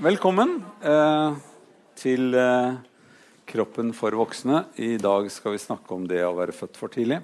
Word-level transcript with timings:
Velkommen 0.00 0.54
eh, 0.80 1.34
til 2.00 2.32
eh, 2.32 2.78
Kroppen 3.44 3.90
for 3.92 4.14
voksne. 4.16 4.62
I 4.80 4.94
dag 4.96 5.26
skal 5.28 5.52
vi 5.52 5.58
snakke 5.60 5.92
om 5.92 6.06
det 6.08 6.22
å 6.24 6.30
være 6.38 6.54
født 6.56 6.78
for 6.80 6.88
tidlig. 6.88 7.18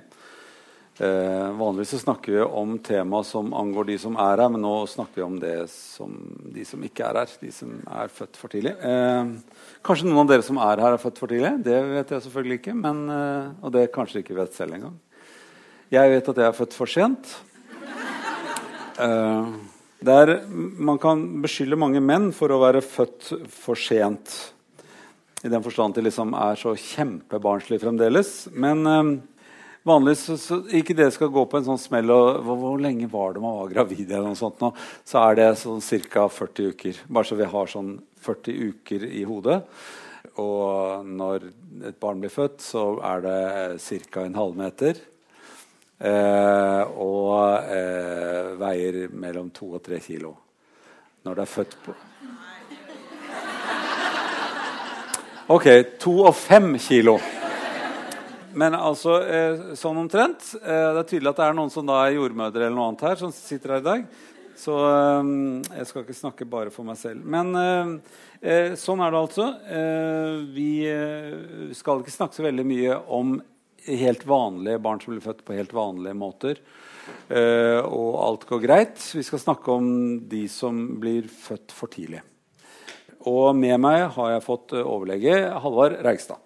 Eh, 1.01 1.47
vanligvis 1.57 1.95
så 1.95 2.01
snakker 2.03 2.35
vi 2.35 2.43
om 2.45 2.75
tema 2.85 3.23
som 3.25 3.55
angår 3.57 3.89
de 3.89 3.97
som 4.03 4.19
er 4.21 4.43
her, 4.43 4.51
men 4.53 4.61
nå 4.61 4.73
snakker 4.93 5.23
vi 5.23 5.25
om 5.25 5.39
det 5.41 5.55
som 5.73 6.19
de 6.53 6.67
som 6.69 6.85
ikke 6.85 7.07
er 7.07 7.19
her. 7.23 7.33
De 7.41 7.53
som 7.57 7.71
er 7.81 8.13
født 8.13 8.37
for 8.37 8.53
tidlig. 8.53 8.75
Eh, 8.77 9.31
kanskje 9.89 10.11
noen 10.11 10.27
av 10.27 10.35
dere 10.35 10.45
som 10.45 10.61
er 10.61 10.83
her, 10.85 10.99
er 10.99 11.01
født 11.01 11.23
for 11.23 11.33
tidlig. 11.33 11.55
Det 11.65 11.79
vet 11.95 12.13
jeg 12.13 12.27
selvfølgelig 12.27 12.59
ikke. 12.61 12.75
Men, 12.83 13.01
eh, 13.15 13.55
og 13.63 13.73
det 13.79 13.87
kanskje 13.95 14.21
ikke 14.21 14.37
vet 14.37 14.53
selv 14.59 14.77
engang. 14.77 15.01
Jeg 15.97 16.13
vet 16.13 16.29
at 16.29 16.43
jeg 16.45 16.51
er 16.51 16.61
født 16.61 16.77
for 16.77 16.93
sent. 16.93 17.33
Eh, 19.01 19.57
der 20.07 20.39
man 20.49 21.01
kan 21.03 21.23
beskylde 21.45 21.79
mange 21.79 22.03
menn 22.05 22.31
for 22.37 22.53
å 22.53 22.61
være 22.63 22.85
født 22.85 23.33
for 23.53 23.79
sent. 23.79 24.35
I 25.45 25.51
den 25.53 25.65
forstand 25.65 25.95
de 25.97 26.07
liksom 26.07 26.35
er 26.39 26.59
så 26.59 26.73
kjempebarnslige 26.81 27.85
fremdeles. 27.85 28.31
Men 28.57 28.87
eh, 28.91 29.11
vanligvis 29.87 30.25
så, 30.31 30.39
så, 30.41 30.61
ikke 30.75 30.97
det 30.99 31.11
skal 31.15 31.31
gå 31.35 31.45
på 31.47 31.61
en 31.61 31.69
sånn 31.69 31.83
smell 31.83 32.11
og 32.15 32.41
hvor, 32.47 32.59
hvor 32.63 32.81
lenge 32.83 33.11
var 33.13 33.37
det 33.37 33.45
man 33.45 33.59
var 33.61 33.75
gravid, 33.75 34.09
eller 34.09 34.31
noe 34.31 34.39
sånt 34.39 34.63
nå, 34.65 34.73
så 35.07 35.23
er 35.29 35.39
det 35.39 35.51
sånn 35.61 35.85
ca. 36.11 36.27
40 36.33 36.73
uker. 36.73 37.05
Bare 37.07 37.29
så 37.29 37.39
vi 37.39 37.51
har 37.53 37.71
sånn 37.71 37.95
40 38.27 38.73
uker 38.73 39.07
i 39.11 39.27
hodet. 39.29 39.61
Og 40.43 41.07
når 41.07 41.51
et 41.87 42.01
barn 42.03 42.21
blir 42.21 42.33
født, 42.33 42.59
så 42.65 42.97
er 43.07 43.23
det 43.25 43.39
ca. 44.11 44.25
en 44.25 44.41
halvmeter. 44.41 44.99
Eh, 45.97 46.83
og 47.01 47.71
eh, 47.73 48.51
veier 48.61 49.07
mellom 49.17 49.49
to 49.49 49.71
og 49.79 49.81
tre 49.81 49.97
kilo 50.05 50.35
når 51.25 51.39
det 51.39 51.45
er 51.47 51.49
født 51.49 51.77
på 51.87 51.95
Ok, 55.47 55.65
to 56.03 56.13
og 56.27 56.35
fem 56.35 56.75
kilo. 56.83 57.15
Men 58.59 58.75
altså 58.75 59.15
eh, 59.23 59.61
sånn 59.79 60.01
omtrent. 60.01 60.43
Det 60.59 60.75
er 60.75 61.07
tydelig 61.07 61.31
at 61.31 61.39
det 61.39 61.45
er 61.47 61.55
noen 61.55 61.71
som 61.71 61.87
da 61.87 62.01
er 62.03 62.17
jordmødre 62.17 62.65
eller 62.67 62.75
noe 62.75 62.89
annet 62.91 63.05
her, 63.07 63.21
som 63.21 63.31
sitter 63.31 63.77
her 63.77 63.85
i 63.85 63.87
dag. 63.87 64.03
Så 64.59 64.75
jeg 64.75 65.87
skal 65.87 66.03
ikke 66.03 66.19
snakke 66.19 66.49
bare 66.51 66.73
for 66.75 66.89
meg 66.89 66.99
selv. 66.99 67.23
Men 67.23 67.55
sånn 68.75 69.05
er 69.07 69.15
det 69.15 69.21
altså. 69.21 69.47
Vi 70.51 70.71
skal 71.79 72.03
ikke 72.03 72.17
snakke 72.17 72.41
så 72.41 72.49
veldig 72.49 72.67
mye 72.67 72.99
om 73.21 73.37
helt 73.87 74.27
vanlige 74.27 74.83
barn 74.83 75.03
som 75.03 75.15
blir 75.15 75.25
født 75.25 75.45
på 75.47 75.57
helt 75.57 75.75
vanlige 75.77 76.19
måter. 76.19 76.63
og 77.87 78.15
alt 78.19 78.47
går 78.49 78.61
greit. 78.65 78.99
Vi 79.15 79.23
skal 79.23 79.39
snakke 79.39 79.71
om 79.71 79.87
de 80.27 80.49
som 80.51 80.99
blir 80.99 81.29
født 81.31 81.71
for 81.71 81.87
tidlig. 81.87 82.23
Og 83.27 83.55
med 83.55 83.79
meg 83.83 84.09
har 84.17 84.33
jeg 84.33 84.47
fått 84.47 84.75
overlege 84.79 85.39
Halvard 85.63 86.01
Reigstad. 86.03 86.43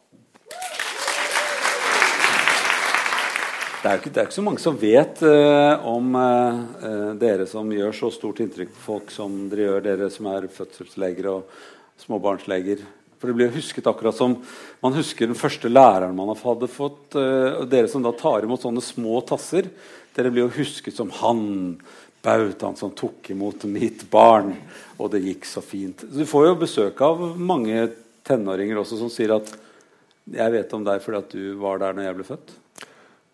Det 3.80 3.88
er, 3.88 3.96
ikke, 3.96 4.10
det 4.12 4.20
er 4.20 4.26
ikke 4.26 4.36
så 4.36 4.42
mange 4.44 4.60
som 4.60 4.76
vet 4.76 5.20
uh, 5.24 5.86
om 5.88 6.12
uh, 6.12 7.12
dere 7.16 7.46
som 7.48 7.68
gjør 7.72 7.94
så 7.96 8.10
stort 8.12 8.42
inntrykk 8.44 8.74
på 8.74 8.82
folk 8.84 9.12
som 9.14 9.46
dere 9.48 9.64
gjør, 9.64 9.84
dere 9.86 10.08
som 10.12 10.28
er 10.28 10.50
fødselsleger 10.52 11.30
og 11.30 11.54
småbarnsleger. 12.02 12.82
For 13.20 13.28
det 13.28 13.36
blir 13.36 13.52
husket 13.52 13.86
akkurat 13.86 14.16
som 14.16 14.38
man 14.80 14.96
husker 14.96 15.28
den 15.28 15.38
første 15.38 15.68
læreren 15.68 16.16
man 16.16 16.32
hadde 16.32 16.70
fått. 16.72 17.12
Uh, 17.14 17.60
og 17.60 17.66
dere 17.70 17.90
som 17.92 18.04
da 18.04 18.14
tar 18.16 18.46
imot 18.46 18.64
sånne 18.64 18.82
små 18.84 19.20
tasser, 19.28 19.68
dere 20.16 20.32
blir 20.32 20.46
jo 20.46 20.54
husket 20.56 20.96
som 20.96 21.12
han 21.20 21.42
bautaen 22.24 22.76
som 22.76 22.92
tok 22.96 23.30
imot 23.32 23.64
mitt 23.68 24.06
barn. 24.10 24.54
Og 24.98 25.12
det 25.12 25.24
gikk 25.24 25.48
så 25.48 25.62
fint. 25.64 26.04
Du 26.08 26.24
får 26.28 26.48
jo 26.50 26.62
besøk 26.64 27.00
av 27.04 27.20
mange 27.36 27.90
tenåringer 28.26 28.80
også 28.80 29.00
som 29.00 29.12
sier 29.12 29.36
at 29.36 29.52
'jeg 30.30 30.52
vet 30.52 30.74
om 30.74 30.84
deg 30.84 31.00
fordi 31.02 31.18
at 31.18 31.30
du 31.30 31.54
var 31.58 31.78
der 31.78 31.92
når 31.92 32.04
jeg 32.04 32.16
ble 32.16 32.24
født'. 32.24 32.56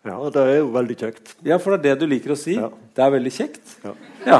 Ja, 0.07 0.17
det 0.29 0.41
er 0.41 0.57
jo 0.61 0.71
veldig 0.71 0.95
kjekt. 0.95 1.35
Ja, 1.43 1.57
for 1.57 1.75
det 1.75 1.79
er 1.79 1.95
det 1.95 1.99
du 1.99 2.07
liker 2.07 2.31
å 2.31 2.39
si? 2.39 2.55
Ja. 2.55 2.69
Det 2.95 3.03
er 3.03 3.11
veldig 3.11 3.33
kjekt? 3.33 3.73
Ja. 3.83 3.93
ja. 4.25 4.39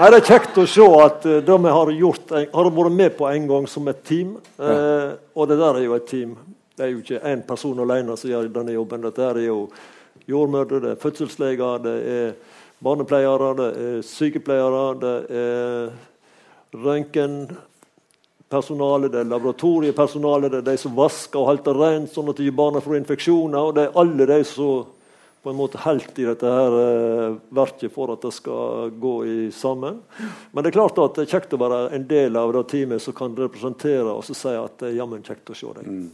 Nei, 0.00 0.08
Det 0.08 0.16
er 0.22 0.28
kjekt 0.30 0.56
å 0.56 0.62
se 0.64 0.84
at 0.96 1.24
uh, 1.28 1.32
det 1.44 1.56
vi 1.60 1.72
har 1.76 1.90
gjort, 1.92 2.30
har 2.32 2.68
vært 2.72 2.94
med 2.96 3.12
på 3.18 3.26
en 3.28 3.48
gang 3.50 3.66
som 3.68 3.88
et 3.90 3.98
team. 4.08 4.30
Uh, 4.56 5.12
og 5.36 5.50
det 5.50 5.58
der 5.60 5.76
er 5.76 5.84
jo 5.84 5.96
et 5.98 6.06
team. 6.08 6.30
Det 6.72 6.86
er 6.86 6.92
jo 6.94 7.02
ikke 7.02 7.18
én 7.28 7.42
person 7.44 7.82
alene 7.84 8.14
som 8.16 8.30
gjør 8.30 8.46
denne 8.54 8.72
jobben. 8.72 9.02
Dette 9.04 9.26
er 9.26 9.40
jo 9.44 9.58
jordmødre, 10.24 10.78
det 10.80 10.94
er 10.94 11.02
fødselsleger, 11.02 11.82
det 11.84 11.92
er 12.14 12.30
barnepleiere, 12.80 13.50
det 13.58 13.66
er 13.82 13.98
sykepleiere, 14.08 14.86
det 15.02 15.12
er 15.42 16.80
røntgen 16.80 17.36
personale, 18.48 19.10
det 19.12 19.20
er 19.20 19.28
laboratoriepersonale, 19.34 20.48
det 20.48 20.62
er 20.62 20.68
de 20.70 20.78
som 20.80 20.96
vasker 20.96 21.42
og 21.42 21.50
holder 21.50 21.82
rent 21.82 22.14
sånn 22.14 22.32
at 22.32 22.40
ikke 22.40 22.56
barna 22.62 22.80
får 22.80 23.02
infeksjoner. 23.02 23.60
og 23.60 23.76
Det 23.76 23.84
er 23.84 24.00
alle 24.00 24.30
de 24.32 24.40
som 24.48 24.88
på 25.42 25.50
en 25.50 25.56
måte 25.56 25.80
helt 25.80 26.18
i 26.20 26.26
dette 26.28 26.48
her 26.52 26.74
uh, 26.76 27.38
verket 27.56 27.92
for 27.94 28.12
at 28.12 28.22
det 28.26 28.32
skal 28.36 28.90
gå 29.00 29.14
i 29.24 29.36
sammen. 29.56 30.00
Men 30.52 30.64
det 30.64 30.70
er 30.70 30.76
klart 30.76 31.00
at 31.00 31.16
det 31.16 31.24
er 31.24 31.32
kjekt 31.38 31.56
å 31.56 31.62
være 31.62 31.80
en 31.96 32.06
del 32.10 32.36
av 32.36 32.52
det 32.56 32.66
teamet 32.72 33.00
som 33.02 33.16
kan 33.16 33.36
representere 33.38 34.10
og 34.12 34.24
så 34.26 34.36
si 34.36 34.52
at 34.52 34.76
det 34.82 34.90
er 34.90 34.98
jammen 35.00 35.24
kjekt 35.24 35.52
å 35.52 35.56
se 35.56 35.72
deg. 35.78 35.88
Mm. 35.88 36.10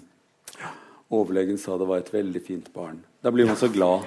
Overlegen 1.17 1.59
sa 1.59 1.77
det 1.79 1.87
var 1.87 1.99
et 2.03 2.15
veldig 2.15 2.43
fint 2.43 2.73
barn. 2.75 2.99
Da 3.23 3.31
blir 3.35 3.47
man 3.47 3.57
så 3.59 3.69
glad. 3.71 4.03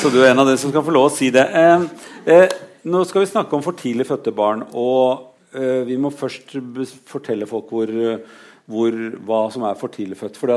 så 0.00 0.10
du 0.10 0.20
er 0.22 0.30
en 0.30 0.38
av 0.42 0.46
de 0.46 0.54
som 0.58 0.70
skal 0.70 0.84
få 0.86 0.94
lov 0.94 1.08
å 1.08 1.14
si 1.14 1.30
det. 1.34 1.46
Eh, 1.50 1.80
eh, 2.30 2.48
nå 2.86 3.04
skal 3.06 3.24
vi 3.24 3.30
snakke 3.32 3.56
om 3.58 3.62
for 3.64 3.74
tidlig 3.78 4.06
fødte 4.06 4.30
barn. 4.34 4.62
Og 4.78 5.34
eh, 5.50 5.82
vi 5.88 5.96
må 5.98 6.14
først 6.14 6.54
fortelle 7.10 7.46
folk 7.50 7.66
hvor, 7.74 7.90
hvor, 8.70 8.94
hva 9.26 9.42
som 9.54 9.66
er 9.66 9.76
for 9.78 9.92
tidlig 9.94 10.18
født. 10.18 10.38
For 10.40 10.52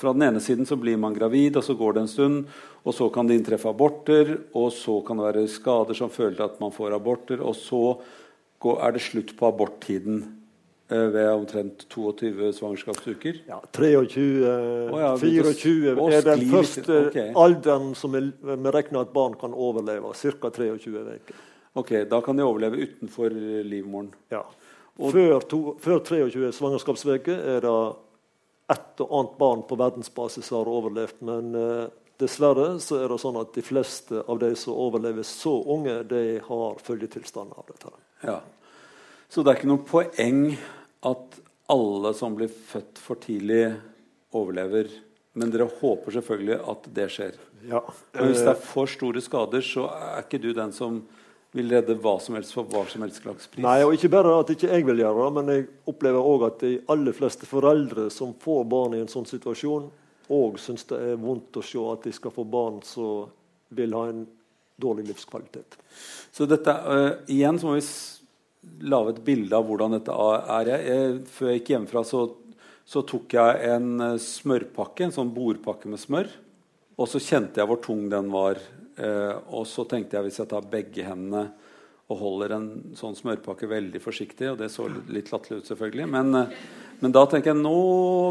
fra 0.00 0.14
den 0.16 0.24
ene 0.24 0.40
siden 0.40 0.68
så 0.68 0.78
blir 0.80 0.98
man 1.00 1.16
gravid, 1.16 1.58
og 1.60 1.64
så 1.64 1.76
går 1.76 1.96
det 1.96 2.04
en 2.04 2.12
stund. 2.14 2.42
Og 2.80 2.96
så 2.96 3.10
kan 3.12 3.28
det 3.28 3.36
inntreffe 3.36 3.68
aborter, 3.68 4.36
og 4.56 4.70
så 4.72 5.00
kan 5.04 5.20
det 5.20 5.26
være 5.26 5.48
skader 5.52 5.96
som 5.96 6.12
føler 6.12 6.38
til 6.38 6.46
at 6.46 6.60
man 6.62 6.72
får 6.72 6.96
aborter. 6.96 7.42
Og 7.44 7.56
så 7.56 7.82
går, 8.60 8.78
er 8.86 8.94
det 8.96 9.02
slutt 9.04 9.34
på 9.36 9.48
aborttiden 9.50 10.22
uh, 10.92 11.06
ved 11.12 11.28
omtrent 11.32 11.84
22 11.92 12.54
svangerskapsuker. 12.56 13.42
Ja, 13.50 13.60
23, 13.76 14.24
oh, 14.88 14.96
ja, 15.00 15.12
24 15.20 15.94
så, 15.98 16.08
er 16.16 16.26
den 16.30 16.48
første 16.54 17.02
okay. 17.10 17.28
alderen 17.36 17.92
som 17.98 18.16
vi 18.16 18.24
regner 18.48 19.04
at 19.04 19.12
barn 19.16 19.36
kan 19.40 19.52
overleve. 19.52 20.14
Ca. 20.16 20.52
23 20.56 21.04
uker. 21.20 21.46
Ok, 21.78 21.92
Da 22.10 22.18
kan 22.24 22.36
de 22.36 22.42
overleve 22.42 22.88
utenfor 22.88 23.30
livmoren. 23.62 24.10
Ja. 24.32 24.42
Og 25.00 25.14
før, 25.16 25.34
to, 25.48 25.60
før 25.80 26.02
23 26.04 26.52
svangerskapsuker 26.58 27.42
er 27.56 27.64
det 27.64 27.74
ett 28.70 29.02
og 29.02 29.14
annet 29.16 29.36
barn 29.40 29.64
på 29.66 29.78
verdensbasis 29.80 30.46
som 30.46 30.60
har 30.60 30.70
overlevd. 30.70 31.22
Men 31.26 31.54
eh, 31.58 31.86
dessverre 32.20 32.74
så 32.82 33.00
er 33.00 33.10
det 33.10 33.20
sånn 33.22 33.38
at 33.40 33.52
de 33.56 33.64
fleste 33.64 34.22
av 34.22 34.40
de 34.42 34.52
som 34.58 34.76
overlever 34.78 35.26
så 35.26 35.56
unge, 35.74 36.00
de 36.10 36.24
har 36.46 36.82
følgetilstand 36.84 37.56
av 37.56 37.70
dette. 37.72 37.94
Ja. 38.28 38.38
Så 39.30 39.42
det 39.42 39.52
er 39.52 39.60
ikke 39.60 39.72
noe 39.72 39.86
poeng 39.86 40.42
at 41.06 41.40
alle 41.70 42.12
som 42.18 42.34
blir 42.38 42.50
født 42.50 42.98
for 43.00 43.20
tidlig, 43.22 43.70
overlever. 44.36 44.90
Men 45.38 45.50
dere 45.50 45.66
håper 45.80 46.14
selvfølgelig 46.14 46.58
at 46.70 46.84
det 46.94 47.06
skjer. 47.10 47.38
Ja. 47.66 47.80
Men 48.14 48.30
hvis 48.30 48.42
det 48.44 48.52
er 48.52 48.62
for 48.62 48.90
store 48.90 49.22
skader, 49.22 49.64
så 49.64 49.88
er 49.90 50.24
ikke 50.24 50.40
du 50.42 50.52
den 50.54 50.74
som 50.74 51.00
vil 51.56 51.70
redde 51.72 51.96
hva 51.98 52.14
som 52.22 52.36
helst 52.38 52.54
for 52.54 52.68
hva 52.70 52.84
som 52.88 53.02
helst 53.02 53.22
slags 53.24 53.48
pris. 53.50 53.62
Nei, 53.64 53.80
og 53.82 53.94
Ikke 53.96 54.10
bare 54.12 54.36
at 54.38 54.52
ikke 54.54 54.70
jeg 54.70 54.86
vil 54.86 55.02
gjøre 55.02 55.24
det, 55.24 55.30
men 55.38 55.52
jeg 55.54 55.66
opplever 55.90 56.28
òg 56.32 56.46
at 56.46 56.62
de 56.62 56.76
aller 56.92 57.16
fleste 57.16 57.48
foreldre 57.48 58.06
som 58.14 58.36
får 58.38 58.62
barn 58.70 58.94
i 58.94 59.02
en 59.02 59.10
sånn 59.10 59.26
situasjon, 59.28 59.88
òg 60.30 60.60
syns 60.62 60.86
det 60.92 61.00
er 61.08 61.18
vondt 61.18 61.58
å 61.58 61.64
se 61.66 61.82
at 61.90 62.06
de 62.06 62.14
skal 62.14 62.34
få 62.34 62.46
barn 62.46 62.78
som 62.86 63.26
vil 63.74 63.96
ha 63.98 64.06
en 64.12 64.22
dårlig 64.80 65.08
livskvalitet. 65.10 65.74
Så 66.30 66.46
dette, 66.48 66.70
uh, 66.70 67.18
igjen 67.30 67.58
så 67.58 67.68
må 67.68 67.76
vi 67.80 68.86
lage 68.86 69.16
et 69.16 69.24
bilde 69.26 69.58
av 69.58 69.66
hvordan 69.66 69.98
dette 69.98 70.14
er. 70.14 70.70
Jeg, 70.70 71.16
før 71.34 71.50
jeg 71.50 71.60
gikk 71.60 71.72
hjemmefra, 71.74 72.04
så, 72.06 72.22
så 72.86 73.02
tok 73.06 73.34
jeg 73.34 73.74
en 73.74 73.90
uh, 73.98 74.14
smørpakke, 74.22 75.08
en 75.08 75.16
sånn 75.18 75.34
bordpakke 75.34 75.90
med 75.90 76.00
smør. 76.00 76.30
Og 77.00 77.10
så 77.10 77.20
kjente 77.22 77.58
jeg 77.58 77.68
hvor 77.68 77.82
tung 77.82 78.06
den 78.12 78.30
var 78.30 78.60
Eh, 78.60 78.79
og 79.00 79.64
så 79.68 79.86
tenkte 79.88 80.18
jeg 80.18 80.28
hvis 80.28 80.40
jeg 80.42 80.50
tar 80.50 80.66
begge 80.70 81.06
hendene 81.06 81.48
og 82.10 82.18
holder 82.18 82.54
en 82.56 82.68
sånn 82.98 83.16
smørpakke 83.18 83.68
veldig 83.70 84.00
forsiktig 84.02 84.50
Og 84.52 84.60
det 84.60 84.70
så 84.74 84.88
litt 84.90 85.30
latterlig 85.30 85.62
ut, 85.62 85.70
selvfølgelig. 85.70 86.06
Men, 86.10 86.34
eh, 86.40 86.54
men, 87.00 87.14
da 87.14 87.24
tenker 87.30 87.52
jeg 87.52 87.62
nå 87.62 87.74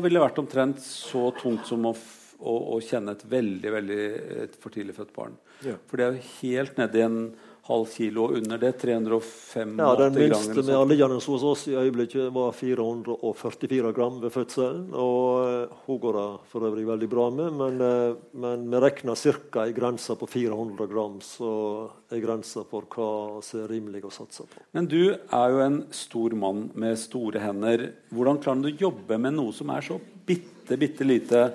ville 0.04 0.20
det 0.20 0.26
vært 0.26 0.42
omtrent 0.44 0.82
så 0.84 1.30
tungt 1.40 1.68
som 1.70 1.88
å, 1.88 1.94
å, 2.40 2.56
å 2.76 2.80
kjenne 2.84 3.16
et 3.16 3.24
veldig 3.32 3.76
veldig 3.78 4.02
et 4.46 4.58
for 4.60 4.76
tidlig 4.76 4.98
født 5.00 5.16
barn. 5.16 5.38
Ja. 5.66 5.78
For 5.88 6.00
det 6.00 6.06
er 6.06 6.18
jo 6.18 6.34
helt 6.42 6.80
nedi 6.80 7.06
en 7.06 7.22
halv 7.70 7.90
kilo 7.94 8.28
under 8.34 8.58
det. 8.58 8.72
305 8.82 9.76
Ja, 9.78 9.96
Den 9.96 10.14
minste 10.14 10.56
med 10.56 10.66
sånt. 10.66 11.26
hos 11.26 11.44
oss 11.44 11.68
i 11.68 11.76
øyeblikket, 11.78 12.32
var 12.34 12.52
444 12.52 13.92
gram 13.94 14.20
ved 14.22 14.34
fødselen. 14.34 14.88
Og 14.94 15.48
eh, 15.48 15.76
hun 15.86 16.00
går 16.02 16.18
det 16.18 16.28
for 16.50 16.66
øvrig 16.66 16.88
veldig 16.88 17.10
bra 17.10 17.30
med, 17.30 17.54
men, 17.54 17.82
eh, 17.82 18.16
men 18.34 18.66
vi 18.72 18.82
regner 18.82 19.16
ca. 19.16 19.66
ei 19.66 19.74
grense 19.74 20.16
på 20.18 20.28
400 20.28 20.88
gram, 20.90 21.20
så 21.22 21.90
er 22.12 22.24
grensa 22.24 22.66
for 22.66 22.90
hva 22.90 23.42
som 23.46 23.64
er 23.64 23.70
rimelig 23.70 24.04
å 24.04 24.14
satse 24.14 24.48
på. 24.50 24.66
Men 24.74 24.90
du 24.90 25.14
er 25.14 25.54
jo 25.54 25.60
en 25.66 25.84
stor 25.92 26.34
mann 26.34 26.72
med 26.74 26.98
store 26.98 27.40
hender. 27.40 27.92
Hvordan 28.14 28.42
klarer 28.42 28.66
du 28.66 28.72
å 28.74 28.82
jobbe 28.90 29.20
med 29.22 29.38
noe 29.38 29.54
som 29.54 29.70
er 29.70 29.86
så 29.86 30.00
bitte, 30.26 30.78
bitte 30.78 31.06
lite? 31.06 31.52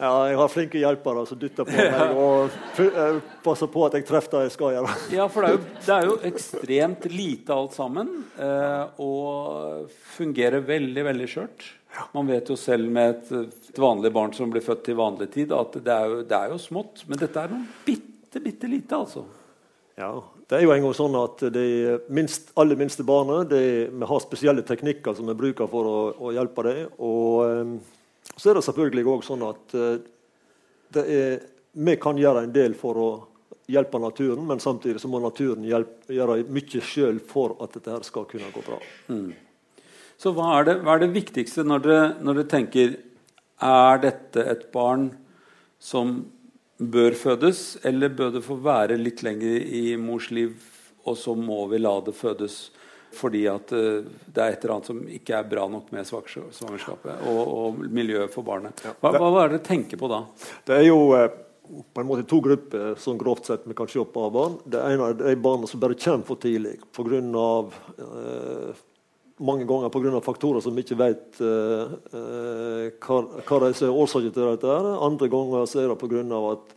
Ja, 0.00 0.12
jeg 0.30 0.38
har 0.40 0.48
flinke 0.48 0.80
hjelpere 0.80 1.26
som 1.28 1.36
dytter 1.40 1.66
på 1.68 1.74
meg 1.76 2.14
og 2.24 2.54
eh, 2.80 3.18
passer 3.44 3.68
på 3.68 3.82
at 3.84 3.98
jeg 3.98 4.06
treffer 4.08 4.38
det 4.38 4.46
jeg 4.46 4.54
skal 4.54 4.72
gjøre. 4.78 4.94
Ja, 5.12 5.26
for 5.28 5.44
det 5.44 5.50
er 5.50 5.58
jo, 5.58 5.64
det 5.84 5.96
er 5.96 6.08
jo 6.08 6.14
ekstremt 6.30 7.04
lite 7.12 7.52
alt 7.52 7.76
sammen. 7.76 8.14
Eh, 8.40 9.02
og 9.04 9.92
fungerer 10.16 10.64
veldig, 10.64 11.04
veldig 11.10 11.28
skjørt. 11.28 11.66
Man 12.14 12.30
vet 12.30 12.48
jo 12.48 12.56
selv 12.56 12.88
med 12.88 13.12
et, 13.12 13.52
et 13.68 13.82
vanlig 13.82 14.12
barn 14.14 14.32
som 14.32 14.48
blir 14.52 14.64
født 14.64 14.86
til 14.88 14.96
vanlig 14.96 15.28
tid, 15.34 15.52
at 15.52 15.76
det 15.76 15.92
er 15.92 16.08
jo, 16.08 16.24
det 16.32 16.38
er 16.38 16.54
jo 16.54 16.58
smått. 16.62 17.04
Men 17.10 17.20
dette 17.20 17.44
er 17.44 17.52
noe 17.52 17.66
bitte, 17.84 18.40
bitte 18.40 18.70
lite, 18.70 18.96
altså. 18.96 19.26
Ja, 20.00 20.14
Det 20.48 20.56
er 20.56 20.64
jo 20.64 20.72
en 20.72 20.84
gang 20.86 20.94
sånn 20.96 21.16
at 21.18 21.42
de 21.52 21.64
minst, 22.08 22.54
aller 22.58 22.78
minste 22.78 23.04
barna 23.04 23.42
de, 23.44 23.62
vi 23.92 24.06
har 24.08 24.22
spesielle 24.24 24.64
teknikker 24.64 25.12
som 25.18 25.28
vi 25.28 25.36
bruker 25.36 25.68
for 25.68 25.86
å, 25.90 25.98
å 26.16 26.32
hjelpe 26.32 26.64
dem. 26.64 26.94
Og 27.04 27.42
eh, 27.44 27.98
så 28.36 28.50
er 28.50 28.58
det 28.58 28.66
selvfølgelig 28.66 29.06
òg 29.10 29.26
sånn 29.26 29.42
at 29.48 29.74
eh, 29.78 31.02
er, 31.02 31.42
vi 31.72 31.96
kan 32.02 32.18
gjøre 32.18 32.46
en 32.46 32.54
del 32.54 32.74
for 32.78 32.98
å 33.00 33.10
hjelpe 33.70 34.00
naturen, 34.02 34.42
men 34.46 34.60
samtidig 34.62 35.00
så 35.02 35.10
må 35.10 35.20
naturen 35.22 35.64
hjelpe, 35.66 36.10
gjøre 36.14 36.40
mye 36.50 36.82
sjøl 36.82 37.20
for 37.26 37.54
at 37.62 37.76
dette 37.76 37.92
her 37.94 38.06
skal 38.06 38.26
kunne 38.30 38.50
gå 38.54 38.64
bra. 38.66 38.80
Så 40.20 40.34
hva 40.36 40.50
er 40.58 40.66
det, 40.66 40.76
hva 40.84 40.96
er 40.96 41.04
det 41.04 41.14
viktigste 41.14 41.64
når 41.64 41.86
dere 41.86 42.48
tenker 42.50 42.98
Er 43.60 43.98
dette 44.00 44.40
et 44.40 44.62
barn 44.72 45.10
som 45.80 46.14
bør 46.80 47.12
fødes, 47.12 47.76
eller 47.84 48.08
bør 48.08 48.30
det 48.32 48.40
få 48.46 48.56
være 48.56 48.96
litt 48.96 49.20
lenger 49.22 49.60
i 49.60 49.96
mors 50.00 50.30
liv, 50.32 50.54
og 51.04 51.18
så 51.20 51.34
må 51.36 51.66
vi 51.68 51.80
la 51.80 51.92
det 52.04 52.14
fødes 52.16 52.70
fordi 53.16 53.44
at 53.50 53.72
eh, 53.76 54.08
det 54.26 54.42
er 54.42 54.54
et 54.54 54.64
eller 54.64 54.76
annet 54.76 54.90
som 54.90 55.04
ikke 55.18 55.36
er 55.38 55.48
bra 55.50 55.66
nok 55.70 55.92
med 55.94 56.08
svangerskapet 56.08 57.28
og, 57.30 57.40
og 57.42 57.84
miljøet 57.86 58.32
for 58.34 58.46
barnet? 58.46 58.82
Hva, 59.00 59.14
hva 59.16 59.30
er 59.44 59.54
det 59.54 59.60
dere 59.60 59.68
tenker 59.70 60.00
på 60.00 60.10
da? 60.10 60.24
Det 60.66 60.76
er 60.78 60.86
jo 60.88 61.00
eh, 61.18 61.30
på 61.92 62.02
en 62.02 62.08
måte 62.08 62.26
to 62.28 62.40
grupper 62.42 62.94
som 62.98 63.18
grovt 63.18 63.46
sett 63.46 63.66
vi 63.68 63.74
kan 63.78 63.88
se 63.88 64.02
på 64.04 64.26
av 64.26 64.32
barn. 64.34 64.60
Det 64.64 64.80
ene 64.82 65.10
er 65.10 65.18
de 65.18 65.34
barna 65.40 65.68
som 65.70 65.82
bare 65.82 65.98
kommer 65.98 66.26
for 66.26 66.40
tidlig 66.42 66.78
pga. 66.96 67.18
Eh, 67.98 68.86
mange 69.40 69.64
ganger 69.64 69.88
pga. 69.88 70.20
faktorer 70.20 70.60
som 70.60 70.74
vi 70.76 70.84
ikke 70.84 71.00
vet 71.00 71.40
eh, 71.40 71.92
eh, 72.20 72.86
hva, 73.00 73.20
hva 73.46 73.60
de 73.64 73.70
er 73.72 74.00
årsaken 74.02 74.34
til 74.34 74.50
dette. 74.52 74.80
Andre 75.08 75.30
ganger 75.32 75.68
så 75.70 75.84
er 75.84 75.92
det 75.92 76.00
pga. 76.00 76.24
at 76.52 76.74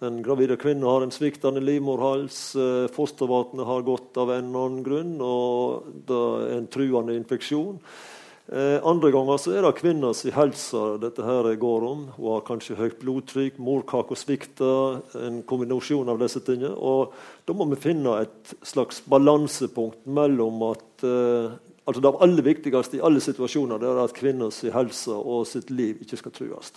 den 0.00 0.20
gravide 0.22 0.58
kvinnen 0.60 0.84
har 0.84 1.04
en 1.04 1.14
sviktende 1.14 1.62
livmorhals, 1.64 2.56
eh, 2.56 2.88
fostervannet 2.92 3.64
har 3.66 3.82
gått 3.82 4.16
av 4.20 4.30
en 4.30 4.50
eller 4.50 4.66
annen 4.66 4.84
grunn, 4.84 5.16
og 5.24 5.86
det 6.06 6.18
er 6.20 6.58
en 6.58 6.68
truende 6.68 7.16
infeksjon. 7.16 7.78
Eh, 8.52 8.78
andre 8.86 9.10
ganger 9.10 9.40
så 9.42 9.56
er 9.56 9.64
det 9.64 9.72
kvinners 9.80 10.20
helse 10.30 10.82
dette 11.02 11.24
her 11.24 11.48
går 11.58 11.82
om. 11.82 12.04
Hun 12.14 12.28
har 12.30 12.44
kanskje 12.46 12.76
høyt 12.78 13.00
blodtrykk, 13.00 13.58
morkake 13.58 14.14
svikter, 14.14 15.00
en 15.18 15.42
kombinasjon 15.42 16.12
av 16.12 16.20
disse 16.20 16.44
tingene. 16.46 16.76
Og 16.76 17.12
da 17.46 17.56
må 17.56 17.66
vi 17.72 17.80
finne 17.88 18.20
et 18.20 18.54
slags 18.62 19.00
balansepunkt 19.00 20.06
mellom 20.06 20.62
at 20.70 21.06
eh, 21.08 21.56
altså 21.86 22.02
Det 22.02 22.18
aller 22.20 22.42
viktigste 22.42 22.98
i 22.98 23.00
alle 23.00 23.20
situasjoner 23.22 23.82
er 23.82 24.04
at 24.04 24.14
kvinners 24.14 24.60
helse 24.60 25.14
og 25.14 25.46
sitt 25.46 25.70
liv 25.70 26.02
ikke 26.02 26.18
skal 26.18 26.34
trues. 26.34 26.72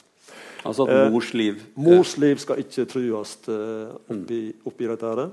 Altså 0.68 0.86
at 0.88 1.12
mors 1.14 1.34
liv 1.34 1.62
Mors 1.80 2.16
liv 2.20 2.40
skal 2.42 2.60
ikke 2.64 2.88
trues 2.90 3.36
eh, 3.48 3.92
oppi, 4.12 4.42
oppi 4.68 4.90
dette. 4.90 5.14
her. 5.14 5.30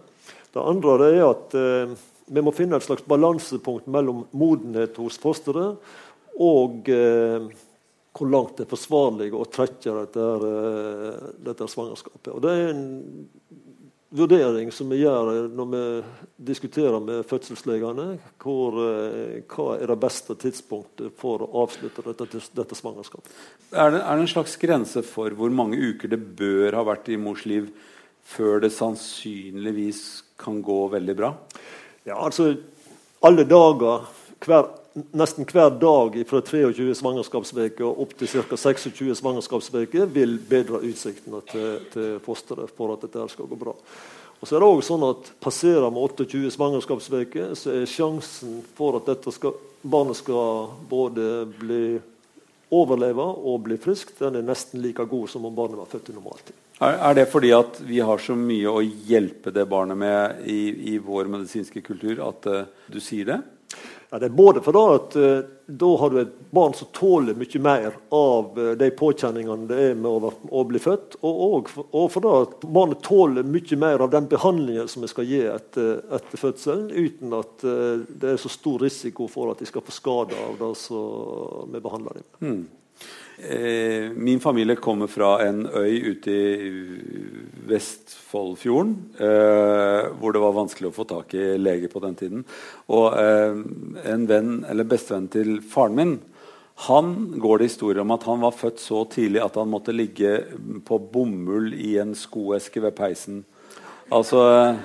Det 0.54 0.62
andre 0.62 0.98
det 1.02 1.08
er 1.16 1.24
at 1.26 1.56
eh, 1.58 1.94
vi 2.26 2.42
må 2.42 2.52
finne 2.54 2.78
et 2.78 2.86
slags 2.86 3.04
balansepunkt 3.06 3.86
mellom 3.90 4.24
modenhet 4.34 4.98
hos 4.98 5.18
fosteret 5.22 5.78
og 6.36 6.88
eh, 6.92 7.46
hvor 8.16 8.30
langt 8.32 8.56
det 8.56 8.64
er 8.64 8.70
forsvarlig 8.70 9.28
å 9.36 9.44
trekke 9.52 9.94
dette, 10.00 10.26
eh, 10.48 11.26
dette 11.50 11.68
svangerskapet. 11.68 12.32
Og 12.32 12.42
Det 12.44 12.52
er 12.52 12.70
en 12.72 12.86
vurdering 14.16 14.70
som 14.74 14.90
vi 14.90 15.02
gjør 15.02 15.48
når 15.54 15.68
vi 15.72 15.82
diskuterer 16.50 16.98
med 17.02 17.26
fødselslegene. 17.28 18.06
Hvor, 18.42 18.78
eh, 18.82 19.42
hva 19.50 19.66
er 19.76 19.92
det 19.92 19.98
beste 20.02 20.36
tidspunktet 20.40 21.14
for 21.20 21.44
å 21.44 21.64
avslutte 21.64 22.04
dette, 22.06 22.42
dette 22.56 22.78
svangerskapet. 22.78 23.30
Er 23.72 23.92
det, 23.94 24.00
er 24.02 24.16
det 24.16 24.26
en 24.26 24.32
slags 24.34 24.56
grense 24.60 25.02
for 25.06 25.36
hvor 25.36 25.52
mange 25.52 25.78
uker 25.78 26.12
det 26.12 26.22
bør 26.38 26.78
ha 26.78 26.86
vært 26.92 27.12
i 27.12 27.20
mors 27.20 27.44
liv 27.46 27.68
før 28.26 28.60
det 28.64 28.72
sannsynligvis 28.74 30.02
kan 30.40 30.62
gå 30.64 30.80
veldig 30.96 31.16
bra? 31.18 31.34
Ja, 32.06 32.18
altså 32.18 32.54
alle 33.26 33.46
dager, 33.48 34.06
hver, 34.44 34.68
nesten 35.16 35.46
hver 35.48 35.70
dag 35.80 36.16
fra 36.28 36.40
23 36.40 36.94
svangerskapsveker 37.00 37.86
opp 37.86 38.14
til 38.18 38.30
ca. 38.32 38.56
26 38.56 39.16
svangerskapsveker 39.20 40.08
vil 40.12 40.38
bedre 40.48 40.80
utsiktene 40.86 41.42
til, 41.50 41.80
til 41.92 42.18
fosteret 42.24 42.72
for 42.76 42.94
at 42.94 43.04
dette 43.04 43.28
skal 43.32 43.50
gå 43.50 43.58
bra. 43.60 43.76
Og 44.36 44.48
så 44.48 44.56
er 44.56 44.62
det 44.62 44.68
også 44.68 44.90
sånn 44.90 45.06
at 45.06 45.30
Passerer 45.40 45.88
vi 45.92 46.02
28 46.02 46.50
svangerskapsveker, 46.56 47.54
så 47.56 47.72
er 47.72 47.88
sjansen 47.88 48.60
for 48.76 48.98
at 48.98 49.30
skal, 49.32 49.56
barnet 49.80 50.20
skal 50.20 50.76
både 50.90 51.46
bli 51.56 51.82
overleve 52.74 53.24
og 53.46 53.62
bli 53.68 53.78
friskt, 53.78 54.18
den 54.18 54.40
er 54.40 54.46
nesten 54.46 54.82
like 54.82 55.04
god 55.06 55.28
som 55.30 55.44
om 55.46 55.54
barnet 55.54 55.78
var 55.78 55.90
født 55.90 56.10
i 56.10 56.16
normaltid. 56.16 56.56
Er, 56.82 56.98
er 57.08 57.14
det 57.16 57.28
fordi 57.32 57.52
at 57.56 57.78
vi 57.86 58.02
har 58.04 58.20
så 58.20 58.34
mye 58.36 58.68
å 58.68 58.82
hjelpe 58.82 59.52
det 59.54 59.64
barnet 59.70 59.96
med 59.96 60.42
i, 60.50 60.60
i 60.92 60.96
vår 61.00 61.30
medisinske 61.32 61.80
kultur 61.86 62.20
at 62.26 62.48
uh, 62.50 62.66
du 62.92 62.98
sier 63.00 63.30
det? 63.30 63.38
Ja, 64.10 64.18
det 64.22 64.28
er 64.28 64.36
både 64.38 64.62
fordi 64.62 64.82
at 64.94 65.16
uh, 65.18 65.48
da 65.66 65.88
har 65.98 66.12
du 66.12 66.20
et 66.20 66.34
barn 66.54 66.74
som 66.78 66.90
tåler 66.94 67.34
mye 67.38 67.60
mer 67.62 67.96
av 68.14 68.54
uh, 68.54 68.70
de 68.78 68.90
påkjenningene 68.94 69.66
det 69.66 69.80
er 69.88 69.98
med 69.98 70.28
å, 70.28 70.30
å 70.30 70.62
bli 70.68 70.80
født, 70.82 71.18
og, 71.26 71.42
og, 71.46 71.72
og 71.90 72.06
fordi 72.14 72.34
at 72.44 72.66
barnet 72.78 73.02
tåler 73.06 73.50
mye 73.50 73.80
mer 73.82 74.06
av 74.06 74.14
den 74.14 74.30
behandlingen 74.30 74.86
som 74.92 75.02
vi 75.02 75.10
skal 75.10 75.26
gi 75.26 75.42
etter, 75.50 76.04
etter 76.14 76.42
fødselen, 76.42 76.88
uten 76.94 77.34
at 77.40 77.66
uh, 77.66 78.06
det 78.06 78.34
er 78.36 78.42
så 78.42 78.52
stor 78.52 78.86
risiko 78.86 79.26
for 79.32 79.50
at 79.50 79.62
de 79.62 79.68
skal 79.68 79.84
få 79.86 79.94
skade 79.94 80.38
av 80.46 80.58
det 80.62 80.72
som 80.78 81.72
vi 81.74 81.82
behandler 81.82 82.22
dem. 82.22 82.66
Eh, 83.36 84.10
min 84.16 84.40
familie 84.40 84.76
kommer 84.80 85.10
fra 85.12 85.34
en 85.44 85.66
øy 85.68 86.12
ute 86.12 86.32
i 86.32 86.70
Vestfoldfjorden, 87.68 88.94
eh, 89.20 90.06
hvor 90.16 90.32
det 90.32 90.40
var 90.40 90.56
vanskelig 90.56 90.88
å 90.88 90.96
få 90.96 91.04
tak 91.04 91.34
i 91.36 91.58
lege 91.60 91.90
på 91.92 92.00
den 92.00 92.16
tiden. 92.16 92.46
Og 92.88 93.12
eh, 93.20 93.58
en 94.08 94.24
venn, 94.30 94.64
eller 94.64 94.88
bestevenn 94.88 95.28
til 95.28 95.60
faren 95.60 95.98
min, 95.98 96.16
han 96.88 97.12
går 97.40 97.58
det 97.58 97.68
historier 97.70 98.02
om 98.02 98.14
at 98.16 98.24
han 98.28 98.40
var 98.40 98.56
født 98.56 98.80
så 98.80 99.04
tidlig 99.08 99.44
at 99.44 99.56
han 99.60 99.68
måtte 99.72 99.96
ligge 99.96 100.38
på 100.84 100.98
bomull 101.12 101.74
i 101.76 101.96
en 102.00 102.16
skoeske 102.16 102.80
ved 102.84 102.96
peisen. 102.96 103.44
Altså 104.12 104.42
eh, 104.48 104.80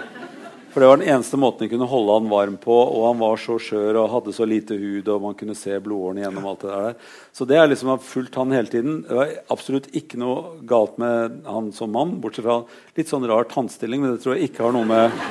For 0.72 0.80
det 0.80 0.88
var 0.88 1.00
den 1.02 1.10
eneste 1.12 1.36
måten 1.40 1.66
de 1.66 1.70
kunne 1.74 1.88
holde 1.92 2.14
han 2.16 2.30
varm 2.32 2.56
på, 2.62 2.72
og 2.72 3.06
han 3.10 3.20
var 3.20 3.40
så 3.44 3.58
skjør 3.60 4.00
og 4.00 4.12
hadde 4.14 4.34
så 4.36 4.48
lite 4.48 4.78
hud, 4.80 5.10
og 5.12 5.26
man 5.26 5.36
kunne 5.36 5.56
se 5.58 5.76
blodårene 5.84 6.24
gjennom 6.24 6.48
alt 6.48 6.64
det 6.64 6.72
der. 6.72 6.96
Så 7.36 7.48
det 7.50 7.58
er 7.60 7.68
liksom 7.68 7.92
har 7.92 8.06
fulgt 8.06 8.40
han 8.40 8.56
hele 8.56 8.72
tiden. 8.72 9.02
Det 9.04 9.18
var 9.18 9.36
absolutt 9.52 9.92
ikke 10.00 10.22
noe 10.22 10.64
galt 10.70 10.96
med 11.02 11.42
han 11.50 11.70
som 11.76 11.92
mann, 11.92 12.16
bortsett 12.24 12.48
fra 12.48 12.62
litt 12.96 13.12
sånn 13.12 13.28
rar 13.28 13.50
tannstilling, 13.52 14.00
men 14.04 14.16
det 14.16 14.24
tror 14.24 14.38
jeg 14.38 14.48
ikke 14.48 14.64
har 14.64 14.76
noe 14.78 14.88
med, 14.88 15.24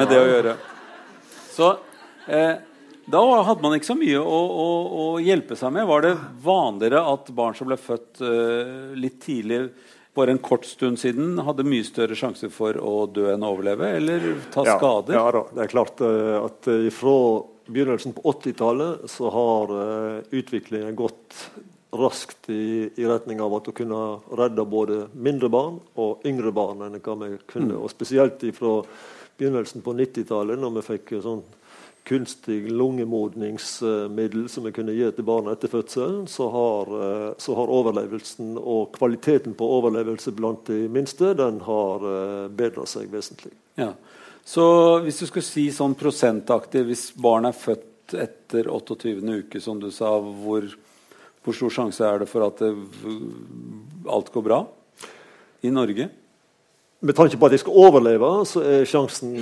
med 0.00 0.12
det 0.12 0.20
å 0.22 0.28
gjøre. 0.30 0.58
Så 1.52 1.72
eh, 2.32 2.54
da 3.12 3.22
hadde 3.42 3.64
man 3.64 3.74
ikke 3.76 3.90
så 3.90 3.98
mye 3.98 4.20
å, 4.20 4.42
å, 4.64 4.68
å 5.04 5.06
hjelpe 5.22 5.56
seg 5.58 5.72
med. 5.74 5.88
Var 5.88 6.04
det 6.06 6.12
vanligere 6.44 7.02
at 7.12 7.32
barn 7.34 7.56
som 7.58 7.68
ble 7.68 7.76
født 7.80 8.22
uh, 8.22 8.92
litt 8.94 9.18
tidlig, 9.24 9.66
bare 10.14 10.34
en 10.34 10.38
kort 10.38 10.64
stund 10.68 11.00
siden, 11.00 11.38
hadde 11.40 11.64
mye 11.64 11.84
større 11.86 12.16
sjanse 12.18 12.50
for 12.52 12.76
å 12.76 13.06
dø 13.08 13.30
enn 13.32 13.44
å 13.44 13.52
overleve, 13.54 13.88
eller 13.96 14.26
ta 14.52 14.64
skader? 14.66 15.16
Ja, 15.16 15.24
ja 15.24 15.34
da, 15.38 15.42
det 15.56 15.64
er 15.64 15.72
klart 15.72 16.02
eh, 16.04 16.36
at 16.42 16.68
eh, 16.68 16.88
fra 16.92 17.16
begynnelsen 17.72 18.16
på 18.16 18.24
80-tallet 18.34 19.06
så 19.10 19.30
har 19.32 19.72
eh, 19.78 20.34
utviklingen 20.36 20.98
gått 20.98 21.38
raskt 21.92 22.48
i, 22.52 22.90
i 22.96 23.08
retning 23.08 23.40
av 23.44 23.56
at 23.56 23.68
å 23.68 23.76
kunne 23.76 24.02
redde 24.36 24.64
både 24.68 25.06
mindre 25.12 25.50
barn 25.52 25.80
og 26.00 26.24
yngre 26.28 26.52
barn 26.56 26.86
enn 26.86 27.00
hva 27.00 27.16
vi 27.24 27.34
kunne. 27.48 27.76
Og 27.76 27.92
spesielt 27.92 28.44
fra 28.56 28.78
begynnelsen 29.40 29.84
på 29.84 29.96
90-tallet, 29.96 30.60
når 30.60 30.78
vi 30.78 30.86
fikk 30.92 31.16
sånn 31.24 31.42
kunstig 32.04 32.70
lungemodningsmiddel 32.72 34.48
som 34.48 34.64
vi 34.66 34.72
kunne 34.74 34.94
gi 34.96 35.06
til 35.14 35.26
barna 35.26 35.54
etter 35.54 35.70
fødselen, 35.70 36.24
så 36.30 36.48
har, 36.50 36.90
eh, 36.98 37.28
så 37.38 37.54
har, 37.54 37.70
overlevelsen 37.70 38.56
og 38.58 38.90
kvaliteten 38.96 39.54
på 39.54 39.68
overlevelse 39.78 40.34
blant 40.34 40.66
de 40.66 40.88
minste 40.92 41.32
den 41.38 41.60
har 41.62 42.02
uh, 42.02 42.48
bedra 42.50 42.86
seg 42.90 43.12
vesentlig. 43.12 43.52
Ja. 43.78 43.92
Så 44.44 44.64
hvis 45.04 45.20
du 45.22 45.26
skulle 45.28 45.46
si 45.46 45.68
sånn 45.70 45.94
prosentaktig, 45.98 46.82
hvis 46.88 47.04
barn 47.14 47.46
er 47.46 47.54
født 47.54 48.16
etter 48.18 48.66
28. 48.68 49.14
uke, 49.46 49.60
som 49.62 49.78
du 49.80 49.90
sa, 49.94 50.16
hvor, 50.18 50.66
hvor 51.44 51.56
stor 51.56 51.76
sjanse 51.78 52.06
er 52.06 52.24
det 52.24 52.28
for 52.30 52.48
at 52.48 52.58
det, 52.64 52.72
alt 54.10 54.32
går 54.34 54.46
bra 54.48 54.64
i 55.62 55.70
Norge? 55.70 56.10
Med 57.02 57.16
tanke 57.18 57.34
på 57.34 57.48
at 57.48 57.54
de 57.54 57.58
skal 57.58 57.78
overleve, 57.82 58.28
så 58.46 58.60
er 58.62 58.84
sjansen 58.86 59.32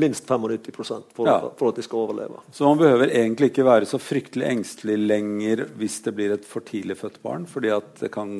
minst 0.00 0.24
95 0.24 1.02
for, 1.12 1.28
ja. 1.28 1.34
for, 1.58 1.68
at 1.68 1.76
de 1.76 1.82
skal 1.84 1.98
overleve. 2.00 2.38
Så 2.48 2.64
man 2.64 2.78
behøver 2.80 3.10
egentlig 3.10 3.50
ikke 3.50 3.66
være 3.66 3.88
så 3.88 4.00
fryktelig 4.00 4.46
engstelig 4.48 4.96
lenger 5.02 5.66
hvis 5.76 5.98
det 6.06 6.14
blir 6.16 6.32
et 6.32 6.46
for 6.48 6.64
tidlig 6.64 6.96
født 6.96 7.18
barn? 7.22 7.44
fordi 7.44 7.68
at 7.74 8.00
det 8.00 8.08
kan 8.14 8.30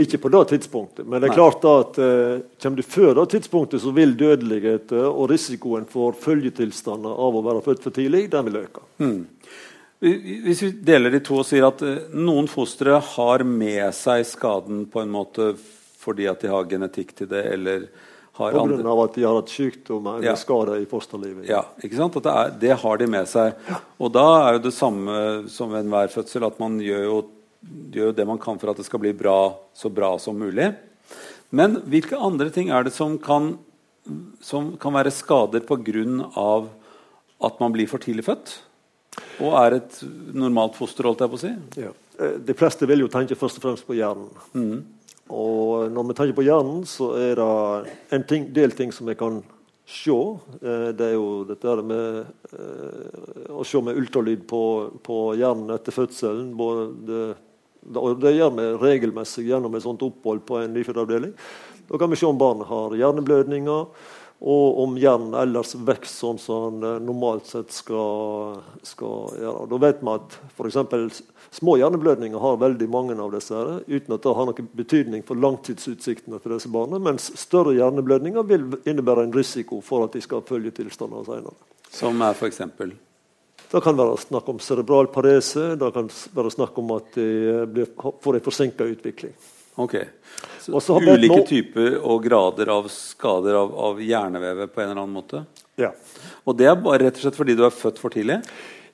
Ikke 0.00 0.18
på 0.18 0.30
det 0.32 0.40
tidspunktet, 0.54 1.04
men 1.04 1.20
det 1.20 1.28
er 1.28 1.34
Nei. 1.34 1.36
klart 1.36 1.66
at 1.68 2.00
eh, 2.00 2.40
kommer 2.62 2.80
du 2.80 2.82
før 2.82 3.12
det 3.20 3.28
tidspunktet, 3.34 3.82
så 3.84 3.92
vil 3.92 4.16
dødelighet 4.16 4.96
og 5.02 5.28
risikoen 5.30 5.84
for 5.84 6.16
følgetilstander 6.16 7.12
av 7.12 7.36
å 7.36 7.44
være 7.44 7.64
født 7.66 7.84
for 7.84 7.92
tidlig, 7.92 8.30
den 8.32 8.48
vil 8.48 8.62
øke. 8.64 8.86
Hmm. 9.02 9.20
Hvis 10.02 10.64
vi 10.64 10.72
deler 10.82 11.12
de 11.14 11.20
to 11.22 11.36
og 11.38 11.46
sier 11.46 11.68
at 11.68 11.84
eh, 11.84 12.08
noen 12.16 12.48
fostre 12.50 12.96
har 13.12 13.44
med 13.46 13.92
seg 13.94 14.24
skaden 14.26 14.86
på 14.90 15.04
en 15.04 15.12
måte 15.12 15.52
fordi 16.02 16.26
at 16.30 16.42
de 16.42 16.50
har 16.50 16.66
genetikk 16.70 17.14
til 17.18 17.30
det, 17.30 17.44
eller 17.54 17.86
har 18.32 18.54
På 18.56 18.64
grunn 18.64 18.86
av 18.88 19.00
at 19.02 19.16
de 19.18 19.24
har 19.26 19.34
hatt 19.36 19.50
sykdom 19.52 20.06
eller 20.08 20.30
ja. 20.30 20.36
skader 20.40 20.80
i 20.80 20.86
fosterlivet. 20.88 21.44
Ja, 21.50 21.66
ikke 21.84 21.98
sant? 21.98 22.16
Det, 22.16 22.32
er, 22.32 22.54
det, 22.62 22.70
har 22.80 23.00
de 23.02 23.08
med 23.12 23.28
seg. 23.28 23.58
Og 24.00 24.08
da 24.14 24.24
er 24.38 24.56
jo 24.56 24.62
det 24.64 24.72
samme 24.72 25.16
som 25.52 25.74
ved 25.74 25.84
enhver 25.84 26.08
fødsel, 26.14 26.46
at 26.48 26.56
man 26.62 26.78
gjør 26.80 27.04
jo, 27.04 27.18
gjør 27.92 28.08
jo, 28.08 28.14
det 28.16 28.26
man 28.30 28.40
kan 28.40 28.56
for 28.62 28.72
at 28.72 28.80
det 28.80 28.86
skal 28.88 29.02
bli 29.04 29.12
bra, 29.16 29.52
så 29.76 29.92
bra 29.92 30.14
som 30.22 30.40
mulig. 30.40 30.70
Men 31.52 31.82
hvilke 31.92 32.16
andre 32.16 32.48
ting 32.54 32.72
er 32.72 32.88
det 32.88 32.94
som 32.96 33.18
kan, 33.20 33.58
som 34.40 34.72
kan 34.80 34.96
være 34.96 35.12
skader 35.12 35.68
pga. 35.68 36.68
at 37.42 37.60
man 37.60 37.72
blir 37.72 37.86
for 37.90 38.00
tidlig 38.00 38.24
født? 38.24 38.56
Og 39.44 39.52
er 39.60 39.76
et 39.76 40.00
normalt 40.32 40.78
foster, 40.78 41.04
holdt 41.04 41.20
jeg 41.20 41.32
på 41.32 41.36
å 41.36 41.42
si? 41.42 41.52
Ja. 41.84 41.92
Eh, 42.16 42.38
de 42.40 42.56
fleste 42.56 42.88
vil 42.88 43.04
jo 43.04 43.12
tenke 43.12 43.36
først 43.36 43.60
og 43.60 43.66
fremst 43.66 43.84
på 43.84 43.96
hjernen. 43.98 44.30
Mm. 44.56 44.84
Og 45.30 45.90
når 45.92 46.08
vi 46.08 46.14
tenker 46.18 46.36
på 46.36 46.44
hjernen, 46.46 46.82
så 46.88 47.12
er 47.20 47.38
det 47.38 47.96
en 48.16 48.24
ting, 48.28 48.48
del 48.54 48.74
ting 48.76 48.92
som 48.92 49.06
vi 49.08 49.14
kan 49.18 49.40
se. 49.86 50.16
Eh, 50.62 50.88
det 50.96 51.08
er 51.08 51.14
jo 51.16 51.42
dette 51.48 51.76
med 51.86 52.24
eh, 52.52 53.52
å 53.52 53.64
se 53.66 53.82
med 53.84 53.98
ultralyd 53.98 54.46
på, 54.50 54.62
på 55.04 55.18
hjernen 55.38 55.74
etter 55.76 55.94
fødselen. 55.94 56.52
Både, 56.58 57.22
og 57.94 58.18
det 58.22 58.34
gjør 58.36 58.56
vi 58.58 58.70
regelmessig 58.82 59.46
gjennom 59.48 59.76
et 59.76 59.86
sånt 59.86 60.02
opphold 60.06 60.44
på 60.48 60.60
en 60.60 60.74
nyfødtavdeling. 60.76 61.36
Da 61.88 62.00
kan 62.00 62.10
vi 62.12 62.18
se 62.18 62.28
om 62.28 62.38
barnet 62.38 62.70
har 62.70 62.94
hjerneblødninger, 62.96 64.10
og 64.42 64.78
om 64.82 64.96
hjernen 64.98 65.36
ellers 65.38 65.76
vokser 65.78 66.10
sånn 66.10 66.38
som 66.42 66.80
den 66.82 67.04
normalt 67.06 67.46
sett 67.46 67.70
skal, 67.70 68.56
skal 68.82 69.36
gjøre. 69.38 69.68
Da 69.70 69.78
vet 69.84 70.00
vi 70.02 70.10
at 70.16 70.34
f.eks. 70.56 71.20
Små 71.52 71.76
hjerneblødninger 71.78 72.42
har 72.42 72.58
veldig 72.58 72.88
mange 72.90 73.14
av 73.22 73.30
disse, 73.36 73.54
her, 73.54 73.84
uten 73.86 74.16
at 74.16 74.24
det 74.24 74.34
har 74.34 74.48
noen 74.48 74.68
betydning 74.80 75.22
for 75.28 75.38
langtidsutsiktene 75.38 76.40
til 76.42 76.56
disse 76.56 76.72
barna. 76.74 76.98
Mens 76.98 77.28
større 77.38 77.76
hjerneblødninger 77.76 78.48
vil 78.50 78.66
innebære 78.82 79.28
en 79.28 79.36
risiko 79.36 79.78
for 79.84 80.08
at 80.08 80.18
de 80.18 80.24
skal 80.24 80.42
følge 80.48 80.74
tilstander 80.80 81.22
senere. 81.28 81.54
Som 81.92 82.26
er 82.26 82.34
f.eks.? 82.34 82.64
Det 83.72 83.80
kan 83.84 83.96
være 83.96 84.18
snakk 84.24 84.48
om 84.50 84.58
cerebral 84.60 85.12
parese. 85.12 85.76
Det 85.78 85.94
kan 85.94 86.10
være 86.34 86.56
snakk 86.56 86.82
om 86.82 86.96
at 86.98 87.14
de 87.14 87.28
blir, 87.70 87.94
får 87.94 88.40
en 88.40 88.48
forsinka 88.50 88.90
utvikling. 88.90 89.36
Ok. 89.80 89.96
Så 90.60 90.98
ulike 90.98 91.40
nå... 91.40 91.46
typer 91.48 91.96
og 92.00 92.22
grader 92.24 92.70
av 92.70 92.86
skader 92.92 93.56
av, 93.58 93.72
av 93.74 94.02
hjernevevet 94.02 94.74
på 94.74 94.82
en 94.82 94.90
eller 94.90 95.00
annen 95.00 95.16
måte? 95.16 95.44
Ja. 95.80 95.90
Og 96.44 96.58
det 96.58 96.68
er 96.68 96.78
bare 96.78 97.06
rett 97.06 97.18
og 97.18 97.24
slett 97.24 97.38
fordi 97.38 97.56
du 97.58 97.64
er 97.66 97.74
født 97.74 98.00
for 98.02 98.12
tidlig? 98.12 98.42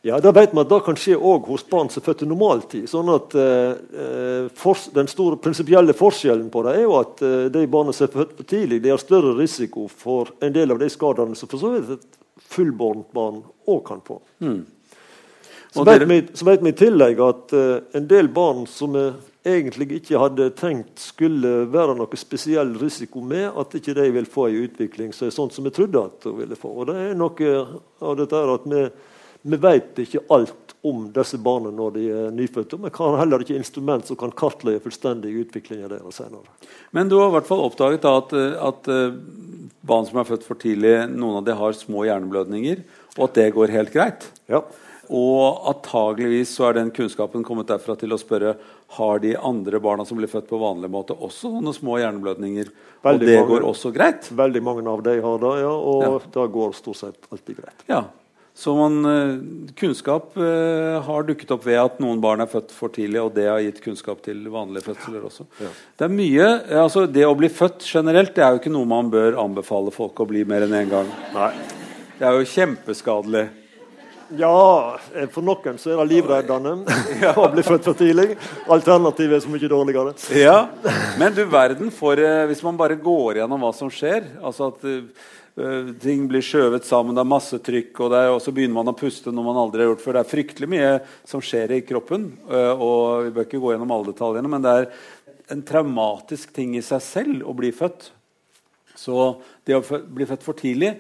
Ja, 0.07 0.21
da 0.23 0.31
vet 0.31 0.53
man 0.55 0.63
at 0.63 0.71
det 0.71 0.79
kan 0.87 0.97
skje 0.97 1.17
òg 1.19 1.49
hos 1.51 1.65
barn 1.67 1.89
som 1.91 2.01
er 2.01 2.07
født 2.07 2.23
i 2.23 2.29
normaltid. 2.31 2.87
sånn 2.89 3.11
at 3.11 3.35
eh, 3.35 3.73
eh, 4.05 4.45
for, 4.55 4.79
Den 4.95 5.11
store 5.11 5.41
prinsipielle 5.43 5.97
forskjellen 5.97 6.47
på 6.55 6.63
det 6.65 6.77
er 6.79 6.85
jo 6.87 6.95
at 7.01 7.23
eh, 7.27 7.49
de 7.53 7.67
barna 7.67 7.93
som 7.93 8.07
er 8.07 8.15
født 8.15 8.37
for 8.39 8.49
tidlig, 8.49 8.79
de 8.85 8.95
har 8.95 9.03
større 9.03 9.35
risiko 9.37 9.89
for 9.91 10.31
en 10.41 10.55
del 10.55 10.71
av 10.71 10.79
de 10.79 10.89
skadene 10.93 11.35
som 11.37 11.51
for 11.51 11.61
så 11.61 11.75
vidt 11.75 11.97
et 11.99 12.21
fullbårent 12.55 13.11
barn 13.13 13.43
òg 13.67 13.83
kan 13.91 14.05
få. 14.07 14.21
Mm. 14.39 14.63
Så, 15.75 15.85
vet 15.85 16.07
vi, 16.09 16.23
så, 16.33 16.47
vet 16.47 16.63
vi, 16.63 16.71
i 16.71 16.79
tillegg 16.79 17.21
at 17.27 17.53
eh, 17.59 17.75
en 17.99 18.07
del 18.09 18.31
barn 18.33 18.65
som 18.71 18.95
vi 18.95 19.11
egentlig 19.49 19.89
ikke 19.99 20.21
hadde 20.21 20.51
tenkt 20.59 21.03
skulle 21.03 21.67
være 21.73 21.97
noe 21.99 22.21
spesiell 22.21 22.75
risiko 22.81 23.23
med, 23.25 23.51
at 23.59 23.77
ikke 23.79 23.97
de 23.99 24.09
vil 24.15 24.29
få 24.29 24.49
en 24.49 24.65
utvikling 24.69 25.15
som 25.17 25.29
er 25.29 25.37
sånn 25.37 25.53
som 25.55 25.67
vi 25.67 25.75
trodde 25.75 26.05
at 26.11 26.27
de 26.27 26.35
ville 26.39 26.59
få. 26.59 26.73
Og 26.73 26.91
det 26.91 26.97
er 27.03 27.19
noe 27.19 27.55
av 28.05 28.19
dette 28.21 28.43
at 28.57 28.69
vi 28.69 28.89
vi 29.43 29.57
vet 29.57 30.01
ikke 30.03 30.25
alt 30.35 30.75
om 30.87 31.07
disse 31.15 31.39
barna 31.43 31.71
når 31.75 31.95
de 31.95 32.05
er 32.11 32.33
nyfødte. 32.35 32.79
Vi 32.83 32.91
har 32.95 33.19
heller 33.21 33.43
ikke 33.43 33.59
instrument 33.59 34.07
som 34.07 34.19
kan 34.19 34.35
kartlegge 34.35 34.83
fullstendig 34.85 35.35
utviklinga 35.45 35.91
deres 35.91 36.19
senere. 36.21 36.51
Men 36.95 37.11
du 37.11 37.19
har 37.21 37.31
i 37.31 37.37
hvert 37.37 37.49
fall 37.49 37.63
oppdaget 37.65 38.07
at, 38.09 38.35
at, 38.35 38.91
eh, 38.91 39.17
barn 39.89 40.09
som 40.09 40.21
er 40.21 40.29
født 40.29 40.47
for 40.47 40.59
tidlig, 40.61 40.95
noen 41.15 41.41
av 41.41 41.47
dem 41.47 41.59
har 41.61 41.77
små 41.77 42.05
hjerneblødninger, 42.09 42.83
og 43.17 43.25
at 43.29 43.39
det 43.39 43.49
går 43.55 43.75
helt 43.75 43.95
greit. 43.95 44.29
Ja. 44.51 44.65
Og 45.09 45.69
antageligvis 45.71 46.53
så 46.59 46.69
er 46.69 46.79
den 46.81 46.93
kunnskapen 46.95 47.45
kommet 47.47 47.71
derfra 47.71 47.97
til 47.99 48.13
å 48.13 48.21
spørre 48.21 48.55
har 48.99 49.25
de 49.25 49.35
andre 49.37 49.81
barna 49.85 50.05
som 50.09 50.21
blir 50.21 50.31
født 50.31 50.49
på 50.51 50.61
vanlig 50.61 50.91
måte, 50.93 51.17
også 51.17 51.53
sånne 51.55 51.75
små 51.77 51.99
hjerneblødninger. 52.03 52.71
Veldig 53.05 53.27
og 53.27 53.29
det 53.29 53.37
mange, 53.41 53.51
går 53.51 53.69
også 53.69 53.93
greit? 53.95 54.31
Veldig 54.37 54.65
mange 54.65 54.87
av 54.89 55.05
de 55.05 55.19
har 55.25 55.45
det, 55.45 55.59
ja. 55.65 55.75
Og 55.75 56.07
ja. 56.07 56.15
det 56.39 56.49
går 56.57 56.73
stort 56.77 57.01
sett 57.03 57.29
alltid 57.33 57.61
greit. 57.61 57.85
Ja, 57.89 58.07
så 58.59 58.73
man, 58.75 59.05
eh, 59.05 59.73
kunnskap 59.79 60.33
uh, 60.35 60.99
har 61.07 61.23
dukket 61.23 61.53
opp 61.55 61.63
ved 61.63 61.77
at 61.79 62.01
noen 62.03 62.19
barn 62.19 62.41
er 62.43 62.49
født 62.51 62.73
for 62.75 62.91
tidlig, 62.91 63.21
og 63.23 63.31
det 63.37 63.45
har 63.47 63.61
gitt 63.63 63.79
kunnskap 63.85 64.19
til 64.25 64.41
vanlige 64.51 64.89
fødsler 64.89 65.29
også. 65.29 65.47
Ja. 65.63 65.71
Det 65.95 66.09
er 66.09 66.11
mye, 66.11 66.49
altså 66.81 67.05
det 67.07 67.23
å 67.23 67.37
bli 67.39 67.53
født 67.55 67.87
generelt 67.87 68.35
det 68.35 68.43
er 68.43 68.57
jo 68.57 68.59
ikke 68.59 68.73
noe 68.75 68.89
man 68.91 69.13
bør 69.15 69.39
anbefale 69.45 69.95
folk 69.95 70.19
å 70.19 70.27
bli 70.27 70.43
mer 70.43 70.67
enn 70.67 70.75
én 70.75 70.89
en 70.89 70.91
gang. 70.91 71.15
Nei. 71.37 71.53
Det 72.19 72.27
er 72.27 72.35
jo 72.35 72.51
kjempeskadelig. 72.51 73.45
Ja, 74.37 74.99
eh, 75.15 75.29
for 75.33 75.47
noen 75.47 75.81
så 75.81 75.95
er 75.95 76.03
det 76.03 76.09
livreddende 76.11 76.77
ja. 77.25 77.33
å 77.43 77.49
bli 77.53 77.65
født 77.65 77.89
for 77.89 77.97
tidlig. 77.97 78.37
Alternativet 78.69 79.39
er 79.39 79.47
så 79.47 79.55
mye 79.55 79.73
dårligere. 79.73 80.15
Ja, 80.37 80.59
Men 81.19 81.35
du 81.37 81.45
verden 81.49 81.91
for 81.95 82.21
Hvis 82.51 82.63
man 82.67 82.77
bare 82.77 82.99
går 83.01 83.43
gjennom 83.43 83.65
hva 83.65 83.73
som 83.77 83.91
skjer 83.93 84.27
altså 84.43 84.73
at 84.73 84.89
Eh, 85.59 85.89
ting 85.99 86.29
blir 86.31 86.45
skjøvet 86.45 86.87
sammen, 86.87 87.17
det 87.17 87.23
er 87.25 87.33
masse 87.33 87.59
trykk, 87.67 87.91
og, 88.05 88.13
er, 88.15 88.29
og, 88.31 88.39
så 88.43 88.53
begynner 88.55 88.77
man 88.77 88.93
å 88.93 88.99
puste 88.99 89.33
når 89.35 89.47
man 89.49 89.57
aldri 89.59 89.83
har 89.83 89.91
gjort 89.91 90.05
før. 90.05 90.15
Det 90.15 90.21
er 90.21 90.33
fryktelig 90.33 90.69
mye 90.71 90.91
som 91.27 91.43
skjer 91.43 91.75
i 91.75 91.81
kroppen, 91.87 92.29
eh, 92.47 92.71
og 92.75 93.27
vi 93.27 93.33
bør 93.35 93.49
ikke 93.49 93.61
gå 93.65 93.73
gjennom 93.73 93.95
alle 93.97 94.13
detaljene, 94.13 94.53
men 94.53 94.63
det 94.63 94.75
er 94.77 94.87
en 95.57 95.65
traumatisk 95.67 96.53
ting 96.55 96.77
i 96.79 96.85
seg 96.85 97.03
selv 97.03 97.49
å 97.51 97.57
bli 97.59 97.73
født. 97.75 98.13
Så 98.99 99.17
det 99.67 99.79
å 99.79 99.83
bli 99.83 100.29
født 100.29 100.47
for 100.47 100.59
tidlig 100.59 100.93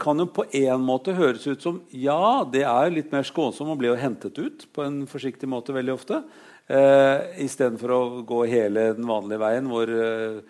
kan 0.00 0.18
jo 0.18 0.26
på 0.26 0.44
en 0.58 0.82
måte 0.82 1.14
høres 1.14 1.46
ut 1.46 1.62
som 1.62 1.78
ja, 1.90 2.42
det 2.50 2.64
er 2.66 2.92
litt 2.94 3.12
mer 3.14 3.26
skånsomt 3.26 3.70
å 3.74 3.78
bli 3.78 3.92
hentet 3.98 4.38
ut 4.40 4.66
på 4.74 4.84
en 4.84 5.04
forsiktig 5.10 5.48
måte 5.50 5.74
veldig 5.76 5.94
ofte. 5.94 6.20
Eh, 6.66 7.44
Istedenfor 7.44 7.94
å 7.94 8.02
gå 8.26 8.44
hele 8.50 8.90
den 8.96 9.06
vanlige 9.08 9.42
veien 9.42 9.70
hvor 9.70 9.90
eh, 9.90 10.42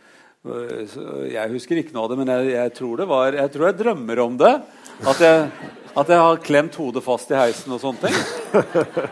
jeg 0.44 1.52
husker 1.54 1.80
ikke 1.80 1.94
noe 1.96 2.04
av 2.04 2.12
det, 2.12 2.18
men 2.20 2.32
jeg, 2.32 2.50
jeg, 2.52 2.72
tror 2.76 3.00
det 3.00 3.06
var 3.08 3.32
Jeg 3.32 3.52
tror 3.54 3.66
jeg 3.70 3.78
drømmer 3.78 4.20
om 4.26 4.34
det. 4.40 4.54
At 5.08 5.22
jeg, 5.24 5.46
at 5.96 6.10
jeg 6.12 6.20
har 6.20 6.42
klemt 6.44 6.76
hodet 6.76 7.04
fast 7.04 7.32
i 7.32 7.38
heisen 7.38 7.72
og 7.74 7.80
sånne 7.82 8.10
ting. 8.10 9.08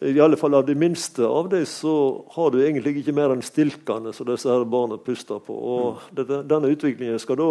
i 0.00 0.20
alle 0.20 0.38
fall 0.40 0.54
av 0.56 0.64
de 0.66 0.74
minste 0.74 1.26
av 1.26 1.50
dem, 1.52 1.66
så 1.68 2.24
har 2.34 2.50
du 2.50 2.62
egentlig 2.62 2.96
ikke 3.02 3.14
mer 3.14 3.34
enn 3.34 3.44
stilkene 3.44 4.14
som 4.16 4.28
disse 4.30 4.48
her 4.48 4.64
barna 4.64 4.96
puster 4.98 5.42
på. 5.44 5.52
Og 5.54 6.14
dette, 6.16 6.40
denne 6.48 6.72
utviklingen 6.72 7.20
skal 7.20 7.38
da 7.38 7.50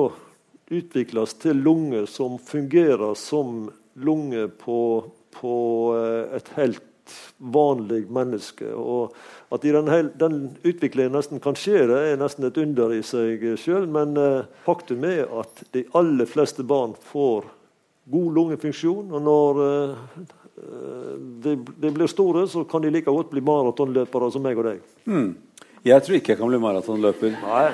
utvikles 0.72 1.36
til 1.44 1.62
lunger 1.62 2.08
som 2.10 2.40
fungerer 2.42 3.14
som 3.20 3.70
lunger 4.00 4.50
på, 4.62 4.80
på 5.36 5.56
eh, 6.00 6.38
et 6.40 6.50
helt 6.58 7.16
vanlig 7.38 8.06
menneske. 8.14 8.72
Og 8.74 9.14
at 9.54 9.64
den, 9.68 10.12
den, 10.20 10.42
utviklingen 10.64 11.14
nesten 11.16 11.44
kan 11.44 11.58
skje, 11.60 11.86
det 11.92 12.02
er 12.10 12.22
nesten 12.22 12.48
et 12.48 12.60
under 12.62 12.94
i 12.96 13.02
seg 13.06 13.44
sjøl. 13.60 13.88
Men 13.92 14.16
eh, 14.18 14.48
faktum 14.66 15.06
er 15.08 15.28
at 15.44 15.66
de 15.76 15.86
aller 15.98 16.30
fleste 16.30 16.66
barn 16.68 16.96
får 17.12 17.52
god 18.12 18.36
lungefunksjon. 18.38 19.12
Og 19.12 19.24
når 19.26 19.62
eh, 19.66 19.96
de, 21.44 21.56
de, 21.56 21.92
blir 21.92 22.12
store, 22.12 22.46
så 22.50 22.64
kan 22.70 22.84
de 22.84 22.92
like 22.94 23.12
godt 23.12 23.32
bli 23.32 23.44
maratonløpere 23.46 24.32
som 24.34 24.44
meg 24.46 24.60
og 24.60 24.70
deg. 24.70 24.84
Mm. 25.10 25.32
Jeg 25.88 26.06
tror 26.06 26.20
ikke 26.20 26.36
jeg 26.36 26.42
kan 26.42 26.52
bli 26.52 26.62
maratonløper. 26.62 27.38
Nei. 27.42 27.66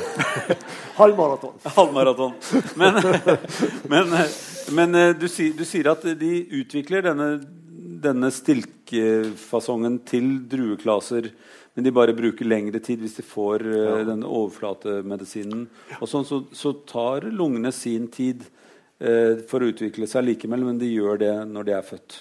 Halvmaraton. 1.00 1.54
Halvmaraton. 1.76 2.34
Men, 2.78 3.00
men, 3.92 4.18
men 4.76 5.00
eh, 5.00 5.14
du, 5.16 5.26
sier, 5.30 5.54
du, 5.56 5.64
sier, 5.68 5.90
at 5.94 6.04
de 6.20 6.34
utvikler 6.60 7.08
denne, 7.08 7.32
denne 8.04 8.30
stilkefasongen 8.34 10.02
til 10.08 10.36
drueklaser. 10.50 11.32
Men 11.74 11.86
de 11.86 11.94
bare 11.94 12.12
bruker 12.12 12.48
lengre 12.50 12.80
tid 12.82 13.00
hvis 13.00 13.20
de 13.20 13.24
får 13.24 13.62
ja. 13.64 13.98
denne 14.08 14.26
overflatemedisinen. 14.26 15.68
Og 16.02 16.08
sånn, 16.10 16.26
så, 16.26 16.42
så 16.50 16.74
tar 16.84 17.30
lungene 17.30 17.70
sin 17.72 18.08
tid 18.12 18.42
Eh, 18.42 18.59
for 19.48 19.64
å 19.64 19.70
utvikle 19.72 20.04
seg 20.10 20.26
likevel, 20.26 20.66
men 20.66 20.80
de 20.80 20.90
gjør 20.90 21.22
det 21.22 21.32
når 21.48 21.68
de 21.70 21.72
er 21.72 21.86
født. 21.86 22.18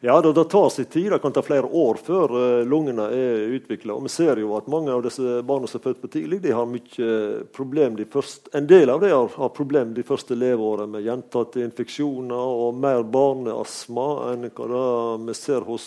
Ja, 0.00 0.20
det, 0.20 0.32
det 0.32 0.44
tar 0.44 0.68
sin 0.68 0.84
tid. 0.84 1.12
Det 1.12 1.18
kan 1.18 1.32
ta 1.32 1.42
flere 1.42 1.66
år 1.66 1.98
før 2.02 2.32
uh, 2.34 2.64
lungene 2.66 3.04
er 3.14 3.52
utvikla. 3.56 3.94
Vi 4.02 4.10
ser 4.10 4.40
jo 4.42 4.56
at 4.56 4.66
mange 4.70 4.90
av 4.92 5.04
disse 5.04 5.42
barna 5.46 5.68
som 5.70 5.78
er 5.78 5.84
født 5.84 6.00
for 6.02 6.12
tidlig, 6.12 6.40
de 6.42 6.54
har 6.56 6.66
mye 6.66 7.12
problem 7.54 7.96
de 7.98 8.08
første, 8.10 8.50
En 8.58 8.66
del 8.66 8.90
av 8.90 9.00
dem 9.00 9.14
har, 9.14 9.30
har 9.36 9.54
problem 9.54 9.94
de 9.94 10.02
første 10.06 10.34
leveårene 10.34 10.96
med 10.96 11.06
gjentatte 11.06 11.62
infeksjoner 11.62 12.58
og 12.66 12.82
mer 12.82 13.04
barneastma 13.06 14.08
enn 14.32 14.50
hva 14.50 14.82
vi 15.22 15.38
ser 15.38 15.62
hos 15.68 15.86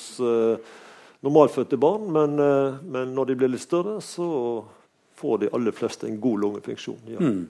normalfødte 1.26 1.78
barn. 1.82 2.08
Men, 2.16 2.40
men, 2.88 3.14
når 3.18 3.32
de 3.32 3.40
blir 3.42 3.52
litt 3.52 3.66
større, 3.66 4.00
så 4.00 4.30
får 5.20 5.38
de 5.44 5.50
aller 5.56 5.76
fleste 5.76 6.08
en 6.08 6.20
god 6.22 6.42
lungefunksjon. 6.44 7.00
Ja. 7.08 7.20
Mm. 7.20 7.48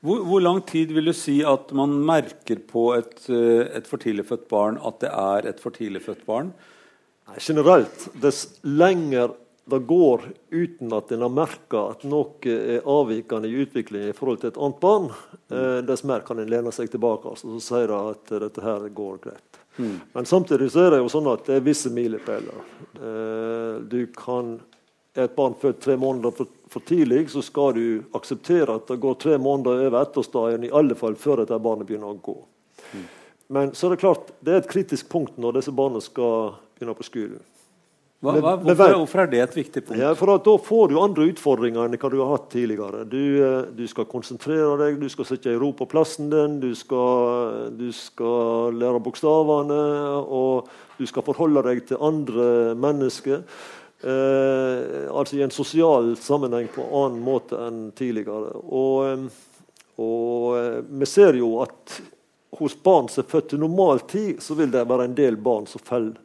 Hvor, 0.00 0.24
hvor, 0.28 0.40
lang 0.40 0.62
tid 0.68 0.92
vil 0.96 1.10
du 1.10 1.14
si 1.16 1.40
at 1.46 1.72
man 1.76 1.94
merker 2.06 2.62
på 2.68 2.88
et, 2.96 3.18
eh, 3.28 3.68
et 3.78 3.88
for 3.88 4.02
tidlig 4.02 4.26
født 4.30 4.48
barn 4.50 4.80
at 4.82 5.00
det 5.04 5.12
er 5.12 5.52
et 5.52 5.62
for 5.62 5.74
tidlig 5.76 6.04
født 6.06 6.24
barn? 6.28 6.52
Generelt, 7.40 8.08
dess 8.20 8.46
lenger 8.62 9.36
det 9.64 9.78
går 9.86 10.24
uten 10.50 10.92
at 10.92 11.12
en 11.14 11.22
har 11.22 11.30
merka 11.30 11.84
at 11.92 12.02
noe 12.08 12.50
er 12.50 12.82
avvikende 12.88 13.46
i 13.46 13.60
utviklingen 13.62 14.10
i 14.10 14.16
forhold 14.16 14.40
til 14.42 14.50
et 14.50 14.58
annet 14.58 14.80
barn, 14.82 15.06
mm. 15.12 15.54
eh, 15.54 15.78
dess 15.86 16.02
mer 16.08 16.24
kan 16.26 16.42
en 16.42 16.50
lene 16.50 16.72
seg 16.74 16.90
tilbake 16.90 17.30
altså, 17.30 17.52
og 17.54 17.62
si 17.62 17.82
at 17.86 18.34
dette 18.42 18.64
her 18.64 18.88
går 18.90 19.20
greit. 19.22 19.60
Mm. 19.78 19.94
Men 20.12 20.28
samtidig 20.28 20.72
så 20.72 20.86
er 20.86 20.96
det 20.96 21.00
jo 21.00 21.12
sånn 21.12 21.30
at 21.32 21.46
det 21.46 21.56
er 21.56 21.64
visse 21.64 21.92
milepæler. 21.94 22.66
Eh, 22.98 23.78
du 23.88 24.02
kan 24.16 24.56
er 25.14 25.28
et 25.28 25.36
barn 25.36 25.54
født 25.60 25.80
tre 25.84 25.96
måneder 26.00 26.32
for, 26.36 26.50
for, 26.72 26.84
tidlig, 26.88 27.26
så 27.30 27.42
skal 27.44 27.76
du 27.76 27.84
akseptere 28.16 28.78
at 28.78 28.88
det 28.88 29.00
går 29.02 29.18
tre 29.20 29.38
måneder 29.38 29.86
over 29.88 30.00
ettårsdagen, 30.00 30.64
i 30.64 30.72
alle 30.72 30.96
fall 30.98 31.18
før 31.20 31.42
dette 31.42 31.60
barnet 31.62 31.88
begynner 31.88 32.14
å 32.14 32.20
gå. 32.22 32.36
Mm. 32.92 33.06
Men 33.52 33.72
så 33.76 33.88
er 33.88 33.94
det 33.94 34.04
klart, 34.04 34.30
det 34.40 34.54
er 34.54 34.62
et 34.62 34.70
kritisk 34.70 35.10
punkt 35.12 35.36
når 35.40 35.58
disse 35.58 35.74
barna 35.76 36.00
skal 36.00 36.54
begynne 36.76 36.96
på 36.96 37.08
skolen. 37.08 37.42
Hva, 38.22 38.36
hva, 38.38 38.52
hvorfor, 38.54 38.92
hvorfor, 39.00 39.20
er 39.24 39.30
det 39.32 39.40
et 39.42 39.54
viktig 39.56 39.80
punkt? 39.82 39.98
Ja, 39.98 40.12
for 40.14 40.30
Da 40.38 40.52
får 40.62 40.92
du 40.92 41.00
andre 41.02 41.24
utfordringer 41.32 41.88
enn 41.88 41.98
hva 41.98 42.10
du 42.12 42.20
har 42.20 42.30
hatt 42.36 42.52
tidligere. 42.54 43.02
Du, 43.10 43.18
eh, 43.42 43.64
du 43.74 43.82
skal 43.90 44.06
konsentrere 44.06 44.76
deg, 44.78 45.00
du 45.02 45.08
skal 45.10 45.26
sette 45.26 45.50
i 45.50 45.58
ro 45.58 45.72
på 45.74 45.88
plassen 45.90 46.30
din, 46.30 46.60
du 46.62 46.70
skal, 46.78 47.72
du 47.74 47.88
skal 47.90 48.78
lære 48.78 49.02
bokstavene, 49.02 49.82
og 50.22 50.70
du 51.00 51.04
skal 51.10 51.26
forholde 51.26 51.66
deg 51.66 51.82
til 51.90 51.98
andre 51.98 52.46
mennesker. 52.78 53.42
Eh, 54.02 55.14
altså 55.14 55.36
i 55.36 55.42
en 55.42 55.50
sosial 55.50 56.16
sammenheng 56.16 56.68
på 56.74 56.82
en 56.82 56.94
annen 57.04 57.20
måte 57.22 57.58
enn 57.68 57.92
tidligere. 57.94 58.50
Og, 58.66 59.06
eh, 59.06 59.20
og 60.02 60.58
eh, 60.58 60.80
vi 60.90 61.06
ser 61.06 61.38
jo 61.38 61.52
at 61.62 62.00
hos 62.58 62.74
barn 62.82 63.06
som 63.08 63.22
er 63.22 63.30
født 63.30 63.52
til 63.52 63.62
normal 63.62 64.02
tid, 64.10 64.42
så 64.42 64.58
vil 64.58 64.74
det 64.74 64.88
være 64.90 65.06
en 65.06 65.14
del 65.16 65.38
barn 65.38 65.70
som 65.70 65.80
faller 65.86 66.18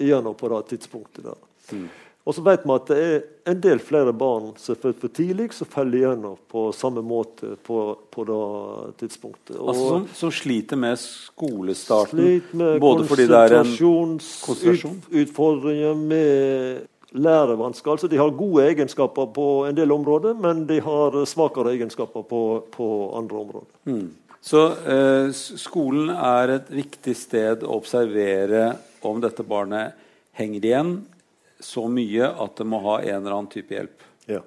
igjennom 0.00 0.34
på 0.38 0.48
det 0.54 0.62
tidspunktet. 0.72 1.28
der. 1.28 1.36
Mm. 1.72 1.88
Og 2.28 2.34
så 2.36 2.42
vet 2.44 2.64
vi 2.64 2.72
at 2.74 2.90
det 2.90 2.96
er 3.04 3.22
en 3.52 3.60
del 3.64 3.78
flere 3.80 4.12
barn 4.12 4.50
som 4.60 4.74
er 4.74 4.78
født 4.82 5.00
for 5.00 5.08
tidlig, 5.16 5.52
som 5.56 5.66
faller 5.68 5.98
igjennom 6.00 6.36
på 6.48 6.72
samme 6.76 7.02
måte 7.04 7.56
på, 7.64 7.96
på 8.12 8.24
det 8.28 8.42
tidspunktet. 9.00 9.56
Og 9.56 9.68
altså 9.72 9.88
som, 9.88 10.08
som, 10.16 10.30
sliter 10.32 10.76
med 10.80 10.98
skolestarten? 11.00 12.18
Sliter 12.20 12.56
med 12.60 12.80
både 12.84 13.04
fordi 13.08 13.26
det 13.30 13.38
er 13.46 13.54
en 13.62 13.72
konsentrasjonsutfordringer, 13.78 15.94
med 16.08 16.86
lærevansker. 17.16 17.90
Altså, 17.90 18.08
de 18.08 18.20
har 18.20 18.36
gode 18.36 18.66
egenskaper 18.68 19.30
på 19.34 19.48
en 19.68 19.76
del 19.76 19.92
områder, 19.92 20.34
men 20.36 20.66
de 20.68 20.80
har 20.84 21.16
svakere 21.28 21.72
egenskaper 21.76 22.26
på, 22.28 22.42
på 22.74 22.88
andre 23.16 23.44
områder. 23.44 23.70
Mm. 23.88 24.08
Så 24.40 24.64
eh, 24.86 25.30
skolen 25.34 26.12
er 26.14 26.54
et 26.58 26.68
viktig 26.70 27.14
sted 27.16 27.64
å 27.66 27.78
observere 27.80 28.76
om 29.06 29.20
dette 29.22 29.44
barnet 29.46 29.96
henger 30.38 30.68
igjen 30.68 30.92
så 31.60 31.88
mye 31.90 32.28
at 32.38 32.54
det 32.60 32.66
må 32.68 32.80
ha 32.84 33.00
en 33.00 33.18
eller 33.18 33.34
annen 33.34 33.50
type 33.50 33.74
hjelp. 33.74 34.04
Ja. 34.30 34.42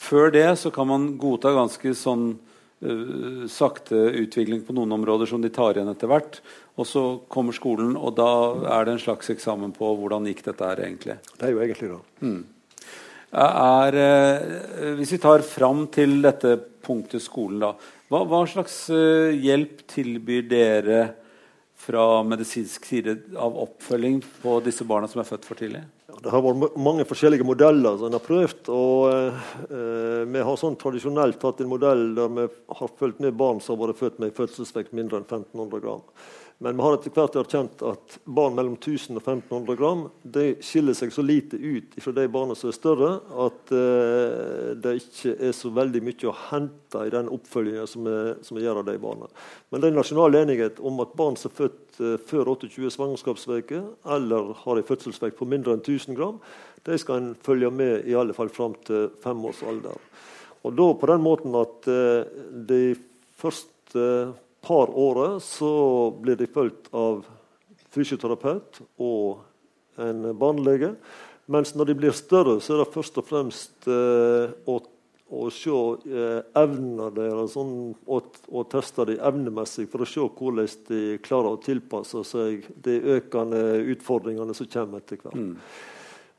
Før 0.00 0.32
det 0.32 0.48
så 0.60 0.72
kan 0.72 0.88
man 0.88 1.08
godta 1.20 1.52
ganske 1.52 1.92
sånn 1.96 2.30
uh, 2.32 3.44
sakte 3.50 3.98
utvikling 4.22 4.62
på 4.64 4.76
noen 4.76 4.94
områder 4.96 5.28
som 5.28 5.42
de 5.44 5.52
tar 5.52 5.76
igjen 5.76 5.92
etter 5.92 6.10
hvert. 6.10 6.40
Og 6.76 6.84
så 6.84 7.02
kommer 7.32 7.56
skolen, 7.56 7.94
og 7.96 8.12
da 8.18 8.28
er 8.76 8.84
det 8.84 8.96
en 8.96 9.02
slags 9.06 9.30
eksamen 9.32 9.72
på 9.76 9.94
hvordan 9.96 10.28
gikk 10.28 10.42
dette 10.50 10.66
her 10.68 10.82
egentlig. 10.84 11.16
Det 11.32 11.48
er 11.48 11.54
jo 11.54 11.62
egentlig 11.64 11.88
det. 11.94 12.00
Mm. 12.20 12.42
Er, 13.36 13.96
eh, 14.00 14.90
hvis 14.98 15.14
vi 15.16 15.20
tar 15.20 15.44
fram 15.44 15.86
til 15.92 16.20
dette 16.24 16.54
punktet 16.84 17.24
skolen, 17.24 17.64
da. 17.64 17.72
Hva, 18.12 18.22
hva 18.28 18.44
slags 18.46 18.84
eh, 18.94 19.34
hjelp 19.42 19.82
tilbyr 19.90 20.44
dere 20.46 21.00
fra 21.86 22.22
medisinsk 22.26 22.86
side 22.86 23.16
av 23.40 23.56
oppfølging 23.66 24.20
på 24.42 24.60
disse 24.64 24.86
barna 24.88 25.08
som 25.10 25.22
er 25.22 25.28
født 25.28 25.48
for 25.48 25.58
tidlig? 25.58 25.82
Ja, 26.06 26.20
det 26.22 26.32
har 26.32 26.44
vært 26.44 26.78
mange 26.78 27.04
forskjellige 27.08 27.46
modeller 27.46 27.98
som 27.98 28.08
en 28.08 28.16
har 28.16 28.24
prøvd. 28.24 28.70
og 28.72 29.10
eh, 29.10 30.22
Vi 30.32 30.46
har 30.48 30.60
sånn 30.60 30.78
tradisjonelt 30.80 31.42
hatt 31.48 31.60
en 31.64 31.72
modell 31.72 32.08
der 32.16 32.32
vi 32.38 32.48
har 32.80 32.96
fulgt 33.00 33.20
med 33.24 33.36
barn 33.36 33.60
som 33.64 33.76
har 33.76 33.88
vært 33.88 34.04
født 34.04 34.22
med 34.22 34.36
fødselsvekt 34.36 34.96
mindre 34.96 35.20
enn 35.20 35.28
1500 35.28 35.82
gram. 35.82 36.04
Men 36.58 36.76
vi 36.76 36.82
har 36.82 36.94
etter 36.96 37.12
hvert 37.12 37.34
erkjent 37.36 37.82
at 37.84 38.14
barn 38.24 38.54
mellom 38.56 38.78
1000 38.78 39.18
og 39.18 39.26
1500 39.26 39.76
gram 39.76 40.04
de 40.22 40.44
skiller 40.64 40.96
seg 40.96 41.10
så 41.12 41.20
lite 41.20 41.58
ut 41.60 41.98
fra 42.00 42.14
de 42.16 42.24
barna 42.32 42.54
som 42.56 42.70
er 42.70 42.76
større, 42.76 43.10
at 43.44 43.72
eh, 43.76 44.70
det 44.80 44.94
ikke 45.02 45.34
er 45.36 45.52
så 45.56 45.68
veldig 45.76 46.00
mye 46.06 46.30
å 46.30 46.36
hente 46.46 47.02
i 47.04 47.12
den 47.12 47.28
oppfølginga 47.36 47.84
som, 47.90 48.08
som, 48.40 48.56
vi 48.56 48.64
gjør 48.64 48.80
av 48.80 48.86
de 48.88 48.94
barna. 49.02 49.28
Men 49.68 49.84
det 49.84 49.90
er 49.90 49.98
nasjonal 49.98 50.38
enighet 50.40 50.80
om 50.80 51.04
at 51.04 51.12
barn 51.18 51.36
som 51.36 51.52
er 51.52 51.58
født 51.58 52.00
eh, 52.00 52.16
før 52.30 52.54
28 52.54 52.94
svangerskapsveke 52.96 53.82
eller 54.16 54.54
har 54.62 54.80
en 54.80 54.88
fødselsvekt 54.88 55.36
på 55.36 55.50
mindre 55.52 55.76
enn 55.76 55.84
1000 55.84 56.16
gram, 56.16 56.40
de 56.88 56.96
skal 57.02 57.20
en 57.20 57.30
følge 57.44 57.68
med 57.74 58.08
i 58.08 58.16
alle 58.16 58.32
fall 58.32 58.48
fram 58.48 58.78
til 58.88 59.10
femårsalder. 59.20 60.00
Og 60.64 60.72
da 60.72 60.88
på 60.96 61.12
den 61.12 61.22
måten 61.28 61.60
at 61.60 61.92
eh, 61.92 62.42
de 62.72 62.82
første 63.36 64.08
par 64.66 64.90
året 64.90 65.42
så 65.42 66.10
blir 66.20 66.36
de 66.36 66.48
fulgt 66.50 66.90
av 66.96 67.22
fysioterapeut 67.94 68.82
og 68.98 70.02
en 70.02 70.32
barnelege. 70.36 70.94
Mens 71.46 71.74
når 71.78 71.90
de 71.90 71.96
blir 72.00 72.14
større, 72.16 72.58
så 72.60 72.74
er 72.74 72.82
det 72.82 72.92
først 72.94 73.18
og 73.20 73.26
fremst 73.28 73.86
eh, 73.86 74.50
å, 74.66 74.80
å, 75.30 75.46
se 75.54 75.74
eh, 76.10 76.40
evnene 76.58 77.10
deres 77.14 77.54
sånn, 77.54 77.76
og, 78.02 78.40
og, 78.50 78.64
teste 78.72 79.06
dem 79.12 79.22
evnemessig 79.30 79.86
for 79.92 80.02
å 80.02 80.08
se 80.10 80.26
hvordan 80.26 80.72
de 80.90 81.02
klarer 81.22 81.54
å 81.54 81.62
tilpasse 81.62 82.24
seg 82.26 82.66
de 82.82 82.98
økende 83.16 83.62
utfordringene 83.94 84.58
som 84.58 84.70
kommer 84.72 85.04
etter 85.04 85.22
hvert. 85.22 85.38
Mm. 85.38 85.54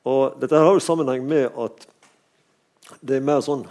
Og 0.08 0.40
dette 0.44 0.60
har 0.60 0.76
jo 0.76 0.84
sammenheng 0.84 1.24
med 1.28 1.48
at 1.56 1.88
det 3.00 3.18
er 3.18 3.28
mer 3.28 3.40
sånn 3.44 3.66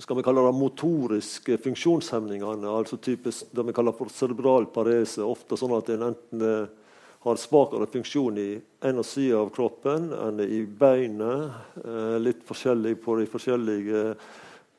skal 0.00 0.16
vi 0.16 0.22
kalle 0.24 0.40
det 0.46 0.52
motoriske 0.56 1.58
funksjonshemningene, 1.60 2.68
altså 2.68 2.96
typisk 2.96 3.52
det 3.52 3.62
vi 3.68 3.72
kaller 3.76 3.92
for 3.96 4.08
cerebral 4.12 4.66
parese. 4.72 5.22
Ofte 5.24 5.56
sånn 5.60 5.74
at 5.76 5.88
en 5.92 6.02
enten 6.08 6.42
eh, 6.46 6.66
har 7.20 7.36
svakere 7.36 7.86
funksjon 7.92 8.38
i 8.40 8.60
en 8.88 9.04
side 9.04 9.36
av 9.36 9.50
kroppen 9.52 10.12
enn 10.16 10.40
i 10.40 10.64
beinet. 10.64 11.52
Eh, 11.84 12.16
litt 12.22 12.40
forskjellig 12.48 12.96
på 13.04 13.16
de 13.20 13.26
forskjellige 13.28 14.14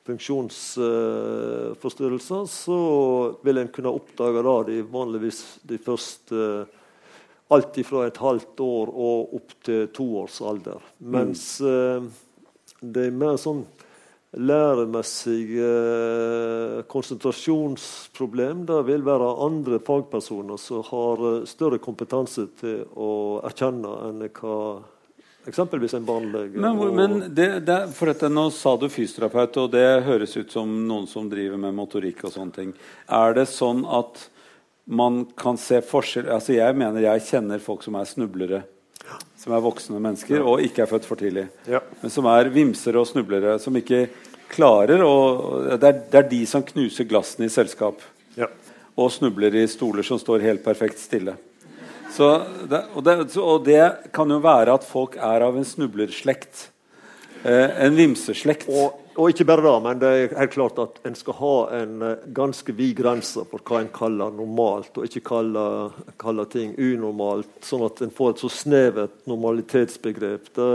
funksjonsforstyrrelser. 0.09 2.45
Så 2.49 2.79
vil 3.45 3.57
en 3.61 3.73
kunne 3.73 3.93
oppdage 3.93 4.41
da 4.47 4.55
de 4.71 4.81
vanligvis 4.89 5.59
de 5.69 5.77
første 5.81 6.37
Alt 7.51 7.75
fra 7.83 8.07
et 8.07 8.15
halvt 8.15 8.63
år 8.63 8.87
og 8.95 9.35
opp 9.35 9.51
til 9.67 9.91
to 9.91 10.07
års 10.21 10.39
alder. 10.39 10.79
Mens 11.03 11.59
mm. 11.59 12.07
det 12.79 13.09
er 13.09 13.11
mer 13.11 13.35
sånn 13.35 13.67
læremessige 14.31 15.67
eh, 15.67 16.83
konsentrasjonsproblem. 16.87 18.65
Det 18.65 18.79
vil 18.87 19.03
være 19.03 19.35
andre 19.43 19.79
fagpersoner 19.83 20.59
som 20.61 20.85
har 20.87 21.25
eh, 21.27 21.43
større 21.49 21.81
kompetanse 21.83 22.47
til 22.61 22.85
å 22.95 23.41
erkjenne 23.47 23.91
enn 24.07 24.25
hva 24.39 24.57
eksempelvis 25.49 25.95
en 25.97 26.05
barnelege 26.05 26.61
Men, 26.61 26.79
men 26.95 27.15
det, 27.35 27.49
det, 27.65 27.79
for 27.97 28.11
dette, 28.11 28.29
Nå 28.29 28.49
sa 28.55 28.75
du 28.77 28.87
fysioterapeut, 28.93 29.57
og 29.57 29.71
det 29.73 30.03
høres 30.05 30.37
ut 30.37 30.53
som 30.53 30.69
noen 30.87 31.09
som 31.09 31.27
driver 31.31 31.59
med 31.59 31.75
motorikk 31.75 32.27
og 32.29 32.35
sånne 32.35 32.55
ting. 32.55 32.75
Er 33.09 33.35
det 33.35 33.49
sånn 33.51 33.83
at 33.89 34.29
man 34.91 35.25
kan 35.37 35.59
se 35.61 35.77
forskjell 35.85 36.31
altså 36.33 36.55
Jeg 36.55 36.75
mener 36.77 37.03
jeg 37.03 37.27
kjenner 37.27 37.61
folk 37.63 37.83
som 37.85 37.97
er 37.99 38.07
snublere 38.09 38.63
som 39.41 39.53
er 39.55 39.63
voksne 39.63 40.01
mennesker 40.01 40.43
og 40.45 40.61
ikke 40.65 40.83
er 40.83 40.89
født 40.89 41.07
for 41.09 41.19
tidlig. 41.19 41.47
Ja. 41.69 41.81
Men 42.01 42.13
som 42.13 42.27
er 42.29 42.51
vimsere 42.53 43.01
og 43.01 43.07
snublere. 43.09 43.57
Som 43.61 43.77
ikke 43.79 44.05
klarer 44.51 45.01
å 45.05 45.13
det 45.79 45.87
er, 45.87 46.01
det 46.11 46.19
er, 46.19 46.27
de 46.29 46.41
som 46.49 46.65
knuser 46.65 47.07
glassene 47.09 47.47
i 47.47 47.53
selskap. 47.53 48.03
Ja. 48.37 48.49
Og 48.99 49.09
snubler 49.13 49.55
i 49.57 49.65
stoler 49.71 50.05
som 50.05 50.19
står 50.21 50.45
helt 50.45 50.65
perfekt 50.65 51.01
stille. 51.01 51.37
Det, 52.11 52.79
og, 52.93 53.01
det, 53.05 53.13
og, 53.39 53.61
det, 53.63 53.81
kan 54.13 54.29
jo 54.29 54.41
være 54.43 54.75
at 54.75 54.85
folk 54.85 55.15
er 55.15 55.45
av 55.45 55.55
en 55.57 55.65
snublerslekt. 55.65 56.67
Eh, 57.47 57.85
en 57.87 57.95
vimseslekt. 57.97 58.67
Og 58.67 59.10
og 59.15 59.31
ikke 59.31 59.45
bare 59.47 59.63
det, 59.65 59.73
men 59.83 59.99
det 59.99 60.09
er 60.09 60.33
helt 60.39 60.53
klart 60.53 60.77
at 60.79 60.99
en 61.07 61.15
skal 61.17 61.35
ha 61.39 61.55
en 61.81 62.05
eh, 62.05 62.23
ganske 62.35 62.73
vid 62.77 62.93
grense 63.01 63.43
for 63.49 63.63
hva 63.67 63.81
en 63.81 63.89
kaller 63.91 64.31
normalt, 64.35 64.95
og 64.95 65.07
ikke 65.07 65.23
kaller, 65.27 65.97
kaller 66.21 66.47
ting 66.51 66.71
unormalt, 66.79 67.49
sånn 67.67 67.83
at 67.87 67.99
en 68.05 68.13
får 68.15 68.33
et 68.33 68.43
så 68.43 68.51
snevert 68.55 69.17
normalitetsbegrep. 69.29 70.47
Det 70.55 70.69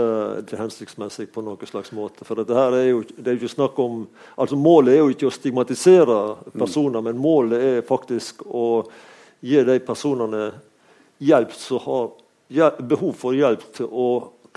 er 0.53 0.61
hensiktsmessig 0.61 1.29
på 1.33 1.43
noen 1.45 1.69
slags 1.69 1.93
måte. 1.97 2.27
For 2.27 2.37
dette 2.37 2.57
her 2.57 2.77
er 2.77 2.87
jo, 2.91 3.01
det 3.15 3.25
er 3.25 3.37
jo 3.37 3.41
ikke 3.41 3.55
snakk 3.55 3.81
om, 3.81 4.05
altså 4.37 4.59
Målet 4.67 4.93
er 4.93 5.01
jo 5.01 5.11
ikke 5.13 5.29
å 5.31 5.33
stigmatisere 5.33 6.21
personer, 6.53 7.01
mm. 7.01 7.09
men 7.09 7.21
målet 7.21 7.67
er 7.71 7.85
faktisk 7.87 8.45
å 8.45 8.67
gi 9.41 9.61
de 9.65 9.81
personene 9.85 10.47
hjelp 11.23 11.53
som 11.57 11.83
har 11.85 12.79
behov 12.79 13.13
for 13.17 13.35
hjelp 13.35 13.63
til 13.75 13.89
å 13.91 14.07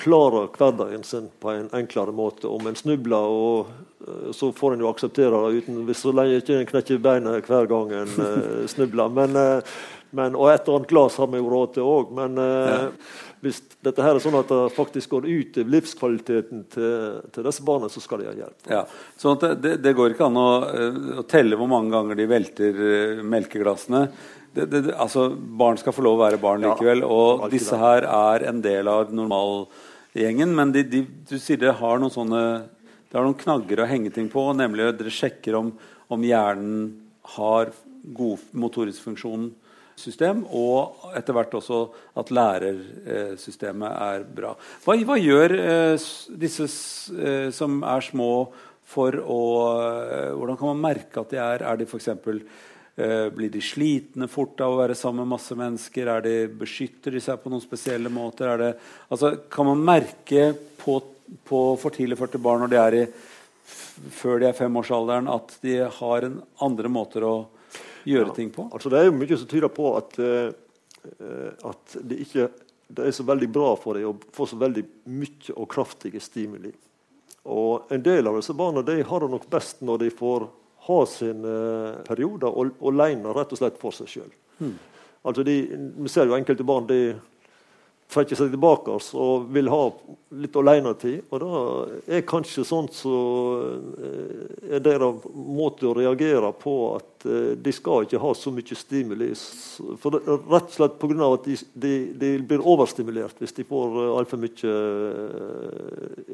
klarer 0.00 0.48
hverdagen 0.56 1.04
sin 1.04 1.28
på 1.40 1.52
en 1.52 1.70
enklere 1.76 2.12
måte. 2.16 2.48
Om 2.48 2.66
en 2.70 2.76
snubler, 2.78 3.30
og, 3.30 3.70
eh, 4.06 4.32
så 4.36 4.52
får 4.56 4.74
en 4.74 4.84
jo 4.84 4.90
akseptere 4.90 5.40
det 5.44 5.62
uten, 5.62 5.80
hvis 5.88 6.04
så 6.04 6.14
lenge 6.16 6.40
ikke 6.40 6.60
en 6.60 6.68
knekker 6.74 7.02
beinet 7.04 7.48
hver 7.48 7.68
gang 7.70 7.96
en 8.02 8.14
uh, 8.16 8.66
snubler. 8.74 9.12
Men, 9.12 9.36
uh, 9.36 9.82
men, 10.16 10.34
og 10.34 10.50
et 10.50 10.68
og 10.68 10.80
annet 10.80 10.90
glass 10.90 11.18
har 11.20 11.28
vi 11.30 11.38
jo 11.38 11.50
råd 11.52 11.76
til 11.76 11.86
òg. 11.86 12.14
Men 12.16 12.40
uh, 12.40 12.72
ja. 12.72 12.80
hvis 13.44 13.60
dette 13.84 14.04
her 14.04 14.16
er 14.16 14.24
sånn 14.24 14.40
at 14.40 14.50
det 14.50 14.64
faktisk 14.74 15.14
går 15.14 15.28
ut 15.28 15.60
i 15.60 15.68
livskvaliteten 15.76 16.66
til, 16.72 17.22
til, 17.30 17.46
disse 17.46 17.64
barna, 17.66 17.92
så 17.92 18.02
skal 18.02 18.24
de 18.24 18.30
ha 18.32 18.34
hjelp. 18.40 18.58
Ja. 18.72 18.82
Sånn 19.20 19.38
det, 19.60 19.76
det, 19.84 19.94
går 19.96 20.16
ikke 20.16 20.28
an 20.32 20.40
å, 20.40 20.50
å, 21.20 21.28
telle 21.30 21.60
hvor 21.60 21.70
mange 21.70 21.92
ganger 21.94 22.18
de 22.18 22.28
velter 22.30 22.84
melkeglassene. 23.22 24.06
Det, 24.52 24.66
det, 24.66 24.94
altså, 24.98 25.28
barn 25.30 25.78
skal 25.78 25.94
få 25.94 26.02
lov 26.02 26.18
å 26.18 26.24
være 26.24 26.40
barn 26.42 26.64
likevel. 26.64 27.04
Ja, 27.04 27.10
og 27.10 27.46
disse 27.52 27.78
her 27.78 28.06
er 28.08 28.48
en 28.50 28.58
del 28.64 28.90
av 28.90 29.12
normal 29.14 29.68
gjengen, 30.16 30.54
men 30.56 30.72
de, 30.74 30.84
de, 30.86 31.04
du 31.28 31.36
sier 31.38 31.60
det 31.60 31.78
har 31.78 32.00
noen 32.02 32.14
sånne 32.14 32.42
det 33.10 33.18
har 33.18 33.26
noen 33.26 33.38
knagger 33.38 33.80
å 33.82 33.88
henge 33.90 34.12
ting 34.14 34.28
på, 34.30 34.44
nemlig 34.54 34.84
at 34.86 34.98
dere 35.00 35.10
sjekker 35.10 35.56
om, 35.58 35.72
om 36.14 36.22
hjernen 36.22 36.84
har 37.34 37.72
god 38.14 38.44
motorisk 38.54 39.02
funksjonssystem, 39.02 40.44
og 40.46 41.10
etter 41.18 41.34
hvert 41.34 41.56
også 41.58 41.80
at 42.22 42.30
lærersystemet 42.30 43.90
er 43.90 44.26
bra. 44.38 44.54
Hva, 44.84 44.94
hva 45.08 45.18
gjør 45.18 45.56
eh, 45.58 46.06
disse 46.38 46.68
eh, 47.18 47.48
som 47.54 47.82
er 47.82 48.06
små, 48.06 48.30
for 48.90 49.14
å 49.22 49.42
eh, 49.78 50.30
Hvordan 50.34 50.56
kan 50.58 50.72
man 50.72 50.80
merke 50.82 51.20
at 51.22 51.30
de 51.30 51.38
er 51.38 51.62
Er 51.62 51.76
de 51.78 51.86
f.eks. 51.86 52.08
Eh, 53.00 53.30
blir 53.30 53.48
de 53.48 53.60
slitne 53.64 54.26
fort 54.28 54.60
av 54.60 54.74
å 54.74 54.80
være 54.82 54.94
sammen 54.98 55.22
med 55.24 55.32
masse 55.32 55.56
mennesker? 55.56 56.08
Er 56.10 56.24
de, 56.24 56.34
beskytter 56.60 57.14
de 57.14 57.22
seg 57.24 57.38
på 57.40 57.52
noen 57.52 57.62
spesielle 57.64 58.12
måter? 58.12 58.50
Det, 58.60 58.70
altså, 59.08 59.30
kan 59.48 59.70
man 59.70 59.84
merke 59.86 60.50
på, 60.82 60.98
på 61.48 61.60
for 61.80 61.96
tidlig 61.96 62.18
fødte 62.20 62.40
barn 62.42 62.60
når 62.64 62.72
de 62.72 62.80
er 62.82 62.98
i, 62.98 63.04
før 64.18 64.42
de 64.42 64.50
er 64.50 64.58
femårsalderen, 64.58 65.30
at 65.32 65.56
de 65.64 65.78
har 66.00 66.28
en 66.28 66.36
andre 66.66 66.92
måter 66.92 67.24
å 67.24 67.34
gjøre 68.04 68.28
ja, 68.28 68.36
ting 68.36 68.52
på? 68.52 68.68
Altså, 68.68 68.92
det 68.92 69.00
er 69.00 69.08
jo 69.08 69.16
mye 69.16 69.40
som 69.40 69.48
tyder 69.48 69.72
på 69.72 69.94
at, 69.96 70.20
uh, 70.20 71.48
at 71.70 71.98
det 72.04 72.20
ikke 72.26 72.50
det 72.90 73.06
er 73.06 73.14
så 73.14 73.24
veldig 73.24 73.48
bra 73.54 73.74
for 73.78 73.96
dem 73.96 74.10
å 74.10 74.32
få 74.34 74.48
så 74.50 74.58
veldig 74.60 74.82
mye 75.14 75.54
og 75.54 75.68
kraftige 75.70 76.20
stimuli. 76.20 76.72
Og 77.48 77.92
En 77.94 78.02
del 78.02 78.26
av 78.26 78.36
disse 78.36 78.56
barna 78.56 78.82
de 78.84 78.98
har 79.06 79.22
det 79.22 79.30
nok 79.30 79.46
best 79.52 79.84
når 79.86 80.02
de 80.02 80.10
får 80.10 80.50
ha 80.90 81.00
sine 81.09 81.57
eh, 81.57 81.98
perioder 82.07 82.61
alene 82.90 83.35
rett 83.37 83.55
og 83.55 83.62
slett 83.62 83.81
for 83.81 83.96
seg 83.96 84.11
sjøl. 84.11 84.31
Mm. 84.61 84.76
Altså 85.31 85.44
vi 85.44 85.59
ser 86.09 86.29
jo 86.29 86.37
enkelte 86.37 86.66
barn 86.66 86.88
de 86.88 87.00
trekker 88.11 88.38
seg 88.38 88.50
tilbake 88.53 88.92
og 89.18 89.46
vil 89.55 89.68
ha 89.70 89.81
litt 90.42 90.57
alenetid. 90.59 91.29
Og 91.31 91.42
da 91.42 91.61
er 92.16 92.24
kanskje 92.29 92.64
sånt 92.66 92.96
så 92.98 93.16
eh, 93.94 94.72
er 94.76 94.85
deres 94.85 95.26
måte 95.35 95.88
å 95.90 95.94
reagere 95.96 96.53
på 96.59 96.74
at 96.96 97.29
eh, 97.29 97.53
de 97.61 97.74
skal 97.74 98.07
ikke 98.07 98.22
ha 98.22 98.33
så 98.37 98.53
mye 98.55 98.79
stimuli. 98.79 99.31
For 100.03 100.16
det, 100.16 100.22
rett 100.26 100.72
og 100.72 100.76
slett 100.76 100.98
pga. 101.03 101.29
at 101.29 101.46
de, 101.46 101.59
de, 101.74 101.94
de, 102.22 102.33
blir 102.50 102.66
overstimulert 102.66 103.38
hvis 103.40 103.55
de 103.57 103.66
får 103.68 104.00
altfor 104.16 104.42
mye 104.42 104.74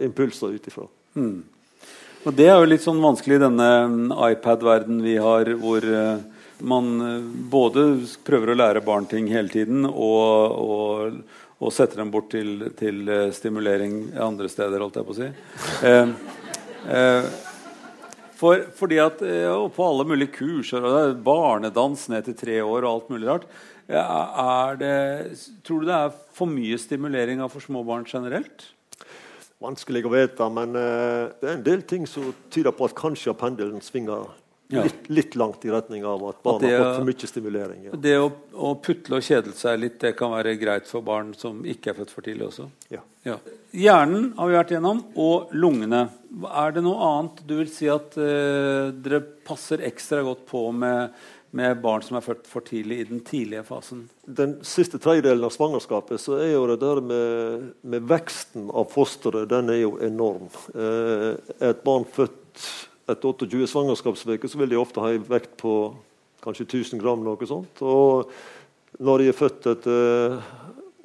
impulser 0.09 0.57
ut 0.57 0.73
ifra. 0.73 0.88
Mm. 1.16 1.45
Og 2.26 2.34
Det 2.34 2.48
er 2.50 2.56
jo 2.58 2.66
litt 2.66 2.82
sånn 2.82 2.98
vanskelig 2.98 3.36
i 3.38 3.42
denne 3.44 3.66
mm, 3.86 4.06
iPad-verden 4.32 4.96
vi 5.04 5.12
har, 5.22 5.46
hvor 5.60 5.84
eh, 5.86 6.24
man 6.66 6.88
eh, 6.98 7.28
både 7.52 7.84
prøver 8.26 8.50
å 8.50 8.56
lære 8.58 8.82
barn 8.82 9.06
ting 9.06 9.28
hele 9.30 9.52
tiden 9.52 9.86
og, 9.86 10.56
og, 10.58 11.20
og 11.62 11.74
setter 11.76 12.02
dem 12.02 12.10
bort 12.10 12.26
til, 12.34 12.66
til, 12.80 13.04
eh, 13.06 13.30
stimulering 13.30 14.08
andre 14.18 14.50
steder, 14.50 14.82
holdt 14.82 14.98
jeg 14.98 15.06
på 15.06 15.14
å 15.14 15.18
si. 15.20 15.30
Eh, 15.86 16.10
eh, 16.98 17.30
for, 18.42 18.66
fordi 18.76 18.98
at 19.00 19.22
og 19.54 19.70
På 19.78 19.86
alle 19.86 20.10
mulige 20.10 20.34
kurser, 20.34 20.82
og 20.82 21.22
barnedans 21.24 22.08
ned 22.10 22.26
til 22.26 22.40
tre 22.42 22.58
år 22.58 22.82
og 22.82 22.90
alt 22.90 23.14
mulig 23.14 23.30
rart. 23.30 23.46
Det, 23.86 24.96
tror 25.64 25.78
du 25.78 25.86
det 25.86 25.94
er 25.94 26.18
for 26.34 26.50
mye 26.50 26.76
stimulering 26.76 27.38
av 27.40 27.54
for 27.54 27.62
små 27.62 27.86
barn 27.86 28.04
generelt? 28.10 28.66
Vanskelig 29.62 30.03
å 30.05 30.11
vite, 30.12 30.49
men 30.53 30.77
uh, 30.77 31.31
det 31.40 31.49
er 31.49 31.55
en 31.55 31.62
del 31.64 31.85
ting 31.88 32.05
som 32.09 32.29
tyder 32.53 32.75
på 32.77 32.90
at 32.90 32.97
kanskje 32.99 33.37
pendelen 33.38 33.81
svinger 33.85 34.29
Ja. 34.66 34.83
Litt, 34.83 35.05
litt, 35.07 35.35
langt 35.38 35.62
i 35.62 35.71
retning 35.71 36.03
av 36.03 36.25
at 36.27 36.40
barn 36.42 36.64
har 36.66 36.81
fått 36.81 36.97
for 36.97 37.07
mye 37.07 37.29
stimulering. 37.31 37.85
Ja. 37.87 37.99
Det 38.03 38.14
å, 38.19 38.25
å, 38.51 38.73
putle 38.83 39.21
og 39.21 39.23
kjedele 39.23 39.55
seg 39.55 39.77
litt 39.79 40.01
det 40.03 40.11
kan 40.19 40.33
være 40.33 40.57
greit 40.59 40.90
for 40.90 41.07
barn 41.07 41.29
som 41.38 41.61
ikke 41.62 41.92
er 41.92 42.01
født 42.01 42.11
for 42.11 42.27
tidlig 42.27 42.49
også? 42.49 42.66
Ja. 42.90 43.05
ja. 43.29 43.37
Hjernen 43.71 44.33
har 44.35 44.51
vi 44.51 44.59
vært 44.59 44.75
gjennom, 44.75 45.05
og 45.23 45.55
lungene. 45.55 46.09
Er 46.51 46.75
det 46.75 46.83
noe 46.83 47.12
annet 47.12 47.45
du 47.47 47.55
vil 47.61 47.71
si 47.71 47.87
at 47.95 48.19
uh, 48.19 48.90
dere 48.90 49.23
passer 49.47 49.87
ekstra 49.87 50.27
godt 50.27 50.42
på 50.51 50.64
med, 50.75 51.14
med 51.56 51.78
barn 51.82 52.02
som 52.04 52.18
er 52.18 52.24
født 52.24 52.48
for 52.50 52.64
tidlig 52.66 52.98
i 53.00 53.06
den 53.09 53.20
tidlige 53.24 53.62
fasen? 53.66 54.06
Den 54.24 54.59
siste 54.66 54.98
tredjedelen 55.02 55.44
av 55.46 55.54
svangerskapet 55.54 56.20
så 56.20 56.40
er 56.40 56.52
jo 56.54 56.66
det 56.70 56.80
der 56.82 57.00
med, 57.04 57.70
med 57.87 58.09
veksten 58.11 58.68
av 58.70 58.90
fosteret 58.92 59.48
den 59.52 59.70
er 59.72 59.82
jo 59.85 59.94
enorm. 60.04 60.50
Uh, 60.74 61.38
et 61.61 61.85
barn 61.87 62.06
født 62.16 62.66
etter 63.06 63.46
28 63.46 63.70
svangerskapsveker 63.70 64.50
så 64.50 64.61
vil 64.61 64.72
de 64.72 64.80
ofte 64.80 65.02
ha 65.02 65.12
en 65.14 65.26
vekt 65.30 65.54
på 65.61 65.72
kanskje 66.42 66.66
1000 66.66 67.02
gram. 67.02 67.22
noe 67.24 67.48
sånt. 67.48 67.82
Og 67.82 68.30
når 68.98 69.22
de 69.22 69.28
er 69.30 69.37
født 69.37 69.68
etter 69.70 70.38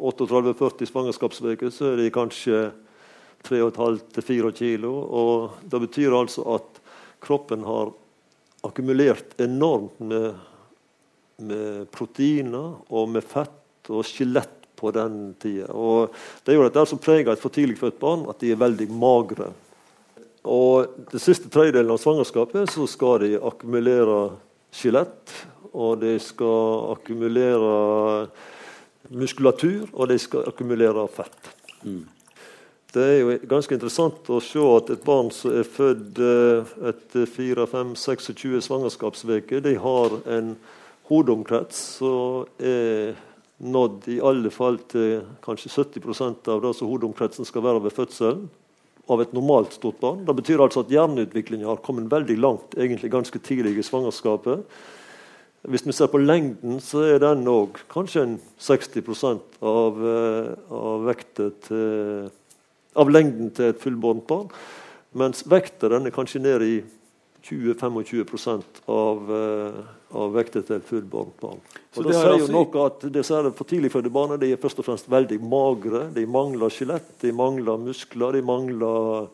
38-40 0.01 0.89
svangerskapsveker, 0.89 1.69
så 1.73 1.91
er 1.91 2.01
de 2.01 2.13
kanskje 2.13 2.62
3,5-4 3.47 4.51
kilo. 4.58 4.93
Og 5.06 5.63
det 5.69 5.82
betyr 5.86 6.15
altså 6.17 6.45
at 6.58 6.82
kroppen 7.21 7.65
har 7.67 7.93
akkumulert 8.65 9.36
enormt 9.41 10.00
med, 10.00 10.36
med 11.41 11.89
proteiner 11.93 12.78
og 12.89 13.10
med 13.15 13.26
fett 13.26 13.89
og 13.91 14.06
skjelett 14.06 14.62
på 14.82 14.91
den 14.95 15.34
tida. 15.41 15.69
Og 15.74 16.13
det 16.43 16.54
er 16.54 16.60
jo 16.60 16.67
dette 16.67 16.86
som 16.89 17.02
preger 17.02 17.34
et 17.34 17.41
for 17.41 17.54
tidlig 17.54 17.78
født 17.82 18.00
barn, 18.02 18.26
at 18.30 18.41
de 18.41 18.54
er 18.54 18.62
veldig 18.62 18.88
magre. 18.93 19.52
Og 20.41 20.95
den 21.12 21.21
siste 21.21 21.52
tredjedelen 21.54 21.93
av 21.93 22.02
svangerskapet 22.02 22.71
så 22.74 22.88
skal 22.89 23.21
de 23.26 23.36
akkumulere 23.38 24.21
skjelett. 24.74 25.36
Og 25.71 26.02
de 26.02 26.17
skal 26.19 26.95
akkumulere 26.95 27.76
muskulatur, 29.12 29.86
og 29.93 30.10
de 30.12 30.17
skal 30.19 30.50
akkumulere 30.50 31.06
fett. 31.13 31.54
Mm. 31.86 32.04
Det 32.91 33.04
er 33.08 33.17
jo 33.21 33.36
ganske 33.47 33.75
interessant 33.77 34.27
å 34.27 34.41
se 34.43 34.60
at 34.60 34.89
et 34.91 35.04
barn 35.06 35.30
som 35.32 35.54
er 35.56 35.67
født 35.67 36.17
eh, 36.19 36.71
etter 36.91 37.30
4-5-26 37.38 38.65
svangerskapsveker, 38.67 39.63
de 39.63 39.77
har 39.80 40.17
en 40.27 40.56
hodeomkrets 41.08 41.80
som 42.01 42.49
er 42.60 43.13
nådd 43.62 44.10
i 44.12 44.17
alle 44.25 44.51
fall 44.51 44.80
til 44.91 45.21
kanskje 45.45 45.71
70% 45.71 46.49
av 46.51 46.63
det 46.65 46.73
som 46.75 46.89
hodeomkretsen 46.91 47.47
skal 47.47 47.63
være 47.63 47.84
ved 47.86 47.95
fødselen 47.95 48.49
av 49.12 49.23
et 49.23 49.32
normalt 49.36 49.75
stort 49.75 49.99
barn. 50.01 50.25
Det 50.27 50.36
betyr 50.41 50.63
altså 50.63 50.84
at 50.84 50.91
hjerneutviklingen 50.91 51.69
har 51.69 51.80
kommet 51.86 52.12
veldig 52.12 52.38
langt 52.41 52.75
egentlig 52.77 53.12
ganske 53.13 53.39
tidlig 53.43 53.77
i 53.80 53.86
svangerskapet. 53.86 54.65
Hvis 55.69 55.86
vi 55.86 55.93
ser 55.93 56.10
på 56.10 56.21
lengden, 56.21 56.80
så 56.82 57.06
er 57.06 57.21
den 57.21 57.47
òg 57.47 57.80
kanskje 57.91 58.23
en 58.25 58.38
60 58.60 59.12
av, 59.62 59.99
av 60.73 61.04
vekta 61.06 61.51
til, 61.67 62.32
av 62.99 63.12
lengden 63.12 63.51
til 63.56 63.71
et 63.71 63.82
fullbårent 63.82 64.25
barn. 64.27 64.49
Mens 65.17 65.45
vekteren 65.49 66.08
er 66.08 66.15
kanskje 66.15 66.41
ned 66.43 66.65
i 66.65 66.75
20-25 67.41 68.62
av, 68.91 69.32
uh, 69.32 69.80
av 70.13 70.36
vekten 70.36 70.65
til 70.67 70.77
et 70.77 70.88
fullbårent 70.88 71.39
barn. 71.41 71.62
Og 71.95 72.04
det, 72.04 72.12
det 72.12 72.17
sier 72.19 72.36
jo 72.36 72.38
altså... 72.38 72.54
noe 72.56 72.86
at 72.86 73.06
disse 73.17 73.41
for 73.58 73.71
tidligfødte 73.71 74.13
barna 74.13 74.38
de 74.41 74.51
er 74.54 74.62
først 74.62 74.84
og 74.84 74.88
fremst 74.88 75.10
veldig 75.12 75.39
magre. 75.43 76.06
De 76.15 76.27
mangler 76.30 76.73
skjelett, 76.73 77.15
de 77.23 77.34
mangler 77.36 77.82
muskler, 77.82 78.38
de 78.38 78.45
mangler, 78.45 79.30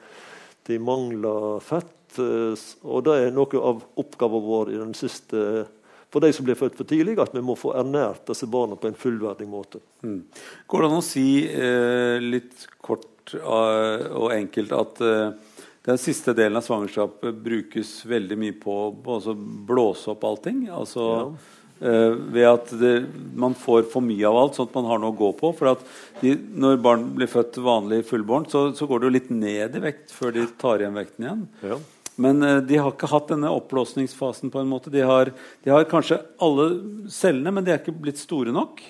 de 0.70 0.80
mangler 0.82 1.64
fett. 1.66 1.94
Uh, 2.18 2.56
og 2.88 3.04
det 3.10 3.18
er 3.26 3.36
noe 3.36 3.66
av 3.74 3.84
oppgaven 4.00 4.48
vår 4.48 4.74
i 4.76 4.80
den 4.80 4.96
siste 4.98 5.66
for 6.08 6.24
de 6.24 6.32
som 6.32 6.46
blir 6.48 6.56
født 6.56 6.78
for 6.80 6.88
tidlig, 6.88 7.18
at 7.20 7.34
vi 7.36 7.44
må 7.44 7.58
få 7.60 7.74
ernært 7.76 8.30
disse 8.30 8.48
barna 8.48 8.78
på 8.80 8.88
en 8.88 8.96
fullverdig 8.96 9.48
måte. 9.52 9.82
Mm. 10.08 10.22
Går 10.72 10.84
det 10.84 10.88
an 10.88 11.02
å 11.02 11.04
si 11.04 11.28
eh, 11.44 12.24
litt 12.24 12.64
kort 12.80 13.04
og 13.36 14.32
enkelt 14.36 14.74
at 14.76 15.02
uh, 15.04 15.58
den 15.88 16.00
siste 16.02 16.34
delen 16.36 16.60
av 16.60 16.66
svangerskapet 16.66 17.36
brukes 17.44 18.02
veldig 18.08 18.38
mye 18.40 18.56
på 18.60 18.74
å 18.90 19.36
blåse 19.68 20.12
opp 20.12 20.26
allting. 20.28 20.66
Altså 20.74 21.06
ja. 21.08 21.28
uh, 21.84 22.16
ved 22.36 22.48
at 22.50 22.74
det, 22.82 22.94
man 23.40 23.56
får 23.56 23.86
for 23.94 24.04
mye 24.04 24.28
av 24.28 24.40
alt, 24.42 24.58
sånn 24.58 24.68
at 24.68 24.76
man 24.76 24.90
har 24.92 25.00
noe 25.04 25.16
å 25.16 25.20
gå 25.20 25.32
på. 25.40 25.54
For 25.56 25.80
de, 26.20 26.34
når 26.60 26.82
barn 26.84 27.06
blir 27.16 27.32
født 27.32 27.62
vanlig 27.64 28.02
fullbåren, 28.10 28.50
så, 28.52 28.66
så, 28.76 28.90
går 28.90 29.00
det 29.00 29.10
jo 29.10 29.16
litt 29.16 29.32
ned 29.32 29.78
i 29.80 29.86
vekt 29.88 30.12
før 30.16 30.36
de 30.36 30.44
tar 30.60 30.84
igjen 30.84 31.00
vekten 31.00 31.28
igjen. 31.28 31.48
Ja. 31.72 31.80
Men 32.18 32.44
uh, 32.44 32.58
de 32.66 32.82
har 32.82 32.92
ikke 32.92 33.12
hatt 33.14 33.32
denne 33.32 33.54
oppblåsningsfasen. 33.56 34.52
på 34.52 34.60
en 34.60 34.72
måte. 34.72 34.92
De 34.92 35.08
har, 35.08 35.32
de 35.64 35.72
har 35.72 35.88
kanskje 35.88 36.20
alle 36.44 36.68
cellene, 37.14 37.54
men 37.56 37.64
de 37.64 37.76
er 37.76 37.84
ikke 37.84 37.96
blitt 37.96 38.20
store 38.20 38.52
nok. 38.56 38.84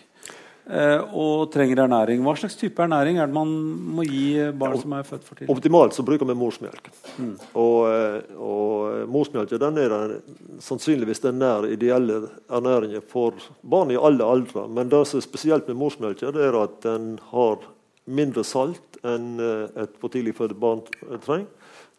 Eh, 0.67 1.13
og 1.15 1.47
trenger 1.53 1.80
ernæring. 1.86 2.19
Hva 2.25 2.34
slags 2.36 2.58
type 2.60 2.82
ernæring 2.84 3.21
er 3.21 3.30
det 3.30 3.36
man 3.38 3.51
må 3.95 4.03
gi 4.03 4.49
barn 4.51 4.75
som 4.82 4.97
er 4.97 5.06
født 5.08 5.23
for 5.23 5.39
tidlig? 5.39 5.53
Optimalt 5.53 5.95
så 5.95 6.03
bruker 6.03 6.27
vi 6.27 6.36
morsmelk. 6.36 6.89
Mm. 7.15 7.38
Og, 7.56 7.77
eh, 7.88 8.36
og 8.36 9.08
morsmelk 9.08 9.53
den 9.53 9.80
er 9.80 9.95
den, 9.95 10.36
sannsynligvis 10.60 11.23
den 11.23 11.39
nær 11.39 11.69
ideelle 11.71 12.19
ernæringen 12.51 13.06
for 13.08 13.39
barn 13.63 13.95
i 13.95 13.95
alle 13.95 14.27
aldre. 14.27 14.67
Men 14.67 14.91
det 14.91 15.06
som 15.08 15.21
er 15.21 15.27
spesielt 15.30 15.71
med 15.71 15.80
morsmelk, 15.80 16.23
er 16.23 16.60
at 16.62 16.82
den 16.84 17.17
har 17.32 17.63
mindre 18.06 18.43
salt 18.43 18.99
enn 19.08 19.39
eh, 19.39 19.84
et 19.84 19.95
for 20.01 20.12
tidlig 20.12 20.36
født 20.36 20.60
barn 20.60 20.84
trenger. 21.23 21.47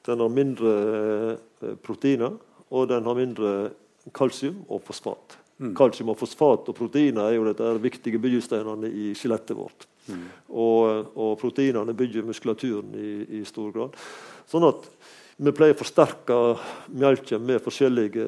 Den 0.04 0.20
har 0.20 0.28
mindre 0.28 1.37
proteiner, 1.85 2.37
og 2.70 2.88
den 2.88 3.04
har 3.04 3.16
mindre 3.16 3.70
kalsium 4.14 4.61
og 4.68 4.85
fosfat. 4.85 5.40
Mm. 5.59 5.73
Kalsium 5.75 6.12
og 6.12 6.18
fosfat 6.21 6.68
og 6.71 6.77
proteiner 6.79 7.27
er 7.27 7.35
jo 7.35 7.47
dette 7.49 7.71
viktige 7.83 8.21
byggesteinene 8.23 8.90
i 8.94 9.11
skjelettet 9.18 9.59
vårt. 9.59 9.88
Mm. 10.07 10.25
Og, 10.49 11.09
og, 11.18 11.33
proteinene 11.40 11.94
bygger 11.99 12.27
muskulaturen 12.27 12.94
i, 12.94 13.11
i, 13.40 13.44
stor 13.49 13.73
grad. 13.75 13.99
Sånn 14.49 14.68
at 14.68 14.87
vi 15.38 15.55
pleier 15.55 15.75
å 15.75 15.81
forsterke 15.81 16.38
melken 16.94 17.42
med 17.47 17.62
forskjellige 17.62 18.25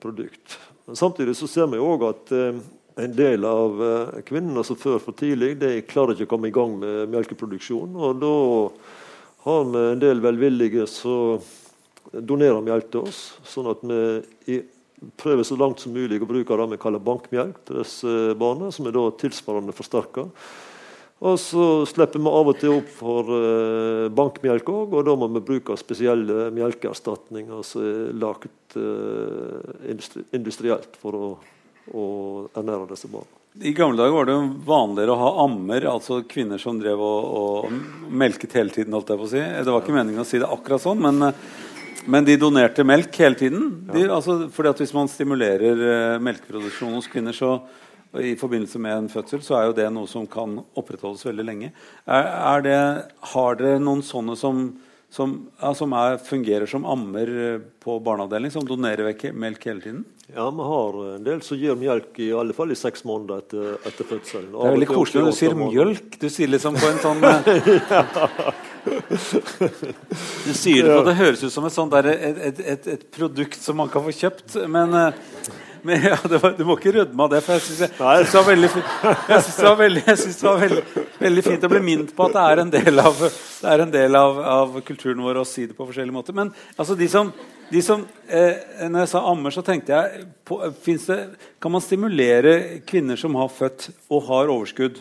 produkter. 0.00 0.56
Men 0.88 0.98
Samtidig 0.98 1.36
så 1.38 1.48
ser 1.48 1.68
vi 1.70 1.80
òg 1.80 2.04
at 2.08 2.32
eh, 2.36 2.58
en 3.04 3.14
del 3.16 3.46
av 3.48 3.84
eh, 3.84 4.18
kvinnene 4.28 4.64
som 4.66 4.80
før 4.80 4.98
for 5.04 5.16
tidlig, 5.16 5.54
de 5.60 5.78
klarer 5.88 6.16
ikke 6.16 6.28
å 6.28 6.34
komme 6.34 6.50
i 6.50 6.56
gang 6.56 6.74
med 6.80 7.12
melkeproduksjon. 7.12 7.92
Og 7.96 8.20
da 8.24 8.34
har 9.46 9.64
vi 9.70 9.86
en 9.92 10.02
del 10.02 10.20
velvillige 10.24 10.88
som 10.90 11.40
donerer 12.10 12.64
melk 12.64 12.90
til 12.90 13.06
oss, 13.06 13.22
sånn 13.46 13.70
at 13.70 13.84
vi 13.86 14.02
i 14.56 14.60
prøver 15.20 15.46
så 15.46 15.56
langt 15.56 15.80
som 15.80 15.94
mulig 15.96 16.20
å 16.20 16.28
bruke 16.28 16.58
det 16.60 16.66
vi 16.74 16.80
kaller 16.80 17.02
bankmelk 17.04 17.62
til 17.68 17.80
disse 17.80 18.34
barna, 18.40 18.70
som 18.74 18.88
er 18.88 18.96
da 18.96 19.06
tilsvarende 19.20 19.76
forsterka. 19.76 20.28
Og 21.20 21.36
så 21.36 21.64
slipper 21.84 22.20
vi 22.22 22.30
av 22.32 22.48
og 22.48 22.56
til 22.60 22.78
opp 22.78 22.92
for 22.96 23.28
uh, 23.28 24.06
bankmelk 24.16 24.70
òg, 24.72 24.94
og 24.96 25.04
da 25.04 25.16
må 25.20 25.28
vi 25.34 25.42
bruke 25.50 25.76
spesielle 25.76 26.48
melkeerstatninger 26.56 27.60
som 27.66 27.84
er 27.84 28.14
lagd 28.16 28.78
uh, 28.80 30.16
industrielt 30.32 30.96
for 31.00 31.18
å, 31.18 31.28
å, 31.92 32.06
ernære 32.56 32.88
disse 32.94 33.10
barna. 33.12 33.36
I 33.60 33.74
gamle 33.76 33.98
dager 33.98 34.14
var 34.14 34.28
det 34.28 34.36
jo 34.36 34.46
vanligere 34.64 35.12
å 35.12 35.20
ha 35.20 35.30
ammer, 35.44 35.84
altså 35.90 36.22
kvinner 36.30 36.60
som 36.62 36.78
drev 36.80 37.02
og, 37.04 37.28
og 37.42 38.08
melket 38.08 38.56
hele 38.56 38.72
tiden. 38.72 38.94
holdt 38.96 39.12
jeg 39.12 39.20
på 39.20 39.26
å 39.26 39.32
si. 39.34 39.42
Det 39.42 39.68
var 39.68 39.82
ikke 39.82 39.96
meningen 39.98 40.24
å 40.24 40.28
si 40.28 40.40
det 40.40 40.48
akkurat 40.48 40.86
sånn, 40.86 41.04
men 41.04 41.20
uh, 41.28 41.50
men 42.06 42.24
de 42.24 42.36
donerte 42.40 42.84
melk 42.86 43.16
hele 43.20 43.36
tiden? 43.38 43.68
De, 43.92 44.06
altså, 44.08 44.48
fordi 44.52 44.72
at 44.72 44.80
Hvis 44.80 44.94
man 44.96 45.08
stimulerer 45.10 45.84
uh, 45.84 46.22
melkeproduksjon 46.22 46.96
hos 46.96 47.08
kvinner, 47.10 47.36
så 47.36 47.58
i 48.18 48.34
forbindelse 48.36 48.78
med 48.82 48.96
en 48.96 49.08
fødsel, 49.08 49.42
så 49.42 49.56
er 49.56 49.66
jo 49.68 49.74
det 49.76 49.88
noe 49.94 50.08
som 50.10 50.26
kan 50.26 50.58
opprettholdes 50.78 51.22
veldig 51.28 51.44
lenge. 51.46 51.72
Er, 52.10 52.26
er 52.26 52.64
det, 52.64 52.78
har 53.32 53.58
dere 53.60 53.82
noen 53.82 54.02
sånne 54.02 54.34
som, 54.38 54.64
som, 55.14 55.36
ja, 55.60 55.70
som 55.78 55.94
er, 55.94 56.16
fungerer 56.26 56.66
som 56.70 56.88
ammer 56.90 57.30
eh, 57.30 57.60
på 57.82 58.00
barneavdeling, 58.02 58.50
som 58.50 58.66
donerer 58.66 59.14
melk 59.30 59.68
hele 59.68 59.84
tiden? 59.84 60.02
Ja, 60.30 60.48
vi 60.50 60.66
har 60.72 60.98
en 61.14 61.24
del 61.26 61.40
som 61.42 61.58
gir 61.58 61.78
melk 61.78 62.18
i 62.22 62.32
alle 62.34 62.54
fall 62.54 62.74
i 62.74 62.78
seks 62.78 63.06
måneder 63.06 63.44
etter, 63.44 63.78
etter 63.86 64.10
fødselen. 64.10 64.50
Det 64.54 64.66
er 64.66 64.76
veldig 64.76 64.90
koselig 64.90 65.22
når 65.22 65.30
du 65.30 65.38
sier 65.38 65.56
mjølk. 65.58 66.18
Du 66.18 66.28
sier 66.30 66.50
liksom 66.50 66.78
på 66.82 66.90
en 66.90 67.00
sånn 67.02 67.24
eh, 67.30 68.60
Du 70.44 70.52
sier 70.56 70.86
det, 70.86 70.94
og 70.94 71.04
det 71.08 71.16
høres 71.18 71.42
ut 71.44 71.52
som 71.52 71.66
et, 71.68 71.74
sånt 71.74 71.92
der, 71.92 72.12
et, 72.12 72.60
et, 72.60 72.86
et, 72.94 73.08
produkt 73.12 73.60
som 73.60 73.76
man 73.80 73.90
kan 73.92 74.04
få 74.04 74.14
kjøpt. 74.14 74.56
Men, 74.70 74.94
eh, 74.96 75.12
men 75.82 76.02
ja, 76.04 76.16
var, 76.42 76.54
du 76.56 76.64
må 76.68 76.76
ikke 76.78 76.92
rødme 76.98 77.24
av 77.24 77.30
det. 77.32 77.42
For 77.44 77.56
jeg 77.56 77.64
syns 77.66 77.80
det 77.84 78.36
var 78.36 78.48
veldig, 78.48 78.70
jeg 78.70 79.44
synes 79.44 79.60
det 79.60 79.68
var 79.68 79.78
veldig, 79.80 80.02
jeg 80.06 80.20
synes 80.22 80.40
det 80.40 80.48
var 80.48 80.58
veldig, 80.64 80.84
veldig 81.20 81.44
fint 81.46 81.64
å 81.66 81.72
bli 81.72 81.82
minnet 81.86 82.12
på 82.16 82.26
at 82.26 82.36
det 82.36 82.46
er 82.46 82.64
en 82.64 82.74
del, 82.74 83.04
av, 83.04 83.22
det 83.24 83.70
er 83.74 83.84
en 83.84 83.94
del 83.94 84.20
av, 84.20 84.42
av, 84.56 84.80
kulturen 84.86 85.24
vår 85.24 85.40
å 85.42 85.46
si 85.48 85.66
det 85.68 85.76
på 85.78 85.88
forskjellige 85.88 86.16
måter. 86.16 86.36
Men 86.36 86.52
altså, 86.76 86.96
de 86.98 87.08
som, 87.12 87.32
de 87.70 87.84
som 87.84 88.04
eh, 88.28 88.86
når 88.86 89.04
jeg 89.04 89.12
sa 89.14 89.24
ammer, 89.30 89.56
så 89.56 89.64
tenkte 89.66 89.96
jeg 89.96 90.26
på, 90.48 90.60
det, 90.86 91.20
Kan 91.62 91.76
man 91.76 91.84
stimulere 91.84 92.56
kvinner 92.88 93.20
som 93.20 93.38
har 93.40 93.52
født 93.52 93.90
og 94.10 94.26
har 94.28 94.52
overskudd, 94.52 95.00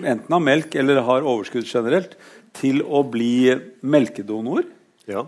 enten 0.00 0.32
av 0.32 0.40
melk 0.40 0.74
eller 0.80 1.02
har 1.04 1.26
overskudd 1.26 1.68
generelt, 1.68 2.16
til 2.54 2.82
å 2.84 3.02
bli 3.06 3.52
melkedonor. 3.82 4.66
Ja. 5.10 5.26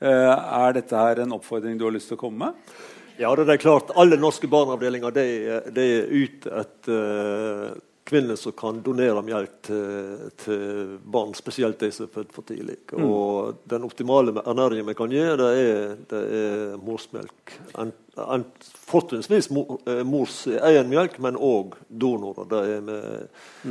Eh, 0.00 0.32
er 0.60 0.76
dette 0.76 1.00
her 1.00 1.22
en 1.24 1.34
oppfordring 1.36 1.78
du 1.78 1.86
har 1.86 1.94
lyst 1.94 2.10
til 2.12 2.18
å 2.18 2.22
komme 2.26 2.48
med? 2.50 2.76
Ja, 3.16 3.32
det 3.36 3.48
er 3.48 3.60
klart. 3.60 3.94
Alle 3.96 4.18
norske 4.20 4.48
barneavdelinger 4.50 5.14
de, 5.16 5.26
de 5.72 5.84
er 6.00 6.10
ute 6.12 6.52
etter 6.60 7.70
uh, 7.72 7.84
kvinner 8.06 8.36
som 8.38 8.52
kan 8.54 8.78
donere 8.84 9.22
melk 9.24 9.54
til, 9.66 10.26
til, 10.38 10.92
barn, 11.02 11.32
spesielt 11.34 11.80
de 11.80 11.88
som 11.94 12.06
er 12.06 12.12
født 12.12 12.34
for 12.36 12.46
tidlig. 12.46 12.76
Mm. 12.92 13.06
Og 13.08 13.62
den 13.72 13.86
optimale 13.88 14.36
ernæringen 14.44 14.86
vi 14.90 14.96
kan 14.98 15.14
gi, 15.16 15.24
det 15.40 15.48
er, 15.62 15.96
det 16.12 16.22
er 16.38 16.76
morsmelk. 16.86 17.56
En, 17.82 17.94
en, 18.22 18.46
fortrinnsvis 18.86 19.50
mor, 19.54 19.80
eh, 19.90 20.04
mors 20.06 20.42
egen 20.54 20.92
melk, 20.92 21.18
men 21.24 21.40
òg 21.40 21.74
donorer. 21.88 22.46
Det 22.52 22.62
er 22.76 22.84
vi 22.86 23.00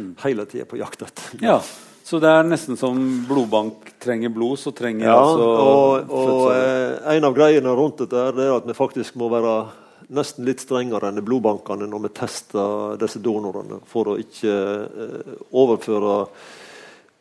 mm. 0.02 0.10
hele 0.26 0.50
tida 0.52 0.68
på 0.68 0.82
jakt 0.82 1.06
etter. 1.08 1.38
Ja. 1.46 1.60
Så 2.06 2.20
det 2.22 2.30
er 2.30 2.46
nesten 2.46 2.78
som 2.78 3.00
blodbank 3.26 3.88
trenger 4.04 4.30
blod, 4.30 4.60
så 4.62 4.70
trenger 4.78 5.08
ja, 5.08 5.16
altså 5.18 5.48
og, 5.50 6.12
og 6.14 6.44
eh, 6.54 7.16
En 7.16 7.26
av 7.26 7.34
greiene 7.34 7.74
rundt 7.74 8.04
dette 8.04 8.28
er 8.30 8.52
at 8.54 8.68
vi 8.68 8.76
faktisk 8.78 9.18
må 9.18 9.32
være 9.34 9.56
nesten 10.14 10.46
litt 10.46 10.62
strengere 10.62 11.10
enn 11.10 11.24
blodbankene 11.26 11.88
når 11.90 12.04
vi 12.04 12.12
tester 12.20 13.00
disse 13.02 13.22
donorene, 13.26 13.80
for 13.90 14.14
å 14.14 14.20
ikke 14.22 14.54
eh, 14.54 15.34
overføre 15.58 16.20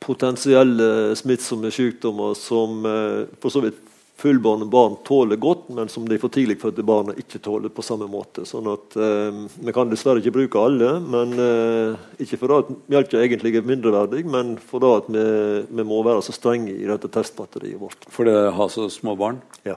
potensielle 0.05 1.17
smittsomme 1.17 1.73
sykdommer 1.73 2.37
som 2.37 2.85
eh, 2.85 3.25
for 3.41 3.55
så 3.55 3.65
vidt 3.65 3.81
fullbårne 4.17 4.67
barn 4.71 4.97
tåler 5.05 5.37
godt, 5.37 5.69
men 5.75 5.89
som 5.91 6.07
de 6.09 6.19
for 6.23 6.33
tidlig 6.33 6.57
fødte 6.63 6.85
barna 6.87 7.15
ikke 7.19 7.41
tåler 7.43 7.73
på 7.75 7.83
samme 7.83 8.07
måte. 8.11 8.45
Sånn 8.47 8.69
at 8.71 8.95
eh, 8.95 9.41
Vi 9.67 9.75
kan 9.75 9.91
dessverre 9.91 10.23
ikke 10.23 10.37
bruke 10.37 10.63
alle, 10.63 10.93
men 11.03 11.35
eh, 11.43 12.05
ikke 12.23 12.39
for 12.41 12.55
at 12.61 12.71
melka 12.93 13.19
egentlig 13.21 13.57
er 13.59 13.67
mindreverdig, 13.67 14.23
men 14.31 14.55
for 14.63 14.87
at 14.93 15.11
vi, 15.11 15.25
vi, 15.67 15.87
må 15.87 16.03
være 16.07 16.23
så 16.25 16.35
strenge 16.37 16.73
i 16.77 16.87
dette 16.89 17.11
testbatteriet 17.11 17.81
vårt. 17.81 18.07
For 18.13 18.29
det 18.29 18.37
har 18.55 18.71
så 18.73 18.87
små 18.93 19.17
barn? 19.19 19.43
Ja. 19.67 19.77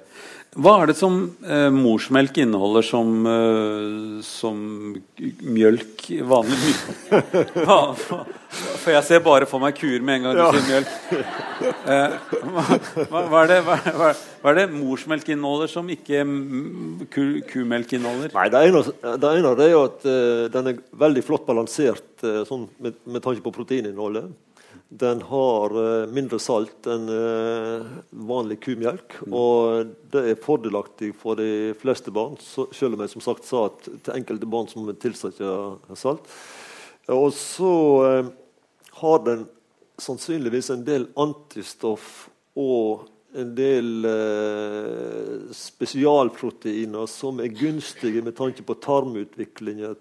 Hva 0.57 0.71
er 0.81 0.89
det 0.89 0.95
som 0.97 1.17
eh, 1.45 1.67
morsmelk 1.69 2.39
inneholder 2.41 2.85
som, 2.85 3.11
eh, 3.29 4.21
som 4.25 4.57
mjølk 5.45 6.07
vanlig 6.25 6.71
For 8.81 8.89
jeg 8.89 9.03
ser 9.05 9.21
bare 9.25 9.45
for 9.49 9.61
meg 9.61 9.77
kuer 9.77 10.01
med 10.01 10.17
en 10.17 10.25
gang 10.25 10.37
du 10.37 10.41
ja. 10.41 10.47
sier 10.55 10.65
mjølk. 10.71 10.95
Eh, 11.93 12.15
hva, 13.11 13.21
hva, 13.29 13.43
er 13.43 13.51
det, 13.51 13.59
hva, 13.67 13.77
hva, 13.99 14.09
er 14.49 14.57
det, 14.57 14.65
morsmelk 14.73 15.29
inneholder 15.35 15.69
som 15.69 15.93
ikke 15.93 16.23
ku, 17.13 17.21
kumelk 17.51 17.93
inneholder? 17.99 18.33
Nei, 18.33 18.49
Det 18.53 18.65
ene, 18.71 18.83
det 19.21 19.35
ene 19.37 19.53
er 19.61 19.71
jo 19.75 19.85
at 19.85 20.09
uh, 20.09 20.43
den 20.57 20.73
er 20.73 20.81
veldig 21.05 21.25
flott 21.27 21.45
balansert 21.45 22.25
uh, 22.25 22.41
sånn 22.49 22.65
med, 22.81 22.97
med 23.05 23.25
tanke 23.25 23.45
på 23.45 23.53
proteininnholdet. 23.59 24.31
Den 24.89 25.21
har 25.27 25.73
uh, 25.75 26.07
mindre 26.15 26.39
salt 26.39 26.87
enn 26.87 27.09
uh, 27.11 27.87
vanlig 28.29 28.61
kumelk. 28.63 29.17
Mm. 29.25 29.33
Og 29.35 29.91
det 30.13 30.23
er 30.31 30.39
fordelaktig 30.43 31.11
for 31.19 31.39
de 31.39 31.73
fleste 31.81 32.13
barn, 32.15 32.37
selv 32.39 32.95
om 32.95 33.03
jeg 33.03 33.11
som 33.11 33.25
sagt 33.25 33.47
sa 33.47 33.65
at 33.67 33.83
til 33.89 34.15
enkelte 34.15 34.47
barn 34.47 34.71
som 34.71 34.87
tilsetter 34.95 35.75
salt. 35.99 36.31
Og 37.11 37.29
så 37.35 37.73
uh, 38.05 38.31
har 39.01 39.21
den 39.27 39.45
sannsynligvis 39.99 40.71
en 40.71 40.87
del 40.87 41.09
antistoff 41.19 42.27
og 42.57 43.07
en 43.37 43.53
del 43.55 44.05
eh, 44.09 45.53
spesialproteiner 45.53 47.05
som 47.11 47.39
er 47.43 47.53
gunstige 47.53 48.23
med 48.25 48.35
tanke 48.37 48.63
på 48.65 48.75
tarmutviklinga 48.81 49.91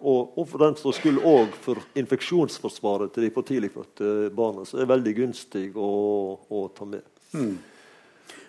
og, 0.00 0.20
og, 0.38 0.42
for 0.48 0.64
den 0.64 0.78
som 0.80 0.94
skulle 0.96 1.24
òg 1.26 1.52
for 1.66 1.82
infeksjonsforsvaret 2.00 3.12
til 3.12 3.26
de 3.26 3.32
for 3.34 3.46
tidligfødte 3.46 4.30
barna. 4.36 4.64
Så 4.64 4.78
det 4.78 4.86
er 4.86 4.94
veldig 4.94 5.14
gunstig 5.20 5.66
å, 5.76 5.90
å 6.48 6.62
ta 6.76 6.88
med. 6.88 7.04
Mm. 7.36 7.56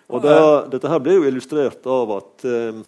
Og 0.08 0.24
det, 0.24 0.38
Dette 0.72 0.92
her 0.94 1.04
blir 1.04 1.20
jo 1.20 1.28
illustrert 1.28 1.84
av 1.92 2.14
at 2.16 2.48
eh, 2.48 2.80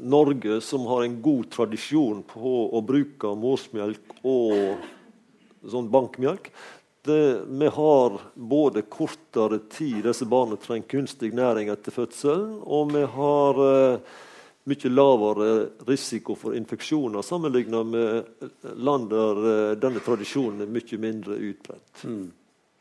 Norge, 0.00 0.58
som 0.66 0.88
har 0.90 1.06
en 1.06 1.20
god 1.22 1.46
tradisjon 1.54 2.24
på 2.26 2.56
å 2.74 2.82
bruke 2.84 3.30
morsmelk 3.38 4.18
og 4.26 4.82
sånn 5.70 5.88
bankmelk, 5.92 6.50
det, 6.50 6.58
vi 7.06 7.66
har 7.72 8.20
både 8.34 8.82
kortere 8.82 9.58
tid 9.70 10.04
disse 10.04 10.24
barna 10.28 10.56
trenger 10.56 10.88
kunstig 10.88 11.32
næring 11.34 11.70
etter 11.72 11.94
fødselen, 11.94 12.58
og 12.62 12.92
vi 12.92 13.04
har 13.14 13.60
eh, 13.66 14.18
mye 14.70 14.90
lavere 14.92 15.52
risiko 15.88 16.36
for 16.36 16.56
infeksjoner 16.56 17.24
sammenlignet 17.24 17.86
med 17.86 18.76
land 18.76 19.08
der 19.12 19.40
eh, 19.52 19.78
denne 19.80 20.02
tradisjonen 20.04 20.66
er 20.66 20.74
mye 20.74 21.00
mindre 21.00 21.38
utbredt. 21.50 22.04
Mm. 22.04 22.28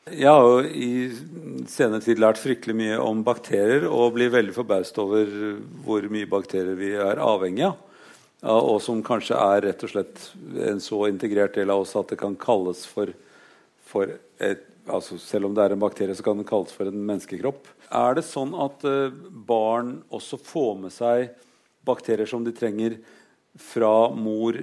Jeg 0.10 0.32
har 0.32 0.48
jo 0.48 0.62
i 0.66 1.66
senere 1.70 2.02
tid 2.02 2.20
lært 2.20 2.40
fryktelig 2.42 2.76
mye 2.76 2.98
om 3.04 3.22
bakterier 3.24 3.86
og 3.86 4.16
blir 4.16 4.32
veldig 4.34 4.56
forbauset 4.56 4.98
over 5.04 5.30
hvor 5.86 6.08
mye 6.10 6.30
bakterier 6.30 6.76
vi 6.80 6.96
er 6.98 7.22
avhengig 7.22 7.68
av. 7.68 7.78
Og 8.50 8.78
som 8.82 9.02
kanskje 9.04 9.36
er 9.36 9.66
rett 9.68 9.82
og 9.84 9.92
slett 9.92 10.22
en 10.66 10.80
så 10.82 11.02
integrert 11.10 11.58
del 11.60 11.70
av 11.74 11.84
oss 11.84 11.98
at 12.00 12.14
det 12.14 12.18
kan 12.22 12.38
kalles 12.40 12.86
for 12.88 13.12
for 13.90 14.12
et, 14.40 14.66
altså 14.90 15.18
Selv 15.22 15.50
om 15.50 15.56
det 15.58 15.66
er 15.66 15.76
en 15.76 15.82
bakterie, 15.82 16.16
så 16.16 16.26
kan 16.26 16.40
den 16.40 16.48
kalles 16.48 16.74
for 16.76 16.90
en 16.90 17.06
menneskekropp. 17.06 17.68
Er 17.94 18.18
det 18.18 18.26
sånn 18.28 18.56
at 18.58 18.86
uh, 18.86 19.14
barn 19.30 20.00
også 20.14 20.40
får 20.42 20.76
med 20.86 20.94
seg 20.94 21.32
bakterier 21.86 22.30
som 22.30 22.46
de 22.46 22.54
trenger 22.56 23.00
fra 23.60 24.10
mor 24.14 24.58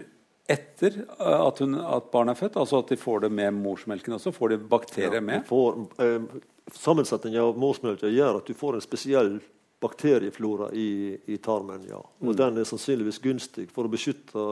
etter 0.47 1.01
at, 1.19 1.59
hun, 1.59 1.75
at 1.79 2.11
barn 2.13 2.31
er 2.31 2.39
født? 2.39 2.59
Altså 2.61 2.81
at 2.83 2.93
de 2.93 2.99
får 3.01 3.27
det 3.27 3.33
med 3.35 3.55
morsmelken 3.59 4.17
også? 4.17 4.33
Får 4.35 4.55
de 4.55 4.61
bakterier 4.71 5.19
ja, 5.19 5.25
med? 5.25 5.47
Får, 5.49 5.81
eh, 6.03 6.43
Sammensetningen 6.75 7.43
av 7.43 7.59
morsmelken 7.63 8.11
gjør 8.11 8.41
at 8.41 8.49
du 8.49 8.55
får 8.59 8.79
en 8.79 8.83
spesiell 8.83 9.37
bakterieflora 9.83 10.73
i, 10.75 11.17
i 11.31 11.37
tarmen. 11.43 11.85
ja. 11.91 12.01
Og 12.01 12.33
mm. 12.33 12.37
Den 12.39 12.59
er 12.59 12.67
sannsynligvis 12.67 13.21
gunstig 13.23 13.69
for 13.75 13.87
å 13.87 13.93
beskytte 13.93 14.47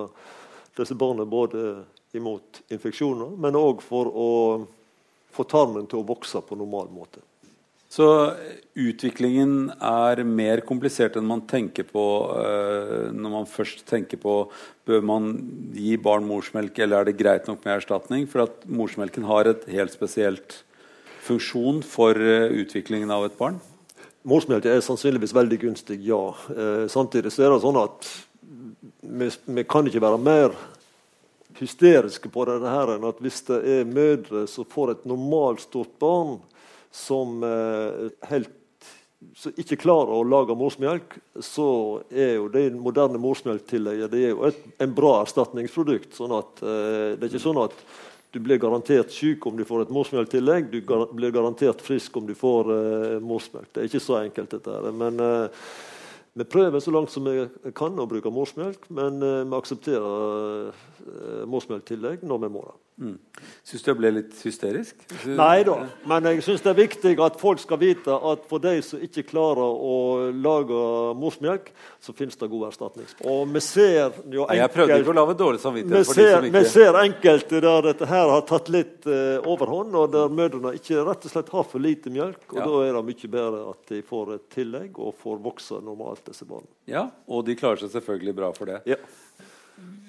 disse 0.78 0.94
barna 0.98 1.26
både 1.26 1.84
imot 2.18 2.62
infeksjoner, 2.72 3.36
men 3.40 3.58
òg 3.58 3.82
for 3.84 4.10
å 4.10 4.30
få 5.34 5.46
tarmen 5.50 5.86
til 5.90 6.00
å 6.00 6.08
vokse 6.08 6.42
på 6.46 6.58
normal 6.58 6.90
måte. 6.94 7.22
Så 7.94 8.06
utviklingen 8.74 9.68
er 9.78 10.24
mer 10.26 10.64
komplisert 10.66 11.14
enn 11.18 11.28
man 11.28 11.44
tenker 11.46 11.86
på 11.86 12.04
uh, 12.26 13.12
når 13.14 13.34
man 13.36 13.46
først 13.46 13.84
tenker 13.86 14.18
på 14.18 14.38
bør 14.88 15.04
man 15.06 15.28
gi 15.76 15.94
barn 16.02 16.26
morsmelk, 16.26 16.80
eller 16.82 17.02
er 17.02 17.10
det 17.10 17.20
greit 17.20 17.46
nok 17.46 17.62
med 17.62 17.76
erstatning? 17.76 18.26
For 18.30 18.48
at 18.48 18.66
morsmelken 18.66 19.28
har 19.28 19.46
et 19.46 19.68
helt 19.70 19.94
spesielt 19.94 20.64
funksjon 21.28 21.84
for 21.86 22.18
uh, 22.18 22.50
utviklingen 22.50 23.14
av 23.14 23.28
et 23.28 23.38
barn? 23.38 23.62
Morsmelk 24.26 24.66
er 24.66 24.82
sannsynligvis 24.82 25.36
veldig 25.36 25.60
gunstig, 25.68 26.00
ja. 26.08 26.22
Uh, 26.50 26.88
samtidig 26.90 27.30
så 27.30 27.46
er 27.46 27.54
det 27.54 27.62
sånn 27.62 27.78
at 27.78 28.10
vi, 29.04 29.30
vi 29.54 29.68
kan 29.70 29.86
ikke 29.86 30.02
være 30.02 30.18
mer 30.18 30.58
hysteriske 31.58 32.30
på 32.32 32.46
dette 32.48 32.70
her, 32.70 32.96
enn 32.96 33.06
at 33.08 33.22
hvis 33.22 33.42
det 33.48 33.60
er 33.76 33.88
mødre 33.88 34.44
som 34.50 34.68
får 34.68 34.94
et 34.94 35.08
normalt 35.08 35.64
stort 35.64 35.94
barn 36.02 36.38
som 36.94 37.42
eh, 37.46 38.12
helt 38.30 38.52
som 39.36 39.54
ikke 39.56 39.78
klarer 39.80 40.12
å 40.12 40.24
lage 40.26 40.56
morsmelk, 40.58 41.16
så 41.40 41.66
er 42.12 42.34
jo 42.36 42.48
det 42.52 42.66
moderne 42.76 43.20
morsmelktillegget 43.22 44.16
en 44.82 44.96
bra 44.96 45.14
erstatningsprodukt. 45.22 46.12
sånn 46.16 46.34
at 46.36 46.60
eh, 46.62 47.14
Det 47.16 47.22
er 47.24 47.30
ikke 47.32 47.46
sånn 47.46 47.62
at 47.64 47.78
du 48.34 48.40
blir 48.42 48.58
garantert 48.58 49.12
syk 49.14 49.46
om 49.46 49.56
du 49.56 49.64
får 49.64 49.84
et 49.84 49.94
morsmelktillegg. 49.94 50.70
Du 50.72 50.80
gar 50.86 51.06
blir 51.14 51.30
garantert 51.34 51.82
frisk 51.84 52.16
om 52.18 52.26
du 52.26 52.34
får 52.34 52.70
eh, 52.74 53.18
morsmelk. 53.22 53.70
Det 53.72 53.82
er 53.82 53.90
ikke 53.90 54.02
så 54.02 54.18
enkelt, 54.24 54.56
dette 54.56 54.74
her. 54.74 54.88
Men 54.92 55.22
eh, 55.22 55.68
vi 56.34 56.46
prøver 56.50 56.82
så 56.82 56.90
langt 56.90 57.12
som 57.14 57.26
vi 57.28 57.46
kan 57.76 57.98
å 57.98 58.08
bruke 58.10 58.32
morsmelk, 58.34 58.88
men 58.94 59.20
uh, 59.22 59.42
vi 59.46 59.58
aksepterer 59.58 60.70
uh, 60.70 61.44
morsmelktillegg 61.50 62.26
når 62.26 62.46
vi 62.46 62.54
må 62.56 62.64
det. 62.66 62.78
Mm. 62.94 63.16
Syns 63.66 63.82
du 63.82 63.88
jeg 63.90 63.98
ble 63.98 64.10
litt 64.14 64.34
hysterisk? 64.46 65.00
Nei 65.26 65.64
da, 65.66 65.80
men 66.06 66.28
jeg 66.30 66.44
syns 66.46 66.62
det 66.62 66.70
er 66.70 66.76
viktig 66.78 67.14
at 67.24 67.40
folk 67.40 67.58
skal 67.58 67.80
vite 67.80 68.14
at 68.14 68.44
for 68.46 68.62
de 68.62 68.76
som 68.86 69.00
ikke 69.02 69.24
klarer 69.32 69.64
å 69.64 69.96
lage 70.30 70.82
morsmelk, 71.18 71.72
så 71.98 72.14
finnes 72.14 72.38
det 72.38 72.48
god 72.52 72.68
erstatning. 72.68 73.08
Og 73.26 73.50
vi 73.50 73.62
ser 73.66 74.14
jo 74.30 74.44
enkelt, 74.46 74.60
Jeg 74.60 74.72
prøvde 74.76 74.98
ikke 75.02 75.10
å 75.10 75.16
lage 75.18 75.34
dårlig 75.40 75.62
samvittighet 75.64 76.06
for 76.06 76.20
ser, 76.20 76.28
de 76.28 76.36
som 76.36 76.46
ikke 76.46 76.62
Vi 76.62 76.70
ser 76.70 77.00
enkelte 77.00 77.62
der 77.66 77.88
dette 77.88 78.10
her 78.12 78.30
har 78.36 78.46
tatt 78.52 78.70
litt 78.70 79.10
uh, 79.10 79.42
overhånd, 79.42 79.98
og 79.98 80.14
der 80.14 80.38
mødrene 80.38 80.76
ikke 80.78 81.02
rett 81.10 81.26
og 81.26 81.34
slett 81.34 81.50
har 81.56 81.66
for 81.66 81.82
lite 81.82 82.14
melk. 82.14 82.46
Og 82.52 82.62
ja. 82.62 82.68
da 82.68 82.84
er 82.86 83.00
det 83.00 83.04
mye 83.10 83.32
bedre 83.34 83.64
at 83.72 83.90
de 83.90 84.04
får 84.06 84.32
et 84.36 84.46
tillegg 84.54 85.02
og 85.02 85.18
får 85.18 85.42
vokse 85.42 85.82
normalt, 85.82 86.22
disse 86.30 86.46
barna. 86.46 86.70
Ja, 86.86 87.08
og 87.26 87.42
de 87.48 87.58
klarer 87.58 87.82
seg 87.82 87.90
selvfølgelig 87.96 88.38
bra 88.38 88.54
for 88.54 88.70
det. 88.70 88.84
Ja. 88.86 89.02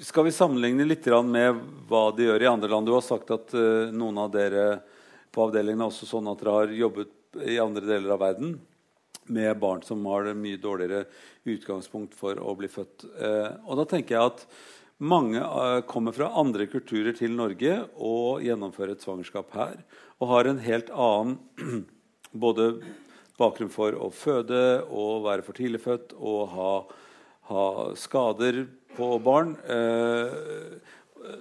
Skal 0.01 0.28
vi 0.28 0.32
sammenligne 0.32 0.86
litt 0.86 1.08
med 1.25 1.58
hva 1.89 2.12
de 2.13 2.28
gjør 2.28 2.43
i 2.43 2.49
andre 2.49 2.69
land? 2.69 2.86
Du 2.86 2.93
har 2.93 3.01
sagt 3.01 3.32
at 3.34 3.54
uh, 3.58 3.89
noen 3.89 4.19
av 4.21 4.30
dere 4.34 4.65
på 5.34 5.47
avdelingen 5.47 5.82
er 5.82 5.89
også 5.89 6.06
sånn 6.06 6.30
at 6.30 6.41
dere 6.41 6.54
har 6.54 6.73
jobbet 6.75 7.39
i 7.49 7.58
andre 7.60 7.88
deler 7.88 8.13
av 8.13 8.21
verden 8.21 8.60
med 9.25 9.58
barn 9.58 9.82
som 9.82 10.06
har 10.06 10.28
det 10.28 10.36
mye 10.38 10.62
dårligere 10.62 11.08
utgangspunkt 11.49 12.13
for 12.13 12.38
å 12.38 12.54
bli 12.60 12.69
født. 12.69 13.08
Uh, 13.17 13.58
og 13.65 13.82
da 13.82 13.88
tenker 13.89 14.17
jeg 14.17 14.34
at 14.36 14.45
mange 15.01 15.41
uh, 15.41 15.82
kommer 15.89 16.13
fra 16.13 16.30
andre 16.38 16.69
kulturer 16.69 17.17
til 17.17 17.34
Norge 17.34 17.80
og 17.95 18.45
gjennomfører 18.45 18.93
et 18.93 19.08
svangerskap 19.08 19.49
her. 19.58 19.82
Og 20.21 20.30
har 20.36 20.51
en 20.51 20.62
helt 20.62 20.93
annen 20.93 21.82
både 22.45 22.70
bakgrunn 23.41 23.74
for 23.74 23.97
å 23.97 24.13
føde 24.13 24.63
og 24.86 25.26
være 25.26 25.43
for 25.47 25.57
tidlig 25.57 25.82
født 25.88 26.13
og 26.22 26.41
ha, 26.53 26.72
ha 27.49 27.70
skader 27.97 28.68
på 28.98 29.10
barn. 29.24 29.56
Eh, 29.70 30.36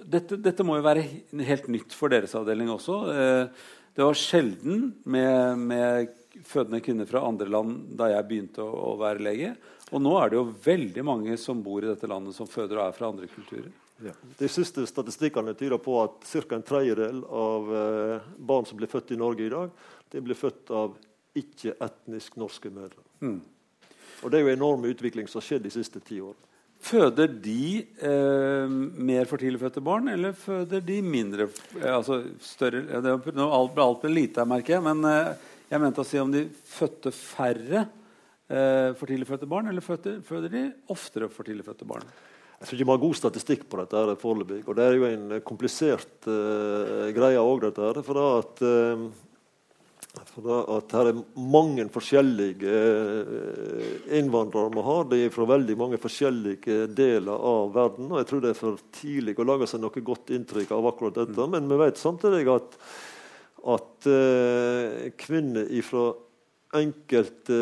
dette, 0.05 0.37
dette, 0.41 0.65
må 0.65 0.77
jo 0.79 0.85
være 0.85 1.05
helt 1.47 1.69
nytt 1.71 1.95
for 1.95 2.13
deres 2.13 2.35
avdeling 2.37 2.71
også. 2.73 2.99
Eh, 3.13 3.65
det 3.95 4.03
var 4.03 4.19
sjelden 4.19 4.89
med, 5.07 5.61
med, 5.61 6.13
fødende 6.43 6.81
kvinner 6.83 7.07
fra 7.07 7.23
andre 7.23 7.47
land 7.47 7.95
da 7.95 8.09
jeg 8.11 8.27
begynte 8.27 8.63
å, 8.63 8.71
å, 8.91 8.93
være 8.99 9.23
lege. 9.23 9.53
Og 9.93 10.01
nå 10.03 10.15
er 10.19 10.31
det 10.31 10.39
jo 10.39 10.49
veldig 10.65 11.03
mange 11.07 11.37
som 11.39 11.61
bor 11.63 11.85
i 11.85 11.89
dette 11.91 12.09
landet 12.11 12.35
som 12.35 12.49
føder 12.49 12.81
og 12.81 12.89
er 12.89 12.97
fra 12.97 13.11
andre 13.13 13.29
kulturer. 13.31 13.71
Ja. 14.03 14.11
De 14.35 14.47
siste 14.51 14.83
statistikkene 14.89 15.53
tyder 15.55 15.79
på 15.79 15.95
at 16.01 16.25
ca. 16.27 16.57
en 16.57 16.65
tredjedel 16.67 17.21
av 17.23 17.69
eh, 17.79 18.31
barn 18.35 18.67
som 18.67 18.79
blir 18.81 18.91
født 18.91 19.13
i 19.15 19.19
Norge 19.19 19.45
i 19.45 19.53
dag, 19.53 19.71
de 20.11 20.23
blir 20.23 20.35
født 20.35 20.73
av 20.75 20.97
ikke-etnisk 21.35 22.35
norske 22.39 22.71
mødre. 22.71 23.03
Mm. 23.23 23.39
Og 24.23 24.31
Det 24.31 24.39
er 24.39 24.43
jo 24.43 24.55
enorm 24.55 24.85
utvikling 24.89 25.29
som 25.31 25.39
har 25.39 25.47
skjedd 25.47 25.65
de 25.67 25.71
siste 25.71 26.01
ti 26.03 26.19
årene. 26.23 26.51
Føder 26.85 27.31
de 27.41 27.81
eh, 27.81 28.73
mer 29.09 29.25
for 29.29 29.41
tidlig 29.41 29.61
fødte 29.63 29.81
barn, 29.81 30.11
eller 30.11 30.35
føder 30.37 30.83
de 30.85 30.99
mindre 31.01 31.47
eh, 31.79 31.89
altså 31.89 32.19
større, 32.45 32.83
det, 33.01 33.15
Alt 33.41 33.73
ble 33.73 33.87
alt 33.87 34.05
lite 34.11 34.43
her, 34.43 34.49
merker 34.49 34.77
jeg. 34.77 34.85
Men 34.85 35.01
eh, 35.09 35.31
jeg 35.71 35.81
mente 35.81 36.03
å 36.03 36.05
si 36.05 36.21
om 36.21 36.33
de 36.33 36.43
fødte 36.69 37.13
færre 37.15 37.81
eh, 37.81 38.91
for 38.99 39.09
tidlig 39.09 39.29
fødte 39.31 39.49
barn, 39.49 39.71
eller 39.71 39.85
føder, 39.85 40.21
føder 40.27 40.53
de 40.53 40.63
oftere 40.93 41.31
for 41.33 41.47
tidlig 41.47 41.65
fødte 41.65 41.89
barn? 41.89 42.05
Jeg 42.55 42.69
tror 42.69 42.77
ikke 42.77 42.87
vi 42.87 42.93
har 42.93 43.01
god 43.03 43.17
statistikk 43.19 43.65
på 43.69 43.79
dette 43.81 44.17
foreløpig. 44.21 44.61
Og 44.63 44.77
det 44.77 44.85
er 44.85 44.95
jo 44.95 45.07
en 45.09 45.25
komplisert 45.45 46.29
eh, 46.31 47.09
greie 47.17 47.41
òg, 47.41 47.65
dette. 47.65 47.81
her, 47.81 47.99
For 48.05 48.17
da 48.21 48.27
at 48.39 48.63
uh, 48.63 49.09
for 50.33 50.77
at 50.77 50.93
her 50.95 51.09
er 51.11 51.21
mange 51.39 51.85
forskjellige 51.93 52.75
eh, 52.75 53.89
innvandrere 54.19 54.73
vi 54.73 54.83
har. 54.87 55.07
De 55.11 55.19
er 55.25 55.33
fra 55.33 55.47
veldig 55.49 55.77
mange 55.79 55.99
forskjellige 56.01 56.85
deler 56.97 57.47
av 57.51 57.73
verden. 57.75 58.11
og 58.11 58.21
Jeg 58.21 58.29
tror 58.31 58.43
det 58.43 58.51
er 58.53 58.59
for 58.59 58.83
tidlig 58.95 59.37
å 59.39 59.47
lage 59.47 59.69
seg 59.69 59.83
noe 59.83 60.05
godt 60.11 60.33
inntrykk 60.35 60.75
av 60.75 60.89
akkurat 60.91 61.19
dette. 61.21 61.37
Mm. 61.37 61.55
Men 61.57 61.71
vi 61.71 61.81
vet 61.83 62.01
samtidig 62.01 62.43
at, 62.53 62.77
at 63.75 64.09
uh, 64.11 65.09
kvinner 65.19 65.71
fra 65.85 66.09
enkelte 66.77 67.57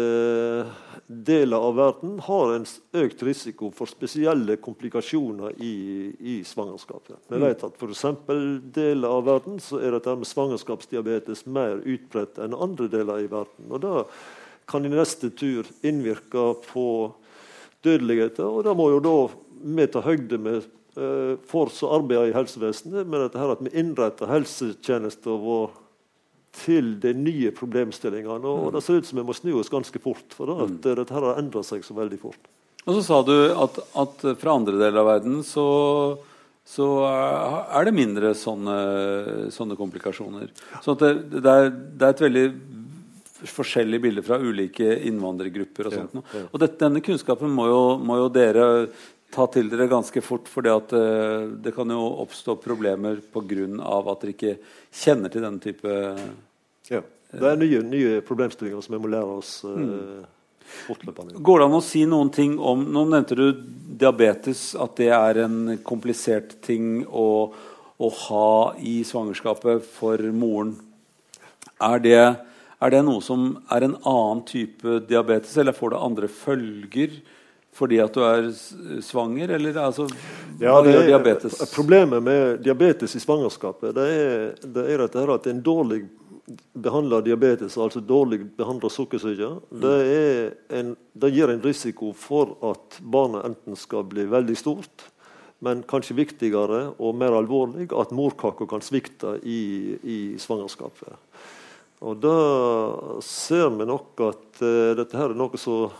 deler 1.07 1.57
av 1.57 1.75
verden 1.77 2.19
har 2.25 2.53
en 2.55 2.65
økt 3.03 3.23
risiko 3.27 3.69
for 3.75 3.89
spesielle 3.91 4.57
komplikasjoner 4.63 5.57
i, 5.61 5.73
i 6.19 6.35
svangerskapet. 6.47 7.17
Vi 7.27 7.39
mm. 7.39 7.45
vet 7.47 7.65
at 7.67 7.79
f.eks. 7.79 8.05
deler 8.75 9.09
av 9.09 9.25
verden 9.27 9.59
så 9.63 9.81
er 9.83 9.95
dette 9.95 10.15
med 10.17 10.29
svangerskapsdiabetes 10.29 11.45
mer 11.45 11.83
utbredt 11.83 12.39
enn 12.43 12.55
andre 12.55 12.89
deler 12.91 13.25
i 13.25 13.29
verden. 13.31 13.69
Og 13.69 13.83
Da 13.83 14.05
kan 14.69 14.85
i 14.85 14.91
neste 14.91 15.29
tur 15.35 15.67
innvirke 15.83 16.53
på 16.69 16.87
dødeligheten. 17.83 18.47
Og 18.47 18.63
da 18.65 18.73
må 18.77 18.89
jo 18.93 19.03
da 19.03 19.17
vi 19.63 19.87
ta 19.91 20.03
høyde 20.03 20.39
med 20.39 20.63
uh, 20.97 21.35
for 21.49 21.71
som 21.73 21.97
arbeider 21.99 22.31
i 22.31 22.35
helsevesenet 22.35 23.07
med 23.07 23.25
dette 23.25 23.39
her 23.39 23.53
at 23.53 23.63
vi 23.63 23.73
innretter 23.79 24.31
helsetjenesten 24.31 25.41
vår 25.43 25.71
til 26.53 26.97
de 27.01 27.13
nye 27.17 27.53
problemstillingene. 27.55 28.41
Og, 28.41 28.67
mm. 28.67 28.73
det 28.75 28.83
ser 28.85 28.99
ut 28.99 29.09
som 29.09 29.19
vi 29.19 29.25
må 29.25 29.35
snu 29.37 29.55
oss 29.59 29.71
ganske 29.73 30.01
fort, 30.03 30.35
for 30.35 30.49
da, 30.49 30.59
at 30.67 30.75
mm. 30.75 30.83
dette 31.01 31.15
har 31.15 31.39
endra 31.39 31.63
seg 31.65 31.85
så 31.85 31.97
veldig 31.97 32.19
fort. 32.21 32.51
Og 32.83 32.97
så 32.97 33.01
sa 33.05 33.21
du 33.23 33.33
at, 33.63 33.79
at 33.99 34.23
fra 34.41 34.57
andre 34.59 34.75
deler 34.75 34.99
av 34.99 35.07
verden 35.07 35.39
så, 35.47 35.65
så 36.67 36.87
er 37.07 37.87
det 37.87 37.95
mindre 37.95 38.33
sånne, 38.35 38.77
sånne 39.55 39.77
komplikasjoner. 39.79 40.51
Så 40.83 40.97
det, 40.99 41.13
det, 41.31 41.43
er, 41.47 41.71
det, 41.71 42.03
er, 42.03 42.09
et 42.11 42.25
veldig 42.25 42.45
forskjellig 43.53 44.01
bilde 44.03 44.23
fra 44.25 44.39
ulike 44.39 44.97
innvandrergrupper. 45.07 45.89
Og 45.89 45.95
sånt. 45.95 46.19
Ja, 46.19 46.43
ja. 46.43 46.49
Og 46.51 46.63
dette, 46.63 46.79
denne 46.83 47.03
kunnskapen 47.03 47.51
må 47.55 47.69
jo, 47.71 47.81
må 48.03 48.19
jo, 48.19 48.29
dere 48.35 48.67
ta 49.33 49.47
til 49.51 49.69
dere 49.71 49.89
ganske 49.91 50.21
fort, 50.23 50.47
for 50.51 50.65
det, 50.65 50.75
eh, 50.97 51.47
det 51.65 51.73
kan 51.75 51.89
jo 51.89 52.01
oppstå 52.23 52.57
problemer 52.61 53.21
pga. 53.33 54.11
at 54.11 54.21
dere 54.21 54.33
ikke 54.33 54.57
kjenner 54.91 55.31
til 55.31 55.41
denne 55.41 55.59
type 55.59 56.19
Ja. 56.89 57.01
Det 57.33 57.49
er 57.49 57.57
nye, 57.57 57.81
nye 57.81 58.21
problemstillinger 58.21 58.83
som 58.83 58.93
vi 58.93 59.01
må 59.01 59.09
lære 59.09 59.37
oss 59.39 59.63
uh, 59.65 60.21
fortløpende. 60.85 61.41
Går 61.41 61.59
det 61.59 61.65
an 61.65 61.77
å 61.79 61.81
si 61.81 62.03
noen 62.05 62.29
ting 62.29 62.59
om 62.61 62.83
Nå 62.93 63.05
nevnte 63.09 63.37
du 63.39 63.47
diabetes, 64.03 64.75
at 64.77 64.93
det 64.99 65.09
er 65.09 65.39
en 65.41 65.79
komplisert 65.81 66.61
ting 66.61 67.07
å, 67.09 67.49
å 67.97 68.09
ha 68.27 68.75
i 68.77 68.99
svangerskapet 69.07 69.81
for 69.95 70.21
moren. 70.29 70.75
Er 71.81 72.03
det, 72.03 72.21
er 72.77 72.93
det 72.93 73.01
noe 73.07 73.25
som 73.25 73.55
er 73.73 73.87
en 73.87 73.97
annen 73.97 74.43
type 74.45 74.99
diabetes, 75.09 75.57
eller 75.57 75.73
får 75.73 75.95
det 75.95 76.03
andre 76.09 76.29
følger? 76.29 77.17
Fordi 77.73 77.99
at 78.03 78.13
du 78.13 78.21
er 78.25 78.49
svanger, 79.01 79.55
eller 79.57 79.77
altså, 79.81 80.07
ja, 80.61 80.75
det 80.85 80.93
er, 80.93 81.07
diabetes? 81.09 81.57
Problemet 81.73 82.23
med 82.23 82.59
diabetes 82.65 83.15
i 83.17 83.21
svangerskapet 83.23 83.95
det 83.97 84.09
er, 84.09 84.43
det 84.61 84.85
er 84.93 85.05
at, 85.07 85.17
er 85.17 85.33
en 85.49 85.63
dårlig 85.65 86.03
behandla 86.73 87.21
diabetes, 87.23 87.77
altså 87.79 88.01
dårlig 88.03 88.41
behandla 88.57 88.91
sukkersyke, 88.91 89.49
mm. 89.71 89.79
det, 89.81 90.93
det, 91.13 91.31
gir 91.31 91.53
en 91.53 91.63
risiko 91.63 92.11
for 92.17 92.57
at 92.73 92.99
barnet 92.99 93.47
enten 93.47 93.79
skal 93.79 94.03
bli 94.11 94.27
veldig 94.29 94.57
stort, 94.59 95.07
men 95.63 95.85
kanskje 95.87 96.17
viktigere 96.17 96.89
og 96.99 97.15
mer 97.15 97.37
alvorlig 97.37 97.87
at 97.95 98.11
morkaka 98.11 98.67
kan 98.67 98.83
svikte 98.83 99.37
i, 99.47 99.95
i 100.03 100.17
svangerskapet. 100.41 101.15
Og 102.03 102.19
Da 102.19 102.37
ser 103.23 103.69
vi 103.77 103.87
nok 103.87 104.19
at 104.25 104.59
uh, 104.59 104.91
dette 104.99 105.15
her 105.15 105.31
er 105.31 105.39
noe 105.39 105.59
som 105.59 105.93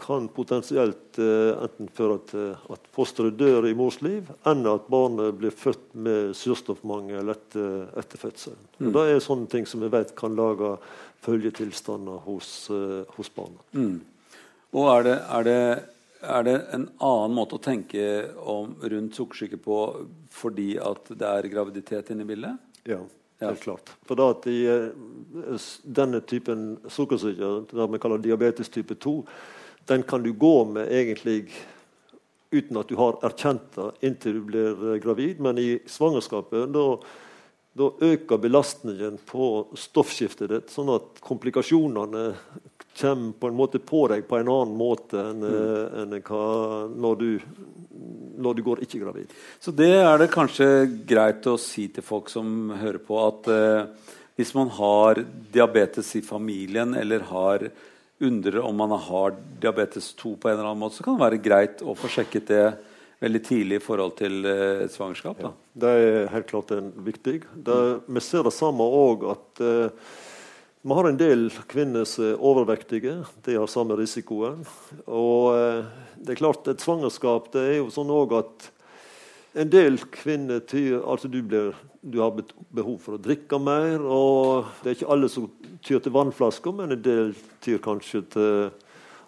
kan 0.00 0.28
potensielt 0.32 1.18
eh, 1.20 1.52
enten 1.62 1.88
føre 1.94 2.18
til 2.30 2.48
at 2.72 2.88
fosteret 2.94 3.36
dør 3.38 3.68
i 3.68 3.74
mors 3.76 4.00
liv, 4.02 4.28
enn 4.48 4.64
at 4.70 4.88
barnet 4.92 5.36
blir 5.38 5.54
født 5.54 5.92
med 5.94 6.32
surstoffmangel 6.36 7.30
etter, 7.32 7.86
etter 8.00 8.22
fødselen. 8.22 8.64
Mm. 8.78 8.90
Det 8.96 9.04
er 9.10 9.24
sånne 9.24 9.50
ting 9.52 9.68
som 9.68 9.84
vi 9.84 9.92
vet 9.92 10.14
kan 10.18 10.36
lage 10.38 10.74
følgetilstander 11.22 12.24
hos, 12.26 12.70
eh, 12.74 13.02
hos 13.16 13.32
barna. 13.34 13.62
Mm. 13.76 14.00
Og 14.72 14.88
er 14.96 15.08
det, 15.08 15.16
er, 15.36 15.48
det, 15.48 15.62
er 16.22 16.46
det, 16.48 16.58
en 16.74 16.86
annen 16.96 17.36
måte 17.36 17.58
å 17.58 17.62
tenke 17.62 18.04
om, 18.38 18.74
rundt 18.80 19.18
sukkersyke 19.18 19.60
på 19.60 19.80
fordi 20.32 20.74
at 20.80 21.12
det 21.12 21.28
er 21.28 21.52
graviditet 21.52 22.14
inne 22.14 22.24
i 22.24 22.32
bildet? 22.32 22.70
Ja. 22.88 23.02
Helt 23.42 23.64
klart. 23.64 23.90
For 24.06 24.18
da 24.18 24.28
at 24.30 24.46
uh, 24.46 25.64
denne 25.82 26.20
typen 26.30 26.76
sukkersyke, 26.86 27.48
det 27.72 27.88
vi 27.90 28.00
kaller 28.02 28.22
diabetes 28.22 28.70
type 28.70 28.94
2, 29.02 29.16
den 29.86 30.02
kan 30.02 30.22
du 30.22 30.32
gå 30.32 30.64
med 30.64 30.92
egentlig 30.92 31.46
uten 32.52 32.76
at 32.76 32.88
du 32.88 32.98
har 33.00 33.18
erkjent 33.24 33.76
det 33.76 33.90
inntil 34.06 34.40
du 34.40 34.46
blir 34.50 34.86
eh, 34.92 34.98
gravid. 35.02 35.40
Men 35.40 35.58
i 35.58 35.80
svangerskapet 35.88 36.68
da, 36.74 36.86
da 37.78 37.88
øker 38.12 38.42
belastningen 38.42 39.18
på 39.26 39.48
stoffskiftet 39.78 40.52
ditt, 40.52 40.72
sånn 40.72 40.92
at 40.92 41.22
komplikasjonene 41.24 42.26
kommer 42.98 43.32
på 43.40 43.48
en 43.48 43.56
måte 43.56 43.80
på 43.80 44.04
deg 44.12 44.26
på 44.28 44.36
en 44.36 44.50
annen 44.52 44.76
måte 44.76 45.20
enn, 45.30 45.40
mm. 45.40 45.52
Eh, 45.52 46.00
enn 46.02 46.16
hva, 46.20 46.46
når, 46.92 47.22
du, 47.22 47.30
når, 48.36 48.58
du, 48.58 48.64
går 48.66 48.82
ikke 48.84 49.00
gravid. 49.00 49.32
Så 49.60 49.72
det 49.72 49.94
er 50.02 50.18
det 50.20 50.32
kanskje 50.32 50.68
greit 51.08 51.48
å 51.48 51.56
si 51.60 51.88
til 51.88 52.04
folk 52.04 52.28
som 52.32 52.74
hører 52.76 53.00
på, 53.00 53.16
at 53.24 53.48
eh, 53.52 54.12
hvis 54.36 54.52
man 54.56 54.68
har 54.76 55.22
diabetes 55.52 56.12
i 56.20 56.22
familien 56.24 56.94
eller 56.98 57.24
har 57.32 57.66
undrer 58.22 58.62
om 58.62 58.76
man 58.78 58.94
har 59.08 59.36
diabetes 59.62 60.12
2 60.20 60.36
på 60.40 60.50
en 60.50 60.56
eller 60.56 60.70
annen 60.70 60.82
måte, 60.82 60.98
så 60.98 61.06
kan 61.06 61.18
det 61.18 61.24
være 61.24 61.42
greit 61.42 61.84
å 61.84 61.96
få 61.98 62.10
sjekket 62.12 62.50
det 62.50 62.64
veldig 63.22 63.42
tidlig 63.46 63.78
i 63.78 63.84
forhold 63.84 64.16
til 64.18 64.46
et 64.48 64.92
svangerskap. 64.94 65.42
Ja, 65.44 65.52
det 65.84 65.94
er 65.94 66.30
helt 66.32 66.48
klart 66.50 66.72
viktig. 67.06 67.42
Det, 67.54 67.78
vi 68.06 68.22
ser 68.24 68.46
det 68.46 68.54
samme 68.56 68.82
òg 68.82 69.28
at 69.30 69.62
eh, 69.62 70.10
vi 70.82 70.96
har 70.98 71.06
en 71.06 71.18
del 71.20 71.46
kvinner 71.70 72.06
som 72.08 72.26
er 72.26 72.40
overvektige. 72.42 73.20
De 73.46 73.54
har 73.54 73.70
samme 73.70 73.94
risikoen. 74.00 74.64
Og 75.06 75.52
eh, 75.54 75.84
det 76.18 76.34
er 76.34 76.40
klart, 76.40 76.66
et 76.66 76.82
svangerskap 76.82 77.52
det 77.54 77.62
er 77.68 77.76
jo 77.78 77.92
sånn 77.94 78.10
òg 78.10 78.34
at 78.40 78.66
en 79.54 79.72
del 79.72 79.98
kvinner 80.12 80.62
tyr, 80.68 81.00
altså 81.00 81.28
du, 81.28 81.40
blir, 81.44 81.74
du, 82.00 82.20
har 82.22 82.38
behov 82.72 82.96
for 83.04 83.16
å 83.16 83.22
drikke 83.22 83.58
mer. 83.60 84.00
og 84.00 84.70
Det 84.80 84.90
er 84.90 84.96
ikke 84.96 85.10
alle 85.12 85.28
som 85.32 85.50
tyr 85.84 86.00
til 86.00 86.14
vannflasker, 86.14 86.74
men 86.76 86.94
en 86.94 87.04
del 87.04 87.34
tyr 87.64 87.82
kanskje 87.84 88.24
til 88.32 88.70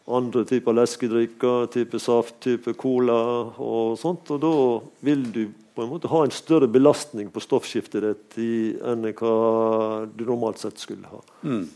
andre 0.05 0.45
typer 0.49 0.77
leskedrikker, 0.77 1.69
type 1.73 2.01
saft, 2.01 2.37
type 2.45 2.75
cola 2.81 3.21
og 3.61 3.95
sånt. 4.01 4.33
Og 4.35 4.41
da 4.43 4.57
vil 5.05 5.25
du 5.33 5.45
på 5.75 5.85
en 5.85 5.91
måte 5.91 6.11
ha 6.13 6.23
en 6.25 6.35
større 6.35 6.69
belastning 6.71 7.31
på 7.35 7.43
stoffskiftet 7.43 8.05
ditt 8.05 8.37
enn 8.85 9.09
hva 9.19 10.05
du 10.07 10.23
normalt 10.29 10.61
sett 10.63 10.79
skulle 10.81 11.09
ha. 11.11 11.21
Mm. 11.43 11.67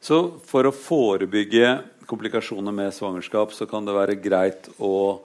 Så 0.00 0.18
for 0.48 0.66
å 0.66 0.74
forebygge 0.74 1.78
komplikasjoner 2.10 2.74
med 2.74 2.94
svangerskap, 2.94 3.52
så 3.54 3.66
kan 3.70 3.86
det 3.86 3.96
være 3.96 4.18
greit 4.20 4.68
å 4.82 5.20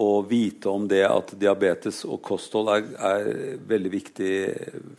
å 0.00 0.22
vite 0.24 0.70
om 0.70 0.86
det 0.88 1.02
at 1.06 1.34
diabetes 1.40 2.02
og 2.08 2.22
kosthold 2.24 2.70
er, 2.72 2.86
er, 3.10 3.28
veldig 3.68 3.92
viktig 3.92 4.32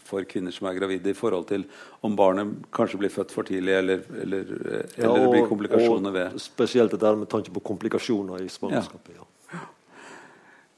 for 0.08 0.28
kvinner 0.30 0.54
som 0.54 0.70
er 0.70 0.78
gravide, 0.78 1.12
i 1.12 1.18
forhold 1.18 1.48
til 1.50 1.66
om 2.06 2.16
barnet 2.18 2.70
kanskje 2.74 3.02
blir 3.02 3.14
født 3.14 3.34
for 3.34 3.48
tidlig, 3.48 3.76
eller, 3.80 4.06
eller, 4.22 4.56
eller 4.62 4.86
ja, 5.02 5.10
og, 5.10 5.20
det 5.24 5.34
blir 5.34 5.50
komplikasjoner 5.50 6.18
ved 6.18 6.40
Spesielt 6.42 6.94
det 6.94 7.02
der 7.02 7.18
med 7.18 7.30
tanke 7.32 7.54
på 7.54 7.64
komplikasjoner 7.72 8.46
i 8.46 8.50
svangerskapet. 8.52 9.18
Ja. 9.18 9.28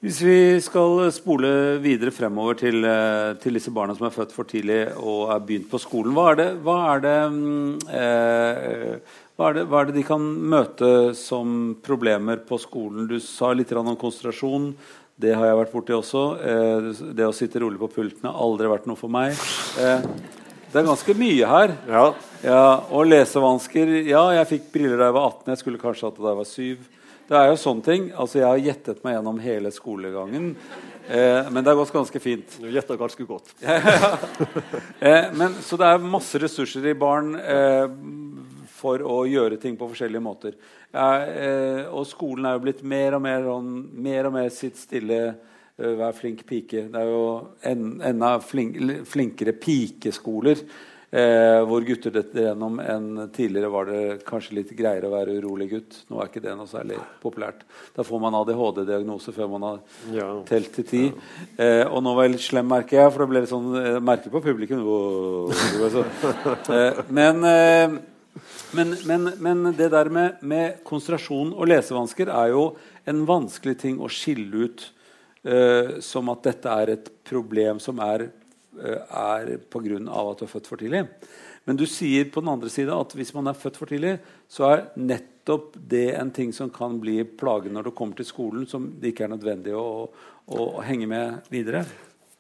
Hvis 0.03 0.17
vi 0.19 0.39
skal 0.59 1.05
spole 1.15 1.49
videre 1.79 2.11
fremover 2.11 2.57
til, 2.59 2.83
eh, 2.83 3.37
til, 3.39 3.55
disse 3.55 3.71
barna 3.71 3.93
som 3.95 4.09
er 4.09 4.11
født 4.11 4.33
for 4.35 4.43
tidlig 4.43 4.81
og 4.99 5.31
er 5.31 5.39
begynt 5.39 5.69
på 5.71 5.79
skolen, 5.79 6.11
hva 6.11 6.25
er 6.33 6.39
det, 6.41 6.47
hva 6.65 6.75
er 6.89 7.03
det 7.05 7.19
mm, 7.31 7.77
eh, 7.87 9.13
hva 9.43 9.49
er, 9.51 9.57
det, 9.57 9.63
hva 9.67 9.81
er, 9.81 9.89
det, 9.89 9.97
de 9.97 10.05
kan 10.07 10.23
møte 10.23 10.89
som 11.19 11.73
problemer 11.83 12.39
på 12.47 12.55
skolen? 12.63 13.09
Du 13.09 13.17
sa 13.19 13.49
litt 13.51 13.73
om 13.75 13.89
konsentrasjon. 13.99 14.69
Det 15.19 15.33
har 15.35 15.49
jeg 15.49 15.57
vært 15.59 15.73
borti 15.73 15.95
også. 15.97 16.21
Eh, 16.39 16.87
det 17.17 17.27
å 17.27 17.33
sitte 17.35 17.59
rolig 17.59 17.81
på 17.81 17.89
pulten 17.91 18.29
har 18.29 18.39
aldri 18.39 18.71
vært 18.71 18.87
noe 18.87 18.95
for 18.95 19.11
meg. 19.11 19.35
Eh, 19.83 20.05
det 20.71 20.79
er 20.79 20.87
ganske 20.87 21.17
mye 21.19 21.49
her. 21.51 21.75
Ja. 21.91 22.05
ja 22.45 22.63
og 22.87 23.09
lesevansker 23.11 23.91
Ja, 24.07 24.23
jeg 24.37 24.47
fikk 24.53 24.71
briller 24.77 25.03
da 25.03 25.11
jeg 25.11 25.17
var 25.19 25.27
18. 25.33 25.51
Jeg 25.51 25.63
skulle 25.65 25.83
kanskje 25.83 26.07
hatt 26.07 26.21
det 26.21 26.23
da 26.23 26.31
jeg 26.31 26.39
var 26.39 26.49
7. 26.53 27.03
Det 27.27 27.39
er 27.41 27.51
jo 27.51 27.59
sånne 27.59 27.87
ting. 27.89 28.09
Altså, 28.15 28.39
jeg 28.39 28.47
har 28.47 28.65
gjettet 28.69 29.03
meg 29.03 29.17
gjennom 29.17 29.43
hele 29.43 29.75
skolegangen. 29.75 30.49
Eh, 31.11 31.51
men 31.51 31.59
det 31.59 31.67
har 31.67 31.81
gått 31.83 31.91
ganske 31.99 32.23
fint. 32.23 32.59
Du 32.63 32.71
gjetta 32.71 32.95
ganske 32.95 33.27
godt. 33.27 33.51
eh, 33.67 35.27
men, 35.35 35.59
så 35.59 35.83
det 35.83 35.91
er 35.91 36.11
masse 36.15 36.39
ressurser 36.39 36.87
i 36.87 36.95
barn. 36.95 37.35
Eh, 37.35 37.89
for 38.83 39.03
å 39.07 39.23
gjøre 39.29 39.59
ting 39.61 39.79
på 39.79 39.89
forskjellige 39.89 40.23
måter. 40.23 40.59
Eh, 40.93 41.83
og 41.87 42.05
skolen 42.09 42.49
er 42.49 42.57
jo 42.57 42.63
blitt 42.67 42.83
mer 42.85 43.17
og 43.17 43.25
mer, 43.25 43.43
sånn, 43.47 43.75
mer, 44.05 44.29
og 44.29 44.37
mer 44.37 44.49
sitt 44.53 44.79
stille, 44.79 45.19
uh, 45.79 45.93
vær 45.99 46.15
flink 46.17 46.43
pike. 46.49 46.87
Det 46.93 46.99
er 46.99 47.11
jo 47.11 47.27
en, 47.71 47.85
enda 48.11 48.35
flink, 48.43 48.77
flinkere 49.09 49.55
pikeskoler 49.57 50.67
eh, 51.13 51.61
hvor 51.67 51.85
gutter 51.85 52.13
detter 52.13 52.47
gjennom 52.47 52.79
enn 52.81 53.27
tidligere 53.33 53.71
var 53.73 53.89
det 53.89 54.03
kanskje 54.27 54.57
litt 54.59 54.73
greiere 54.77 55.09
å 55.09 55.13
være 55.13 55.37
urolig 55.39 55.69
gutt. 55.73 55.99
Nå 56.09 56.19
er 56.19 56.31
ikke 56.31 56.43
det 56.43 56.55
noe 56.57 56.69
særlig 56.69 56.99
populært. 57.23 57.65
Da 57.95 58.05
får 58.07 58.23
man 58.23 58.37
ADHD-diagnose 58.41 59.35
før 59.35 59.51
man 59.53 59.67
har 59.67 59.81
ja. 60.15 60.29
telt 60.49 60.73
til 60.77 60.87
ti. 60.89 61.03
Ja. 61.09 61.65
Eh, 61.65 61.83
og 61.87 62.01
nå 62.05 62.15
var 62.17 62.27
jeg 62.27 62.35
litt 62.37 62.47
slem, 62.47 62.69
merker 62.73 63.03
jeg, 63.03 63.13
for 63.13 63.23
det 63.23 63.29
ble 63.31 63.43
litt 63.43 63.53
sånn 63.53 63.69
eh, 63.79 63.99
merke 64.03 64.33
på 64.33 64.43
publikum. 64.43 64.81
Eh, 66.73 66.99
men 67.13 67.43
men, 68.73 68.95
men, 69.05 69.29
men, 69.37 69.63
det 69.77 69.89
der 69.93 70.09
med, 70.09 70.41
med, 70.41 70.81
konsentrasjon 70.87 71.53
og 71.53 71.69
lesevansker 71.69 72.31
er 72.33 72.53
jo 72.53 72.63
en 73.09 73.23
vanskelig 73.29 73.75
ting 73.83 73.99
å 74.01 74.09
skille 74.11 74.65
ut 74.65 74.85
uh, 75.45 75.99
som 76.03 76.31
at 76.33 76.45
dette 76.49 76.77
er 76.81 76.93
et 76.95 77.11
problem 77.27 77.81
som 77.83 78.01
er, 78.03 78.27
uh, 78.79 78.99
er 79.05 79.55
pga. 79.69 79.99
at 80.01 80.41
du 80.41 80.45
er 80.47 80.53
født 80.55 80.69
for 80.71 80.81
tidlig. 80.81 81.05
Men 81.63 81.79
du 81.79 81.85
sier 81.87 82.25
på 82.31 82.41
den 82.43 82.51
andre 82.51 82.71
side 82.73 82.95
at 82.95 83.13
hvis 83.15 83.33
man 83.35 83.47
er 83.47 83.59
født 83.59 83.77
for 83.79 83.91
tidlig, 83.91 84.17
så 84.51 84.67
er 84.71 84.87
nettopp 84.99 85.77
det 85.77 86.09
en 86.17 86.31
ting 86.33 86.51
som 86.55 86.71
kan 86.73 86.97
bli 86.99 87.21
plage 87.23 87.71
når 87.71 87.87
du 87.87 87.95
kommer 87.95 88.17
til 88.19 88.27
skolen, 88.27 88.65
som 88.67 88.89
det 88.99 89.13
ikke 89.13 89.27
er 89.27 89.35
nødvendig 89.35 89.77
å, 89.77 90.09
å, 90.09 90.57
å 90.57 90.83
henge 90.83 91.07
med 91.07 91.53
videre. 91.53 91.85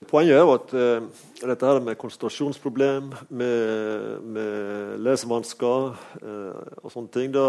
Poenget 0.09 0.35
er 0.37 0.41
jo 0.41 0.53
at 0.55 0.73
uh, 0.73 1.25
dette 1.43 1.67
her 1.67 1.79
med 1.83 1.97
konsentrasjonsproblem, 1.99 3.11
med, 3.29 4.19
med 4.35 4.97
lesevansker 5.05 5.93
uh, 6.23 6.63
og 6.81 6.93
sånne 6.93 7.11
ting, 7.13 7.33
det, 7.33 7.45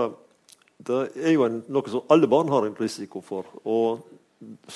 det 0.84 1.00
er 1.22 1.36
jo 1.36 1.46
en, 1.46 1.61
noe 1.72 1.92
som 1.92 2.07
alle 2.12 2.28
barn 2.30 2.52
har 2.52 2.66
en 2.68 2.76
risiko 2.78 3.22
for. 3.24 3.48
Og 3.64 4.05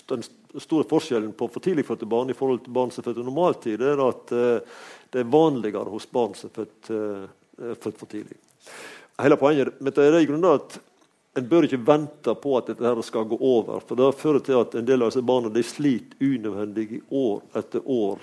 den 0.08 0.24
store 0.62 0.86
forskjellen 0.88 1.34
på 1.36 1.50
for 1.52 1.64
tidlig 1.64 1.84
fødte 1.88 2.08
barn 2.08 2.30
i 2.32 2.36
forhold 2.36 2.62
til 2.64 2.76
barn 2.76 2.92
som 2.94 3.02
er 3.02 3.10
født 3.10 3.22
i 3.22 3.26
normaltid, 3.26 3.84
er 3.84 4.04
at 4.06 4.34
uh, 4.36 4.84
det 5.12 5.24
er 5.24 5.32
vanligere 5.32 5.88
hos 5.92 6.08
barn 6.12 6.36
som 6.36 6.50
er 6.50 6.60
født, 6.60 6.92
født 7.80 7.96
for 7.96 8.08
tidlig. 8.10 8.36
Hele 9.18 9.38
poenget 9.40 9.80
med 9.80 9.96
det 9.96 10.04
er 10.04 10.20
i 10.20 10.28
grunnen 10.28 10.52
at 10.52 10.76
en 11.36 11.48
bør 11.48 11.66
ikke 11.68 11.80
vente 11.86 12.34
på 12.42 12.54
at 12.58 12.70
dette 12.70 12.86
her 12.86 13.00
skal 13.06 13.28
gå 13.28 13.38
over. 13.40 13.80
for 13.80 13.96
Det 13.96 14.14
fører 14.18 14.44
til 14.44 14.60
at 14.60 14.74
en 14.74 14.86
del 14.86 15.02
av 15.02 15.12
disse 15.12 15.22
barna 15.22 15.52
de 15.52 15.62
sliter 15.62 16.16
unødvendig 16.24 17.02
år 17.10 17.42
etter 17.58 17.84
år 17.84 18.18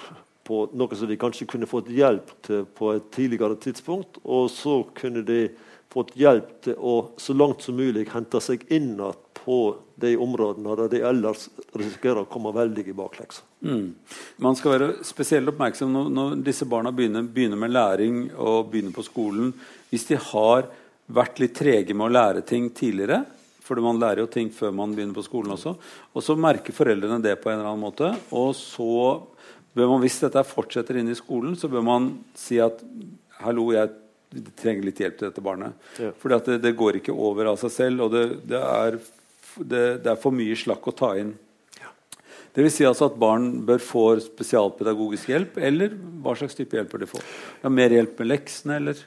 på 0.46 0.66
noe 0.78 0.96
som 0.96 1.10
de 1.10 1.18
kanskje 1.18 1.48
kunne 1.50 1.70
fått 1.70 1.90
hjelp 1.90 2.34
til 2.46 2.66
på 2.66 2.92
et 2.94 3.08
tidligere 3.16 3.58
tidspunkt. 3.62 4.20
Og 4.24 4.50
så 4.54 4.84
kunne 4.98 5.24
de 5.26 5.48
fått 5.94 6.16
hjelp 6.20 6.50
til 6.66 6.76
å 6.78 6.96
så 7.18 7.34
langt 7.34 7.64
som 7.64 7.78
mulig 7.78 8.10
hente 8.12 8.42
seg 8.44 8.66
inn 8.70 8.96
igjen 8.98 9.22
på 9.46 9.76
de 10.02 10.16
områdene 10.18 10.74
der 10.80 10.90
de 10.90 11.02
ellers 11.06 11.44
risikerer 11.78 12.24
å 12.24 12.30
komme 12.30 12.50
veldig 12.56 12.88
i 12.90 12.96
bakleksa. 12.98 13.44
Mm. 13.62 13.92
Man 14.42 14.58
skal 14.58 14.74
være 14.74 14.88
spesielt 15.06 15.52
oppmerksom 15.52 15.92
når, 15.94 16.10
når 16.18 16.40
disse 16.48 16.66
barna 16.66 16.90
begynner, 16.96 17.28
begynner 17.30 17.62
med 17.62 17.74
læring 17.76 18.18
og 18.34 18.72
begynner 18.72 18.96
på 18.96 19.06
skolen. 19.06 19.54
Hvis 19.92 20.08
de 20.10 20.18
har 20.32 20.66
vært 21.06 21.42
litt 21.42 21.56
trege 21.58 21.94
med 21.94 22.08
å 22.08 22.14
lære 22.14 22.46
ting 22.48 22.70
tidligere. 22.74 23.24
For 23.66 23.82
man 23.82 24.00
lærer 24.02 24.22
jo 24.22 24.30
ting 24.30 24.52
før 24.54 24.74
man 24.78 24.94
begynner 24.94 25.18
på 25.18 25.26
skolen 25.26 25.56
også. 25.56 25.74
Og 26.14 26.24
så 26.24 26.36
merker 26.38 26.76
foreldrene 26.76 27.22
det 27.24 27.38
på 27.42 27.50
en 27.50 27.58
eller 27.58 27.72
annen 27.72 27.86
måte. 27.86 28.12
Og 28.38 28.52
så 28.58 28.90
bør 29.76 29.96
man, 29.96 30.04
hvis 30.04 30.22
dette 30.22 30.44
fortsetter 30.48 31.00
inn 31.02 31.10
i 31.12 31.18
skolen, 31.18 31.56
så 31.58 31.70
bør 31.72 31.86
man 31.86 32.12
si 32.38 32.60
at 32.62 32.84
hallo, 33.42 33.72
jeg 33.76 33.90
trenger 34.60 34.86
litt 34.86 35.02
hjelp 35.02 35.18
til 35.18 35.30
dette 35.30 35.44
barnet. 35.44 35.88
Ja. 36.02 36.12
Fordi 36.20 36.40
det, 36.46 36.60
det, 36.68 36.76
går 36.78 37.00
ikke 37.00 37.16
over 37.16 37.52
av 37.52 37.58
seg 37.62 37.74
selv, 37.74 38.06
og 38.06 38.14
det, 38.14 38.26
det, 38.52 38.62
er, 38.62 39.00
det, 39.58 39.82
er, 40.06 40.22
for 40.22 40.36
mye 40.36 40.58
slakk 40.60 40.86
å 40.92 40.96
ta 40.96 41.12
inn. 41.20 41.34
Ja. 41.80 41.90
Det 42.54 42.68
vil 42.68 42.74
si 42.74 42.88
altså 42.88 43.10
at 43.10 43.18
barn 43.20 43.50
bør 43.68 43.82
få 43.84 44.06
spesialpedagogisk 44.24 45.34
hjelp, 45.34 45.58
eller 45.58 45.98
hva 46.24 46.38
slags 46.38 46.58
type 46.58 46.78
hjelp 46.78 46.94
bør 46.94 47.06
de 47.06 47.12
få? 47.16 47.26
Ja, 47.64 47.74
mer 47.82 47.98
hjelp 47.98 48.22
med 48.22 48.32
leksene, 48.32 48.80
eller? 48.80 49.04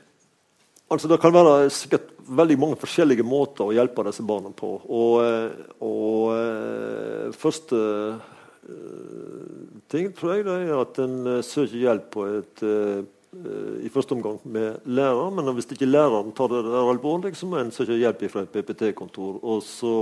Altså, 0.89 1.09
det 1.11 1.19
kan 1.21 1.35
være 1.35 1.69
sikkert 1.69 2.15
veldig 2.29 2.57
mange 2.61 2.79
forskjellige 2.81 3.25
måter 3.27 3.67
å 3.67 3.75
hjelpe 3.77 4.07
disse 4.07 4.25
barna 4.25 4.53
på. 4.57 4.71
Og, 4.89 5.15
eh, 5.21 5.75
og 5.85 6.33
eh, 6.33 7.29
første 7.37 7.81
uh, 8.69 9.77
ting 9.93 10.11
tror 10.17 10.35
jeg 10.35 10.47
er 10.49 10.73
at 10.77 10.99
en 11.05 11.43
søker 11.45 11.77
hjelp 11.77 12.11
på 12.13 12.27
et 12.41 12.67
i 13.85 13.91
første 13.93 14.17
omgang 14.17 14.39
med 14.51 14.87
lærer, 14.89 15.29
men 15.37 15.51
hvis 15.55 15.69
ikke 15.73 15.87
læreren 15.87 16.33
tar 16.37 16.49
det 16.51 16.63
der 16.65 16.89
alvorlig, 16.91 17.35
så 17.37 17.47
må 17.47 17.61
en 17.61 17.71
søke 17.73 17.97
hjelp 18.01 18.25
fra 18.33 18.43
et 18.45 18.53
PPT-kontor. 18.53 19.39
Og 19.45 19.61
så 19.63 19.93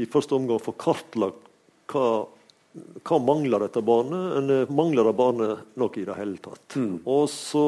i 0.00 0.08
første 0.10 0.36
omgang 0.36 0.60
få 0.64 0.74
kartlagt 0.80 1.44
hva 1.92 2.24
hva 2.72 3.18
mangler 3.20 3.66
dette 3.66 3.82
barnet? 3.84 4.36
En 4.38 4.50
eh, 4.50 4.70
mangler 4.72 5.04
det 5.04 5.16
barnet 5.16 5.64
noe 5.80 5.98
i 6.00 6.06
det 6.08 6.16
hele 6.16 6.38
tatt? 6.40 6.76
Mm. 6.80 7.02
Og 7.04 7.26
så 7.30 7.64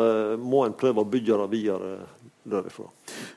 eh, 0.00 0.36
må 0.40 0.64
en 0.64 0.76
prøve 0.78 1.02
å 1.02 1.10
bygge 1.12 1.36
det 1.42 1.48
videre 1.52 1.90
derifra. 2.46 2.88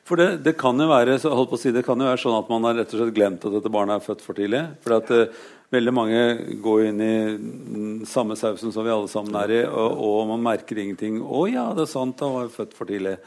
For 0.08 0.22
det, 0.22 0.30
det, 0.46 0.56
kan 0.60 0.80
være 0.80 1.18
holdt 1.26 1.52
på 1.52 1.58
å 1.58 1.60
si, 1.60 1.74
det 1.76 1.84
kan 1.84 2.00
jo 2.00 2.08
være 2.08 2.22
sånn 2.22 2.38
at 2.38 2.52
man 2.52 2.68
har 2.70 2.78
rett 2.78 2.94
og 2.94 3.02
slett 3.02 3.16
glemt 3.18 3.48
at 3.48 3.56
dette 3.58 3.72
barnet 3.74 3.98
er 3.98 4.06
født 4.06 4.24
for 4.24 4.40
tidlig. 4.40 4.66
For 4.86 5.00
at 5.00 5.16
eh, 5.16 5.40
Veldig 5.70 5.92
mange 5.94 6.22
går 6.66 6.80
inn 6.88 7.02
i 7.06 8.04
samme 8.10 8.34
sausen 8.34 8.72
som 8.74 8.82
vi 8.82 8.90
alle 8.90 9.06
sammen 9.06 9.36
er 9.38 9.52
i, 9.54 9.60
og, 9.70 10.00
og 10.02 10.24
man 10.32 10.42
merker 10.42 10.80
ingenting. 10.82 11.20
'Å 11.22 11.44
ja, 11.46 11.68
det 11.78 11.84
er 11.84 11.92
sant, 11.92 12.24
han 12.26 12.34
var 12.34 12.50
født 12.50 12.74
for 12.74 12.90
tidlig'. 12.90 13.20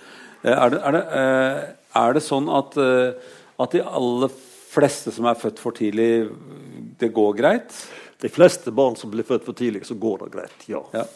Er 0.43 0.73
det, 0.75 0.81
er 0.83 0.97
det, 0.97 1.03
er 2.03 2.17
det 2.17 2.25
sånn 2.27 2.51
at, 2.51 2.75
at 3.63 3.77
de 3.77 3.85
aller 3.87 4.35
fleste 4.73 5.13
som 5.15 5.29
er 5.31 5.39
født 5.39 5.61
for 5.63 5.77
tidlig, 5.77 6.27
det 6.99 7.13
går 7.15 7.37
greit? 7.39 7.77
De 8.23 8.31
fleste 8.31 8.73
barn 8.75 8.97
som 8.99 9.11
blir 9.11 9.27
født 9.27 9.47
for 9.47 9.59
tidlig, 9.59 9.85
så 9.89 9.99
går 9.99 10.27
det 10.27 10.35
greit. 10.39 10.67
ja. 10.71 10.83
ja. 10.95 11.07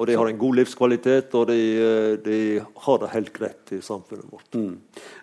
Og 0.00 0.06
de 0.08 0.14
har 0.16 0.30
en 0.30 0.38
god 0.40 0.56
livskvalitet, 0.56 1.34
og 1.36 1.50
de, 1.50 1.58
eh, 1.76 2.12
de 2.24 2.36
har 2.86 3.00
det 3.02 3.10
helt 3.12 3.32
greit 3.36 3.72
i 3.76 3.82
samfunnet 3.84 4.30
vårt. 4.32 4.54
Mm. 4.56 4.78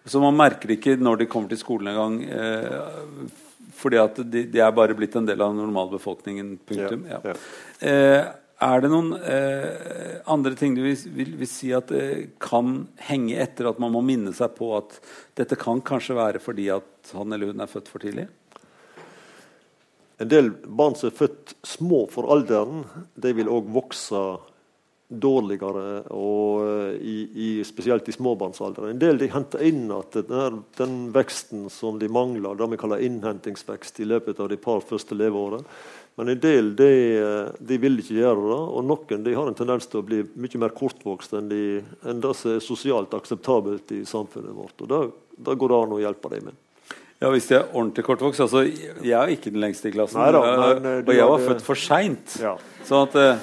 Så 0.05 0.21
man 0.21 0.37
merker 0.37 0.75
ikke 0.75 0.93
når 1.01 1.23
de 1.23 1.29
kommer 1.31 1.49
til 1.49 1.57
skolen 1.57 1.89
engang, 1.89 2.19
eh, 2.29 3.31
fordi 3.73 3.97
at 3.97 4.19
de, 4.21 4.43
de, 4.45 4.61
er 4.61 4.75
bare 4.77 4.93
blitt 4.97 5.15
en 5.17 5.25
del 5.25 5.41
av 5.41 5.55
normalbefolkningen. 5.57 6.59
Punktum. 6.69 7.07
Ja, 7.09 7.21
ja. 7.25 7.35
Eh, 7.81 8.27
er 8.67 8.81
det 8.81 8.89
noen 8.89 9.11
eh, 9.17 10.17
andre 10.33 10.55
ting 10.57 10.73
du 10.73 10.81
vil, 10.81 10.97
vil, 11.13 11.35
vil 11.41 11.49
si 11.49 11.69
at 11.77 11.91
eh, 11.93 12.29
kan 12.41 12.87
henge 13.05 13.37
etter 13.37 13.69
at 13.69 13.81
man 13.81 13.93
må 13.93 14.01
minne 14.05 14.33
seg 14.33 14.55
på 14.57 14.71
at 14.79 14.97
dette 15.37 15.57
kan 15.61 15.81
kanskje 15.85 16.17
være 16.17 16.41
fordi 16.41 16.69
at 16.73 17.13
han 17.13 17.33
eller 17.33 17.53
hun 17.53 17.61
er 17.61 17.69
født 17.69 17.91
for 17.93 18.01
tidlig? 18.01 18.25
En 20.17 20.29
del 20.29 20.49
barn 20.65 20.95
som 20.97 21.11
er 21.11 21.17
født 21.17 21.55
små 21.67 22.05
for 22.09 22.29
alderen, 22.33 22.85
de 23.15 23.33
vil 23.37 23.51
òg 23.53 23.67
vokse 23.75 24.21
dårligere, 25.07 26.01
og 26.11 26.63
eh, 26.65 26.95
i, 26.99 27.17
i, 27.31 27.49
spesielt 27.63 28.09
i 28.09 28.15
småbarnsalderen. 28.15 28.91
En 28.91 28.99
del 28.99 29.21
de 29.21 29.29
henter 29.31 29.63
inn 29.63 29.85
at 29.95 30.17
den, 30.17 30.63
den, 30.75 30.97
veksten 31.15 31.69
som 31.71 31.99
de 32.01 32.09
mangler, 32.11 32.57
det 32.59 32.67
vi 32.73 32.79
kaller 32.81 33.05
innhentingsvekst, 33.05 34.01
i 34.03 34.09
løpet 34.09 34.41
av 34.43 34.51
de 34.51 34.59
par 34.59 34.83
første 34.83 35.15
leveårene. 35.15 35.63
Men 36.17 36.33
en 36.33 36.41
del 36.41 36.73
de, 36.75 36.91
de, 37.61 37.77
vil 37.79 38.01
ikke 38.01 38.17
gjøre 38.17 38.47
det, 38.49 38.61
og 38.73 38.85
noen 38.89 39.23
de 39.23 39.35
har 39.37 39.47
en 39.47 39.57
tendens 39.57 39.87
til 39.87 40.01
å 40.01 40.07
bli 40.07 40.23
mye 40.33 40.63
mer 40.63 40.73
kortvokst 40.75 41.37
enn, 41.37 41.51
de, 41.51 41.63
enn 42.09 42.23
det 42.23 42.33
som 42.35 42.55
er 42.55 42.63
sosialt 42.65 43.13
akseptabelt 43.13 43.93
i 43.93 44.01
samfunnet 44.09 44.57
vårt. 44.57 44.81
Og 44.81 45.13
det 45.45 45.59
går 45.61 45.71
det 45.71 45.83
an 45.85 45.93
å 45.93 46.01
hjelpe 46.01 46.33
dem 46.33 46.49
med. 46.49 46.63
Ja, 47.21 47.29
Hvis 47.33 47.47
de 47.49 47.55
er 47.57 47.69
ordentlig 47.73 48.03
kortvokst 48.05 48.43
altså, 48.45 48.61
Jeg 48.69 49.13
er 49.17 49.31
ikke 49.33 49.49
den 49.53 49.61
lengste 49.63 49.89
i 49.89 49.93
klassen. 49.95 50.19
Neida, 50.21 50.37
og- 50.37 50.81
men, 50.81 50.91
eh, 50.99 51.05
og 51.07 51.15
jeg 51.15 51.27
var 51.31 51.39
født 51.47 51.61
for 51.65 51.75
seint. 51.75 52.35
Ja. 52.41 52.55
Sånn 52.85 53.07
at 53.07 53.15
eh, 53.15 53.39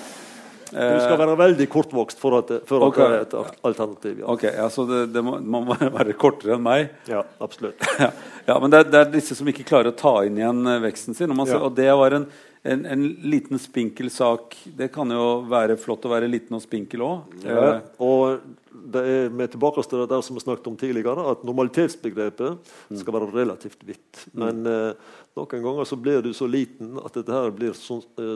Du 0.75 1.01
skal 1.05 1.19
være 1.19 1.37
veldig 1.39 1.67
kortvokst 1.71 2.19
for 2.19 2.39
at, 2.39 2.49
for 2.67 2.77
at 2.83 2.87
Ok. 2.89 2.97
det 2.97 3.05
er 3.11 3.21
et 3.23 3.35
alternativ. 3.65 4.19
Ja, 4.19 4.27
Ok, 4.33 4.43
ja, 4.45 4.69
Så 4.69 4.87
det, 4.89 5.13
det 5.13 5.23
må, 5.25 5.37
man 5.43 5.67
må 5.67 5.75
være 5.79 6.15
kortere 6.19 6.55
enn 6.55 6.63
meg. 6.63 6.91
ja 7.09 7.23
absolutt. 7.41 7.79
Ja, 8.01 8.11
ja 8.49 8.59
men 8.61 8.71
det 8.71 8.81
er, 8.81 8.91
det 8.91 9.01
er 9.01 9.13
disse 9.13 9.35
som 9.39 9.47
ikke 9.47 9.65
klarer 9.67 9.91
å 9.93 9.97
ta 9.97 10.17
inn 10.27 10.37
igjen 10.39 10.67
eh, 10.67 10.81
veksten 10.87 11.15
sin. 11.15 11.31
Og, 11.31 11.37
man, 11.37 11.47
ser- 11.47 11.63
og 11.63 11.75
det 11.75 11.91
var 11.95 12.15
en, 12.19 12.27
en, 12.65 12.87
en 12.87 13.05
liten 13.23 13.59
spinkel 13.59 14.11
sak. 14.11 14.55
Det 14.77 14.91
kan 14.95 15.11
jo 15.11 15.43
være 15.51 15.77
flott 15.79 16.07
å 16.07 16.11
være 16.15 16.31
liten 16.31 16.55
og 16.59 16.63
spinkel 16.63 17.03
òg. 17.07 17.41
Ja, 17.45 17.81
og 17.99 18.41
det 18.75 19.03
er 19.07 19.35
med 19.35 19.53
tilbake 19.53 19.83
til 19.87 20.03
det 20.03 20.09
der 20.11 20.23
som 20.25 20.37
vi 20.37 20.43
snakket 20.43 20.67
om 20.67 20.77
tidligere, 20.79 21.25
at 21.31 21.45
normalitetsbegrepet 21.47 22.73
skal 23.01 23.17
være 23.17 23.31
relativt 23.33 23.85
vidt. 23.87 24.25
Men 24.35 24.65
eh, 24.67 25.13
noen 25.39 25.65
ganger 25.67 25.89
så 25.89 25.99
blir 26.01 26.25
du 26.25 26.33
så 26.35 26.49
liten 26.51 26.99
at 27.03 27.15
dette 27.15 27.35
her 27.35 27.55
blir 27.55 27.77
so 27.79 28.01
eh, 28.21 28.35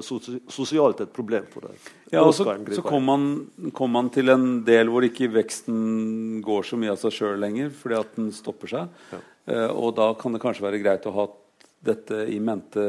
sosialt 0.54 1.02
et 1.04 1.14
problem 1.14 1.48
for 1.52 1.68
deg. 1.68 1.90
Ja, 2.12 2.22
og 2.22 2.32
så, 2.36 2.46
så 2.74 2.84
kommer 2.86 3.18
man, 3.18 3.72
kom 3.76 3.92
man 3.98 4.12
til 4.14 4.30
en 4.32 4.62
del 4.66 4.92
hvor 4.92 5.06
ikke 5.06 5.30
veksten 5.34 6.38
går 6.46 6.70
så 6.70 6.78
mye 6.80 6.94
av 6.94 7.02
seg 7.02 7.18
sjøl 7.18 7.42
lenger, 7.42 7.74
fordi 7.74 7.98
at 7.98 8.16
den 8.18 8.32
stopper 8.34 8.74
seg. 8.76 9.04
Eh, 9.48 9.68
og 9.68 9.96
da 9.98 10.12
kan 10.18 10.36
det 10.36 10.42
kanskje 10.44 10.68
være 10.68 10.82
greit 10.84 11.10
å 11.10 11.16
ha 11.18 11.28
dette 11.88 12.24
i 12.30 12.38
mente 12.42 12.88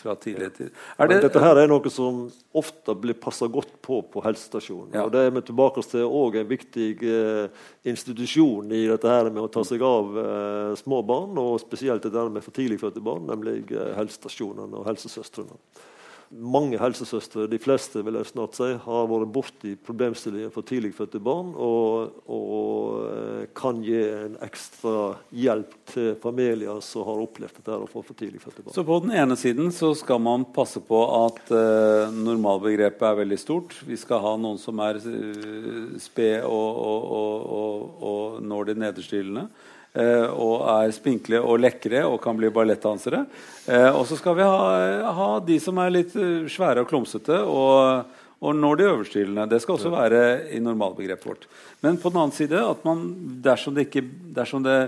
fra 0.00 0.14
tidligere 0.18 0.54
tid. 0.56 0.70
Det, 0.98 1.18
dette 1.24 1.42
her 1.42 1.60
er 1.60 1.70
noe 1.70 1.92
som 1.92 2.22
ofte 2.56 2.94
blir 2.98 3.18
passa 3.20 3.48
godt 3.50 3.76
på 3.84 4.00
på 4.12 4.22
helsestasjonen. 4.24 4.94
Ja. 4.96 5.04
Og 5.06 5.12
det 5.14 5.26
er 5.26 5.34
vi 5.34 5.44
tilbake 5.46 5.84
til 5.86 6.06
òg 6.06 6.40
en 6.40 6.50
viktig 6.50 6.88
eh, 7.04 7.62
institusjon 7.90 8.72
i 8.74 8.86
dette 8.90 9.10
her 9.10 9.30
med 9.30 9.44
å 9.44 9.52
ta 9.52 9.64
seg 9.66 9.84
av 9.86 10.18
eh, 10.24 10.72
små 10.80 11.02
barn, 11.06 11.38
og 11.40 11.60
spesielt 11.62 12.04
det 12.06 12.14
der 12.16 12.32
med 12.32 12.44
for 12.46 12.56
tidlig 12.56 12.80
fødte 12.82 13.04
barn, 13.04 13.28
nemlig 13.30 13.62
eh, 13.70 13.94
helsestasjonene 13.98 14.80
og 14.80 14.88
helsesøstrene. 14.90 15.58
Mange 16.30 16.78
helsesøstre, 16.78 17.48
de 17.50 17.58
fleste 17.58 18.04
vil 18.06 18.14
jeg 18.14 18.28
snart 18.28 18.54
si, 18.54 18.66
har 18.84 19.06
vært 19.10 19.30
borti 19.34 19.72
problemstillingen 19.82 20.52
for 20.54 20.62
tidligfødte 20.62 21.18
barn 21.26 21.48
og, 21.58 22.20
og 22.30 23.00
eh, 23.08 23.48
kan 23.58 23.80
gi 23.82 23.96
en 23.98 24.36
ekstra 24.46 25.16
hjelp 25.34 25.74
til 25.90 26.12
familier 26.22 26.78
som 26.86 27.08
har 27.08 27.24
opplevd 27.24 27.58
dette 27.58 27.80
få 27.90 28.04
for 28.06 28.14
tidligfødte 28.14 28.62
barn. 28.62 28.76
Så 28.76 28.86
på 28.86 29.00
den 29.02 29.16
ene 29.18 29.34
siden 29.40 29.72
så 29.74 29.90
skal 29.98 30.22
man 30.22 30.46
passe 30.54 30.78
på 30.86 31.02
at 31.18 31.50
eh, 31.50 32.14
normalbegrepet 32.14 33.08
er 33.10 33.18
veldig 33.24 33.40
stort. 33.42 33.74
Vi 33.90 33.98
skal 33.98 34.22
ha 34.22 34.36
noen 34.38 34.62
som 34.62 34.78
er 34.86 35.02
uh, 35.02 35.98
sped 35.98 36.46
og, 36.46 36.70
og, 36.86 37.10
og, 37.18 37.50
og, 37.58 38.00
og 38.12 38.40
når 38.46 38.70
de 38.70 38.80
nederste 38.86 39.18
hyllene. 39.18 39.48
Eh, 39.94 40.26
og 40.30 40.64
er 40.70 40.94
spinkle 40.94 41.40
og 41.42 41.60
lekre 41.62 42.04
og 42.06 42.20
kan 42.22 42.38
bli 42.38 42.50
ballettdansere. 42.54 43.24
Eh, 43.66 43.90
og 43.90 44.06
så 44.08 44.18
skal 44.20 44.38
vi 44.38 44.46
ha, 44.46 45.10
ha 45.16 45.28
de 45.44 45.58
som 45.62 45.78
er 45.82 45.94
litt 45.94 46.16
eh, 46.18 46.48
svære 46.50 46.84
og 46.84 46.90
klumsete 46.90 47.42
og, 47.42 48.16
og 48.40 48.56
når 48.56 48.80
de 48.80 48.88
øverste. 48.92 49.26
Det 49.50 49.60
skal 49.62 49.76
også 49.76 49.94
være 49.94 50.24
i 50.56 50.62
normalbegrepet 50.64 51.28
vårt. 51.28 51.46
Men 51.84 52.00
på 52.00 52.12
den 52.12 52.22
annen 52.22 52.36
side 52.36 52.64
at 52.64 52.82
man, 52.88 53.06
dersom 53.44 53.76
det, 53.76 53.88
ikke, 53.88 54.06
dersom 54.36 54.64
det 54.66 54.80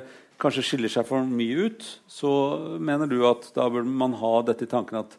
kanskje 0.42 0.64
skiller 0.66 0.90
seg 0.90 1.06
for 1.06 1.22
mye 1.26 1.68
ut, 1.68 1.86
så 2.10 2.32
mener 2.82 3.10
du 3.10 3.20
at 3.28 3.46
da 3.54 3.68
bør 3.70 3.86
man 3.86 4.16
ha 4.18 4.40
dette 4.48 4.66
i 4.66 4.70
tanken 4.70 5.04
at 5.04 5.16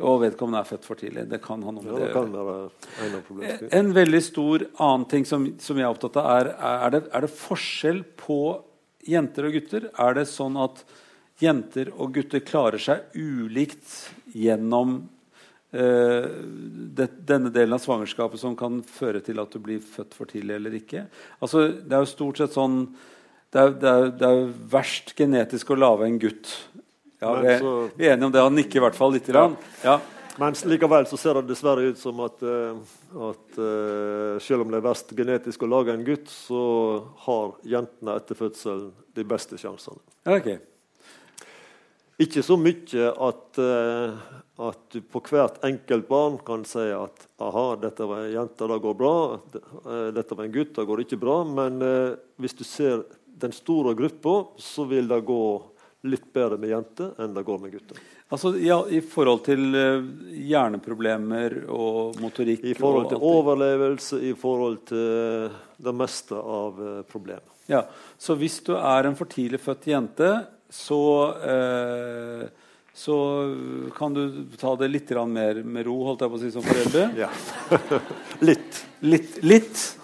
og 0.00 0.20
vedkommende 0.22 0.62
er 0.62 0.68
født 0.68 0.86
for 0.86 0.96
tidlig. 1.00 1.26
Det 1.28 1.40
kan 1.44 1.62
ha 1.66 1.72
noe 1.74 1.84
med 1.84 1.92
Ja, 1.92 1.98
det 1.98 2.12
det 2.14 3.50
en. 3.66 3.70
En 3.80 3.92
veldig 3.94 4.20
stor 4.24 4.64
annen 4.80 5.06
ting 5.10 5.26
som, 5.28 5.44
som 5.60 5.76
jeg 5.76 5.84
er 5.84 5.92
opptatt 5.92 6.16
av, 6.20 6.28
er 6.38 6.52
er 6.56 6.94
det, 6.94 7.02
er 7.12 7.26
det 7.26 7.32
forskjell 7.34 8.02
på 8.20 8.38
jenter 9.06 9.48
og 9.48 9.56
gutter. 9.56 9.88
Er 9.94 10.18
det 10.18 10.26
sånn 10.30 10.58
at 10.60 10.82
jenter 11.40 11.92
og 11.96 12.12
gutter 12.16 12.42
klarer 12.44 12.82
seg 12.82 13.14
ulikt 13.16 13.94
gjennom 14.36 14.98
eh, 15.72 16.28
det, 16.96 17.08
denne 17.28 17.52
delen 17.54 17.76
av 17.76 17.82
svangerskapet 17.84 18.42
som 18.42 18.56
kan 18.58 18.82
føre 18.84 19.22
til 19.24 19.40
at 19.40 19.54
du 19.54 19.62
blir 19.64 19.80
født 19.80 20.16
for 20.16 20.30
tidlig 20.30 20.58
eller 20.58 20.76
ikke? 20.82 21.06
Altså, 21.40 21.66
det 21.80 21.96
er 21.96 22.04
jo 22.04 22.12
stort 22.12 22.42
sett 22.42 22.56
sånn 22.56 22.84
Det 23.50 23.58
er, 23.58 23.72
det 23.82 23.90
er, 23.90 24.04
det 24.14 24.28
er 24.28 24.54
verst 24.70 25.14
genetisk 25.18 25.72
å 25.72 25.80
lage 25.80 26.06
en 26.06 26.20
gutt. 26.22 26.52
Ja, 27.20 27.34
vi, 27.40 27.48
er, 27.50 27.64
vi 27.96 28.06
er 28.06 28.14
enige 28.14 28.28
om 28.28 28.32
det. 28.32 28.44
Han 28.46 28.54
nikker 28.56 28.78
i 28.78 28.84
hvert 28.84 28.96
fall 28.96 29.10
lite 29.16 29.32
grann. 29.32 29.56
Ja. 29.82 29.98
Men 30.40 30.54
likevel 30.64 31.04
så 31.04 31.18
ser 31.20 31.36
det 31.36 31.50
dessverre 31.50 31.90
ut 31.92 31.98
som 32.00 32.20
at, 32.24 32.40
eh, 32.40 32.76
at 33.28 33.58
eh, 33.60 34.38
selv 34.40 34.64
om 34.64 34.70
det 34.72 34.78
er 34.78 34.86
verst 34.86 35.10
genetisk 35.12 35.66
å 35.66 35.68
lage 35.68 35.92
en 35.92 36.04
gutt, 36.06 36.30
så 36.32 36.60
har 37.26 37.58
jentene 37.68 38.14
etter 38.16 38.38
fødselen 38.38 38.86
de 39.18 39.24
beste 39.28 39.58
sjansene. 39.60 40.00
Okay. 40.24 40.56
Ikke 42.24 42.40
så 42.44 42.56
mye 42.60 43.10
at, 43.26 43.60
eh, 43.60 44.14
at 44.64 44.80
du 44.94 45.04
på 45.12 45.20
hvert 45.28 45.60
enkelt 45.68 46.08
barn 46.08 46.38
kan 46.46 46.64
si 46.68 46.86
at 46.88 47.26
aha, 47.44 47.66
dette 47.82 48.08
var 48.08 48.24
en 48.24 48.32
jente, 48.32 48.68
det 48.72 48.78
går 48.86 48.96
bra. 48.96 49.14
Dette 50.16 50.38
var 50.38 50.46
en 50.46 50.54
gutt, 50.56 50.72
det 50.78 50.86
går 50.88 51.04
ikke 51.04 51.20
bra. 51.20 51.36
Men 51.48 51.84
hvis 52.40 52.56
du 52.56 52.64
ser 52.64 53.04
den 53.40 53.52
store 53.56 53.92
gruppa, 53.96 54.54
så 54.60 54.88
vil 54.88 55.08
det 55.08 55.20
gå 55.28 55.44
litt 56.08 56.32
bedre 56.32 56.56
med 56.60 56.72
jenter 56.72 57.12
enn 57.20 57.36
det 57.36 57.44
går 57.44 57.60
med 57.60 57.76
gutter. 57.76 58.00
Altså, 58.30 58.52
ja, 58.62 58.78
I 58.86 59.00
forhold 59.02 59.42
til 59.48 59.74
eh, 59.74 60.04
hjerneproblemer 60.46 61.64
og 61.66 62.18
motorikk 62.22 62.62
I 62.70 62.76
forhold 62.78 63.08
til 63.10 63.24
overlevelse, 63.26 64.20
i 64.22 64.36
forhold 64.38 64.78
til 64.86 65.50
det 65.82 65.94
meste 65.98 66.38
av 66.38 66.78
eh, 66.78 67.00
problemet. 67.10 67.46
Ja, 67.70 67.84
Så 68.18 68.36
hvis 68.38 68.60
du 68.66 68.76
er 68.78 69.06
en 69.06 69.18
for 69.18 69.30
tidlig 69.30 69.60
født 69.62 69.90
jente, 69.90 70.30
så, 70.70 71.02
eh, 71.42 72.46
så 72.94 73.18
kan 73.98 74.14
du 74.14 74.22
ta 74.58 74.76
det 74.78 74.92
litt 74.94 75.10
mer 75.26 75.62
med 75.66 75.86
ro, 75.86 75.98
holdt 76.06 76.22
jeg 76.22 76.30
på 76.30 76.38
å 76.38 76.42
si, 76.44 76.52
som 76.54 76.66
foreldre. 76.66 77.10
Ja. 77.18 77.30
litt. 78.48 78.84
Litt. 79.02 79.42
litt. 79.42 79.99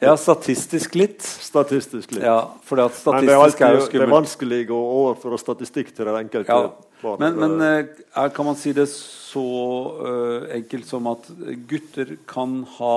Ja, 0.00 0.14
statistisk 0.16 0.94
litt. 0.94 1.22
Statistisk 1.22 2.12
litt. 2.14 2.24
Ja, 2.24 2.40
for 2.64 2.80
at 2.84 2.98
Men 3.04 3.26
det 3.26 3.34
er, 3.34 3.40
alltid, 3.42 3.64
er, 3.66 3.78
jo 3.80 3.86
det 3.90 4.04
er 4.04 4.12
vanskelig 4.12 4.60
å 4.70 4.78
overføre 4.78 5.38
statistikk 5.42 5.90
til 5.94 6.06
det 6.06 6.18
enkelte 6.24 6.58
Ja. 6.58 6.68
Men, 7.18 7.36
men 7.38 7.60
eh, 7.62 7.80
er, 8.10 8.30
kan 8.34 8.46
man 8.46 8.56
si 8.58 8.72
det 8.74 8.88
så 8.90 9.42
uh, 10.02 10.48
enkelt 10.50 10.86
som 10.88 11.06
at 11.10 11.28
gutter 11.70 12.16
kan 12.26 12.64
ha 12.78 12.94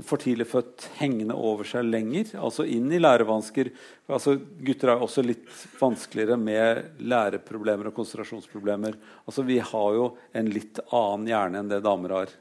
for 0.00 0.16
tidlig 0.16 0.46
født 0.48 0.86
hengende 0.96 1.34
over 1.36 1.68
seg 1.68 1.84
lenger, 1.84 2.30
altså 2.40 2.64
inn 2.64 2.86
i 2.92 3.00
lærevansker. 3.00 3.68
Altså, 4.08 4.38
gutter 4.64 4.94
er 4.94 5.02
også 5.04 5.24
litt 5.24 5.50
vanskeligere 5.76 6.38
med 6.40 7.02
læreproblemer 7.04 7.90
og 7.90 7.98
konsentrasjonsproblemer. 7.98 8.96
Altså, 9.26 9.44
vi 9.44 9.58
har 9.60 9.98
jo 9.98 10.06
en 10.32 10.48
litt 10.52 10.80
annen 10.88 11.28
hjerne 11.28 11.60
enn 11.60 11.68
det 11.74 11.82
damer 11.84 12.16
har. 12.22 12.32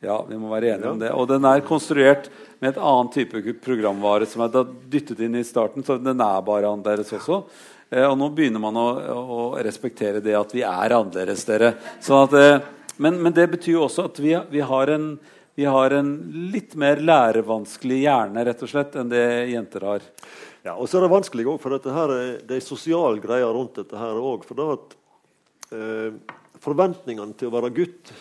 Ja, 0.00 0.16
vi 0.24 0.38
må 0.40 0.48
være 0.48 0.74
enige 0.74 0.90
om 0.94 1.00
det. 1.00 1.10
Og 1.12 1.26
den 1.28 1.44
er 1.44 1.60
konstruert 1.66 2.30
med 2.60 2.72
et 2.72 2.80
annet 2.80 3.16
type 3.18 3.56
programvare 3.60 4.28
som 4.28 4.46
er 4.46 4.70
dyttet 4.88 5.20
inn 5.26 5.36
i 5.36 5.44
starten, 5.44 5.84
så 5.84 5.98
den 6.00 6.22
er 6.24 6.46
bare 6.46 6.70
annerledes 6.70 7.12
også. 7.18 7.42
Eh, 7.90 8.06
og 8.06 8.16
nå 8.16 8.30
begynner 8.32 8.62
man 8.62 8.78
å, 8.80 8.86
å 9.20 9.40
respektere 9.60 10.22
det 10.24 10.36
at 10.38 10.54
vi 10.56 10.64
er 10.64 10.94
annerledes, 10.96 11.44
dere. 11.48 11.74
Sånn 12.00 12.24
at, 12.24 12.36
eh, 12.38 12.94
men, 12.96 13.18
men 13.20 13.36
det 13.36 13.50
betyr 13.52 13.74
jo 13.74 13.84
også 13.90 14.06
at 14.08 14.22
vi, 14.24 14.32
vi, 14.54 14.62
har 14.64 14.94
en, 14.94 15.10
vi 15.58 15.68
har 15.68 15.96
en 15.98 16.14
litt 16.54 16.78
mer 16.80 17.04
lærevanskelig 17.04 18.00
hjerne 18.06 18.46
rett 18.48 18.64
og 18.64 18.72
slett 18.72 18.96
enn 18.96 19.12
det 19.12 19.26
jenter 19.52 19.84
har. 19.84 20.08
Ja, 20.64 20.78
og 20.78 20.88
så 20.88 20.96
er 20.96 21.06
det 21.06 21.12
vanskelig 21.12 21.44
òg, 21.44 21.60
for 21.60 21.76
dette 21.76 21.92
her 21.92 22.16
er, 22.16 22.32
det 22.48 22.56
er 22.56 22.64
sosial 22.64 23.20
greie 23.20 23.52
rundt 23.52 23.76
dette 23.82 24.00
her 24.00 24.16
òg. 24.16 24.48
For 24.48 24.56
det 24.56 24.72
at 24.78 24.98
eh, 25.76 26.36
forventningene 26.64 27.36
til 27.36 27.52
å 27.52 27.56
være 27.58 27.72
gutt 27.82 28.16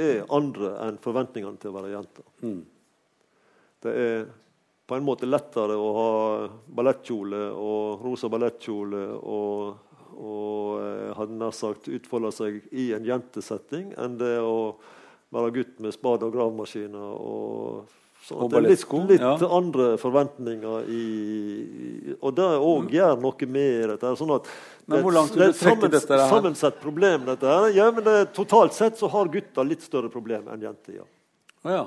er 0.00 0.28
andre 0.32 0.74
enn 0.86 1.00
forventningene 1.02 1.60
til 1.60 1.72
å 1.72 1.76
være 1.78 1.92
jente. 1.94 2.24
Det 3.80 3.92
er 3.96 4.24
på 4.90 4.96
en 4.98 5.06
måte 5.06 5.28
lettere 5.28 5.76
å 5.78 5.90
ha 5.94 6.10
ballettkjole 6.74 7.44
og 7.54 8.02
rosa 8.02 8.28
ballettkjole 8.32 9.02
og, 9.22 9.92
og 10.18 10.80
eh, 10.82 11.12
hadde 11.14 11.36
nær 11.38 11.54
sagt 11.54 11.86
utfolde 11.92 12.32
seg 12.34 12.58
i 12.74 12.88
en 12.96 13.06
jentesetting 13.06 13.92
enn 13.94 14.18
det 14.18 14.34
å 14.42 14.74
være 15.30 15.54
gutt 15.54 15.78
med 15.78 15.94
spade 15.94 16.26
og 16.26 16.34
gravemaskiner 16.34 17.14
og 17.22 17.99
Og 18.30 18.50
det 18.52 18.58
er 18.60 18.66
litt, 18.68 18.82
litt 19.08 19.22
ja. 19.24 19.32
andre 19.50 19.86
forventninger 19.98 20.90
i, 20.92 21.04
Og 22.20 22.34
det 22.36 22.48
òg 22.62 22.92
gjør 22.94 23.16
noe 23.22 23.46
med 23.48 23.88
dette. 23.94 24.12
Sånn 24.20 24.34
at 24.36 24.50
Men 24.86 25.02
hvor 25.02 25.16
langt 25.16 25.32
vil 25.34 25.40
det 25.42 25.48
er 25.48 25.54
du 25.54 25.58
trekke 25.58 25.80
sammens- 25.80 25.96
dette 25.96 26.18
her? 26.20 26.28
Sammensett 26.30 26.80
problem, 26.82 27.24
dette 27.26 27.46
her. 27.48 27.70
Ja, 27.74 27.88
men 27.90 28.04
det, 28.06 28.18
totalt 28.36 28.76
sett 28.76 29.00
så 29.00 29.08
har 29.10 29.32
gutta 29.32 29.64
litt 29.66 29.82
større 29.82 30.12
problem 30.12 30.46
enn 30.52 30.68
jenter. 30.68 31.00
Ja. 31.00 31.08
Oh, 31.64 31.72
ja. 31.72 31.86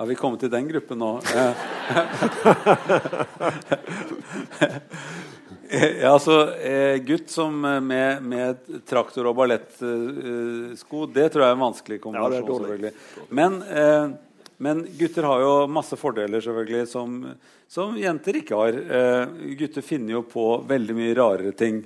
Har 0.00 0.06
vi 0.10 0.16
kommet 0.18 0.40
til 0.42 0.50
den 0.50 0.66
gruppen 0.72 0.98
nå? 0.98 1.12
Eh. 5.74 6.00
ja, 6.02 6.10
altså 6.12 6.34
eh, 6.60 6.96
Gutt 7.02 7.30
som 7.32 7.64
eh, 7.64 7.80
med, 7.82 8.22
med 8.22 8.56
traktor 8.86 9.26
og 9.30 9.36
ballettsko, 9.38 11.06
det 11.14 11.24
tror 11.32 11.44
jeg 11.44 11.48
er 11.48 11.56
en 11.56 11.62
vanskelig 11.62 11.98
kombinasjon. 12.04 12.44
Ja, 12.44 12.58
selvfølgelig. 12.60 12.92
Men, 13.34 13.56
eh, 13.62 14.12
Men 14.62 14.84
gutter 14.98 15.26
har 15.26 15.42
jo 15.42 15.52
masse 15.70 15.96
fordeler 15.98 16.42
selvfølgelig 16.44 16.86
som, 16.90 17.16
som 17.70 17.96
jenter 17.98 18.38
ikke 18.38 18.58
har. 18.58 18.78
Eh, 18.98 19.36
gutter 19.58 19.82
finner 19.82 20.18
jo 20.18 20.24
på 20.30 20.46
veldig 20.68 20.96
mye 20.98 21.16
rarere 21.18 21.54
ting. 21.58 21.82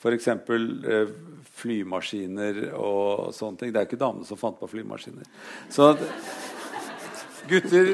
F.eks. 0.00 0.28
Eh, 0.28 1.14
flymaskiner 1.56 2.66
og 2.76 3.32
sånne 3.36 3.60
ting. 3.60 3.72
Det 3.72 3.80
er 3.80 3.86
jo 3.86 3.90
ikke 3.90 4.02
damene 4.02 4.28
som 4.28 4.40
fant 4.40 4.58
på 4.60 4.68
flymaskiner. 4.70 5.28
Så 5.72 5.92
gutter, 7.48 7.92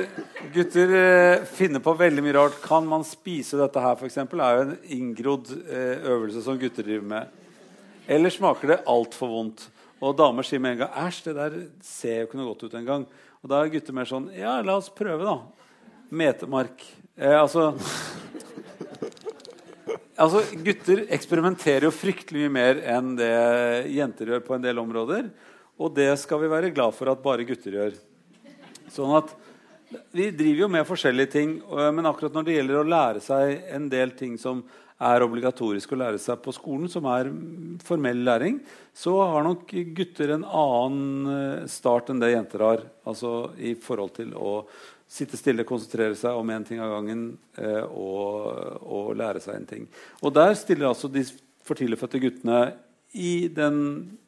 gutter 0.54 0.96
eh, 0.98 1.44
finner 1.58 1.82
på 1.82 1.94
veldig 1.98 2.24
mye 2.24 2.36
rart. 2.38 2.58
Kan 2.64 2.88
man 2.90 3.06
spise 3.06 3.60
dette 3.60 3.82
her, 3.82 3.98
f.eks.? 3.98 4.18
er 4.22 4.56
jo 4.58 4.64
en 4.66 4.74
inngrodd 4.98 5.52
eh, 5.66 6.08
øvelse 6.14 6.44
som 6.46 6.58
gutter 6.60 6.86
driver 6.86 7.08
med. 7.14 7.38
Eller 8.10 8.34
smaker 8.34 8.74
det 8.74 8.82
altfor 8.90 9.30
vondt? 9.30 9.68
Og 10.02 10.16
damer 10.18 10.42
sier 10.42 10.58
med 10.58 10.74
en 10.74 10.80
gang 10.80 10.96
'æsj, 10.98 11.24
det 11.28 11.34
der 11.36 11.52
ser 11.86 12.16
jo 12.16 12.26
ikke 12.26 12.38
noe 12.40 12.48
godt 12.50 12.64
ut 12.66 12.72
engang'. 12.74 13.04
Og 13.42 13.50
da 13.50 13.58
er 13.58 13.72
gutter 13.74 13.94
mer 13.94 14.06
sånn 14.06 14.30
'ja, 14.30 14.60
la 14.62 14.76
oss 14.76 14.88
prøve', 14.88 15.24
da. 15.26 15.42
Metemark. 16.10 16.82
Eh, 17.18 17.40
altså 17.40 17.74
Altså, 20.22 20.42
Gutter 20.62 21.06
eksperimenterer 21.10 21.88
jo 21.88 21.90
fryktelig 21.90 22.44
mye 22.44 22.52
mer 22.52 22.80
enn 22.84 23.16
det 23.16 23.32
jenter 23.90 24.28
gjør 24.28 24.44
på 24.44 24.54
en 24.54 24.62
del 24.62 24.78
områder. 24.78 25.30
Og 25.80 25.94
det 25.96 26.12
skal 26.20 26.38
vi 26.38 26.50
være 26.52 26.70
glad 26.70 26.94
for 26.94 27.10
at 27.10 27.22
bare 27.24 27.46
gutter 27.48 27.72
gjør. 27.72 27.96
Sånn 28.92 29.16
at 29.16 29.34
Vi 30.12 30.30
driver 30.30 30.60
jo 30.60 30.68
med 30.68 30.86
forskjellige 30.88 31.30
ting, 31.30 31.50
men 31.68 32.06
akkurat 32.08 32.32
når 32.32 32.44
det 32.46 32.54
gjelder 32.54 32.78
å 32.80 32.88
lære 32.88 33.20
seg 33.20 33.64
en 33.76 33.90
del 33.92 34.14
ting 34.16 34.38
som 34.40 34.62
er 35.02 35.24
obligatorisk 35.24 35.92
å 35.94 35.98
lære 36.00 36.20
seg 36.22 36.40
på 36.44 36.54
skolen, 36.54 36.88
som 36.90 37.06
er 37.10 37.30
formell 37.84 38.22
læring, 38.26 38.60
så 38.94 39.16
har 39.20 39.44
nok 39.46 39.70
gutter 39.96 40.34
en 40.34 40.46
annen 40.46 41.32
eh, 41.32 41.68
start 41.70 42.12
enn 42.12 42.22
det 42.22 42.32
jenter 42.32 42.64
har. 42.66 42.84
Altså 43.08 43.52
i 43.58 43.74
forhold 43.78 44.14
til 44.18 44.34
å 44.38 44.60
sitte 45.12 45.36
stille, 45.36 45.66
konsentrere 45.68 46.16
seg 46.16 46.38
om 46.38 46.52
én 46.54 46.64
ting 46.64 46.80
av 46.80 46.94
gangen 46.94 47.26
eh, 47.60 47.82
og, 47.84 48.46
og, 48.80 49.12
lære 49.18 49.42
seg 49.44 49.58
en 49.58 49.68
ting. 49.68 49.88
Og 50.22 50.32
der 50.36 50.54
stiller 50.58 50.92
altså 50.92 51.10
de 51.12 51.26
for 51.62 51.78
tidligfødte 51.78 52.22
guttene 52.22 52.62
i 53.12 53.48
den, 53.52 53.76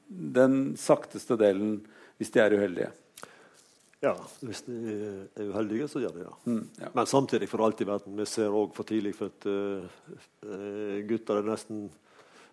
den 0.08 0.58
sakteste 0.78 1.38
delen 1.40 1.78
hvis 2.20 2.30
de 2.34 2.42
er 2.42 2.54
uheldige. 2.54 2.90
Ja, 4.04 4.14
hvis 4.44 4.62
de 4.66 4.76
er 5.32 5.50
uheldige, 5.50 5.88
så 5.88 6.02
gjør 6.02 6.14
de 6.14 6.22
det. 6.22 6.28
Ja. 6.28 6.38
Mm, 6.50 6.62
ja. 6.82 6.92
Men 6.94 7.08
samtidig 7.08 7.48
for 7.48 7.64
alt 7.64 7.80
i 7.80 7.88
verden. 7.88 8.16
Vi 8.18 8.26
ser 8.28 8.52
òg 8.52 8.74
for 8.76 8.88
tidlig 8.88 9.14
fødte 9.16 9.54
uh, 10.44 10.96
gutter 11.08 11.40
er 11.40 11.52
nesten 11.54 11.86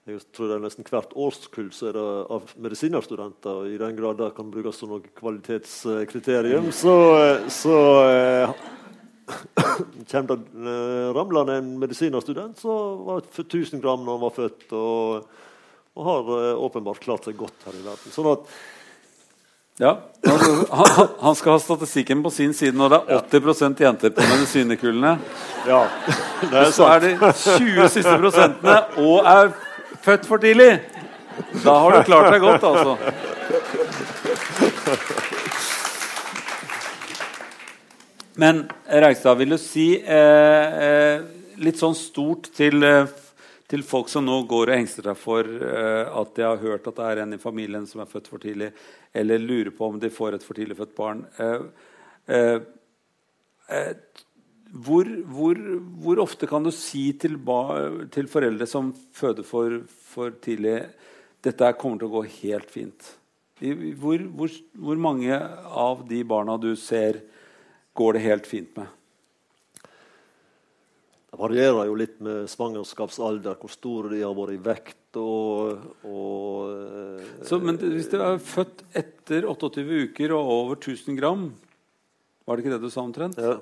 jeg 0.10 0.18
tror 0.34 0.48
det 0.50 0.56
er 0.56 0.64
nesten 0.64 0.86
Hvert 0.88 1.12
årskull 1.14 1.68
så 1.78 1.92
er 1.92 1.94
det 1.94 2.06
av 2.34 2.54
medisinerstudenter. 2.58 3.60
og 3.62 3.70
I 3.70 3.78
den 3.78 3.98
grad 4.00 4.18
det 4.18 4.32
kan 4.34 4.50
brukes 4.50 4.80
som 4.82 4.90
noe 4.90 5.12
kvalitetskriterium, 5.20 6.72
så, 6.74 6.96
så 7.54 7.78
uh, 8.02 8.56
kommer 10.12 10.42
det 10.42 10.76
ramlende 11.14 11.60
en 11.62 11.72
medisinerstudent 11.84 12.60
som 12.64 13.06
var 13.06 13.30
for 13.30 13.46
1000 13.46 13.84
gram 13.84 14.02
når 14.02 14.18
han 14.18 14.26
var 14.26 14.38
født, 14.40 14.68
og, 14.74 15.30
og 15.94 16.10
har 16.10 16.34
uh, 16.34 16.66
åpenbart 16.66 17.04
klart 17.04 17.30
seg 17.30 17.38
godt 17.38 17.68
her 17.68 17.78
i 17.78 17.86
verden. 17.86 18.16
Sånn 18.16 18.32
at 18.34 18.50
ja, 19.82 19.96
han, 20.70 21.08
han, 21.20 21.36
skal 21.36 21.56
ha 21.56 21.60
statistikken 21.60 22.20
på 22.24 22.30
sin 22.30 22.54
side 22.54 22.78
når 22.78 22.94
det 22.94 23.00
er 23.02 23.24
80% 23.34 23.80
jenter 23.82 24.12
på 24.14 24.22
medisinerkullene. 24.30 25.16
Ja, 25.66 25.80
det 26.44 26.54
er 26.54 26.68
sant. 26.70 26.76
så 26.76 26.90
er 26.92 27.00
det 27.02 27.14
20 27.18 27.88
siste 27.90 28.14
prosentene 28.22 28.76
og 29.02 29.26
er 29.26 29.50
født 30.06 30.30
for 30.30 30.38
tidlig. 30.44 30.76
Da 31.64 31.74
har 31.82 31.98
du 31.98 32.04
klart 32.06 32.30
deg 32.34 32.42
godt, 32.46 32.64
altså. 32.70 32.98
Men 38.42 38.64
Reigstad, 38.86 39.36
vil 39.42 39.56
du 39.56 39.60
si 39.62 39.88
eh, 39.98 40.80
eh, 40.86 41.26
litt 41.62 41.82
sånn 41.82 41.98
stort 41.98 42.52
til 42.58 42.86
eh, 42.86 43.10
til 43.72 43.86
folk 43.88 44.10
som 44.12 44.26
nå 44.28 44.42
går 44.52 44.72
og 44.72 44.76
engster 44.76 45.08
seg 45.08 45.20
for 45.20 45.48
uh, 45.48 46.12
at 46.22 46.34
de 46.36 46.44
har 46.44 46.60
hørt 46.60 46.90
at 46.90 46.98
det 46.98 47.08
er 47.08 47.22
en 47.24 47.38
i 47.38 47.42
familien 47.42 47.88
som 47.88 48.04
er 48.04 48.10
født 48.12 48.28
for 48.32 48.44
tidlig, 48.44 48.72
eller 49.16 49.40
lurer 49.40 49.72
på 49.76 49.88
om 49.88 50.02
de 50.02 50.12
får 50.12 50.36
et 50.36 50.46
for 50.46 50.60
tidlig 50.60 50.76
født 50.80 50.94
barn. 50.98 51.24
Uh, 51.40 51.70
uh, 52.28 52.60
hvor, 54.72 55.08
hvor, 55.32 55.58
hvor, 56.04 56.20
ofte 56.24 56.48
kan 56.48 56.64
du 56.64 56.72
si 56.76 57.10
til, 57.20 57.38
til 58.12 58.30
foreldre 58.32 58.68
som 58.68 58.92
føder 59.16 59.48
for, 59.48 59.82
for, 60.12 60.36
tidlig 60.44 60.78
dette 61.44 61.74
kommer 61.80 62.00
til 62.00 62.12
å 62.12 62.16
gå 62.20 62.24
helt 62.42 62.72
fint? 62.72 63.12
Hvor, 63.62 64.24
hvor 64.32 65.00
mange 65.00 65.36
av 65.36 66.06
de 66.10 66.24
barna 66.28 66.56
du 66.60 66.72
ser, 66.80 67.22
går 67.96 68.18
det 68.18 68.24
helt 68.26 68.48
fint 68.50 68.72
med? 68.80 69.01
Det 71.32 71.40
varierer 71.40 71.88
jo 71.88 71.94
litt 71.96 72.18
med 72.20 72.50
svangerskapsalder, 72.52 73.56
hvor 73.56 73.72
store 73.72 74.10
de 74.12 74.18
har 74.20 74.34
vært 74.36 74.58
i 74.58 74.64
vekt. 74.66 75.20
Og, 75.20 75.80
og 76.04 77.46
Så, 77.48 77.60
Men 77.64 77.80
hvis 77.80 78.10
du 78.12 78.18
er 78.20 78.42
født 78.44 78.84
etter 78.92 79.48
28 79.48 79.86
uker 80.10 80.34
og 80.36 80.52
over 80.58 80.76
1000 80.76 81.16
gram, 81.16 81.46
var 82.44 82.58
det 82.58 82.66
ikke 82.66 82.74
det 82.76 82.84
du 82.84 82.92
sa 82.92 83.06
omtrent? 83.06 83.40
Ja. 83.40 83.62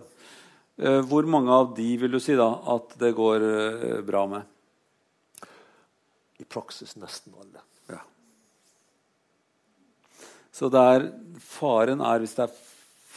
Eh, 0.82 1.02
hvor 1.06 1.30
mange 1.30 1.54
av 1.54 1.76
de 1.78 1.86
vil 2.02 2.14
du 2.16 2.18
si 2.24 2.34
da 2.40 2.48
at 2.74 2.98
det 2.98 3.12
går 3.14 3.46
eh, 3.46 4.02
bra 4.08 4.24
med? 4.32 5.46
I 6.42 6.48
praksis 6.50 6.96
nesten 6.98 7.38
alle. 7.38 7.62
Ja. 7.92 8.02
Så 10.56 10.72
er, 10.74 11.12
faren 11.38 12.02
er 12.02 12.24
hvis 12.24 12.34
det 12.40 12.48
er 12.48 12.60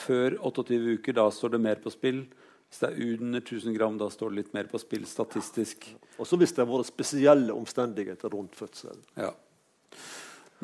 før 0.03 0.37
28 0.53 0.99
uker, 0.99 1.17
da 1.17 1.31
står 1.33 1.57
det 1.57 1.65
mer 1.71 1.81
på 1.81 1.95
spill. 1.95 2.25
Hvis 2.73 2.81
det 2.81 2.89
er 2.89 3.17
under 3.21 3.43
1000 3.43 3.75
gram, 3.77 3.97
da 4.01 4.07
står 4.09 4.31
det 4.31 4.39
litt 4.39 4.55
mer 4.57 4.69
på 4.71 4.79
spill 4.81 5.03
statistisk. 5.05 5.91
Og 6.17 6.25
så 6.25 6.39
hvis 6.41 6.55
det 6.57 6.63
har 6.63 6.71
vært 6.71 6.89
spesielle 6.89 7.53
omstendigheter 7.53 8.33
rundt 8.33 8.57
fødselen. 8.57 9.03
Ja. 9.13 9.29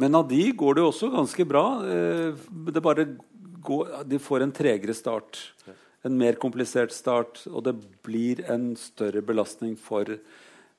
Men 0.00 0.16
av 0.16 0.24
de 0.30 0.40
går 0.56 0.78
det 0.78 0.86
også 0.88 1.10
ganske 1.12 1.44
bra. 1.44 1.66
Eh, 1.84 2.38
det 2.72 2.80
bare 2.80 3.04
går, 3.60 3.92
de 4.08 4.22
får 4.24 4.46
en 4.46 4.56
tregere 4.56 4.96
start. 4.96 5.42
En 6.08 6.16
mer 6.16 6.40
komplisert 6.40 6.96
start, 6.96 7.42
og 7.52 7.66
det 7.68 7.76
blir 8.08 8.40
en 8.48 8.70
større 8.80 9.20
belastning 9.20 9.76
for 9.76 10.16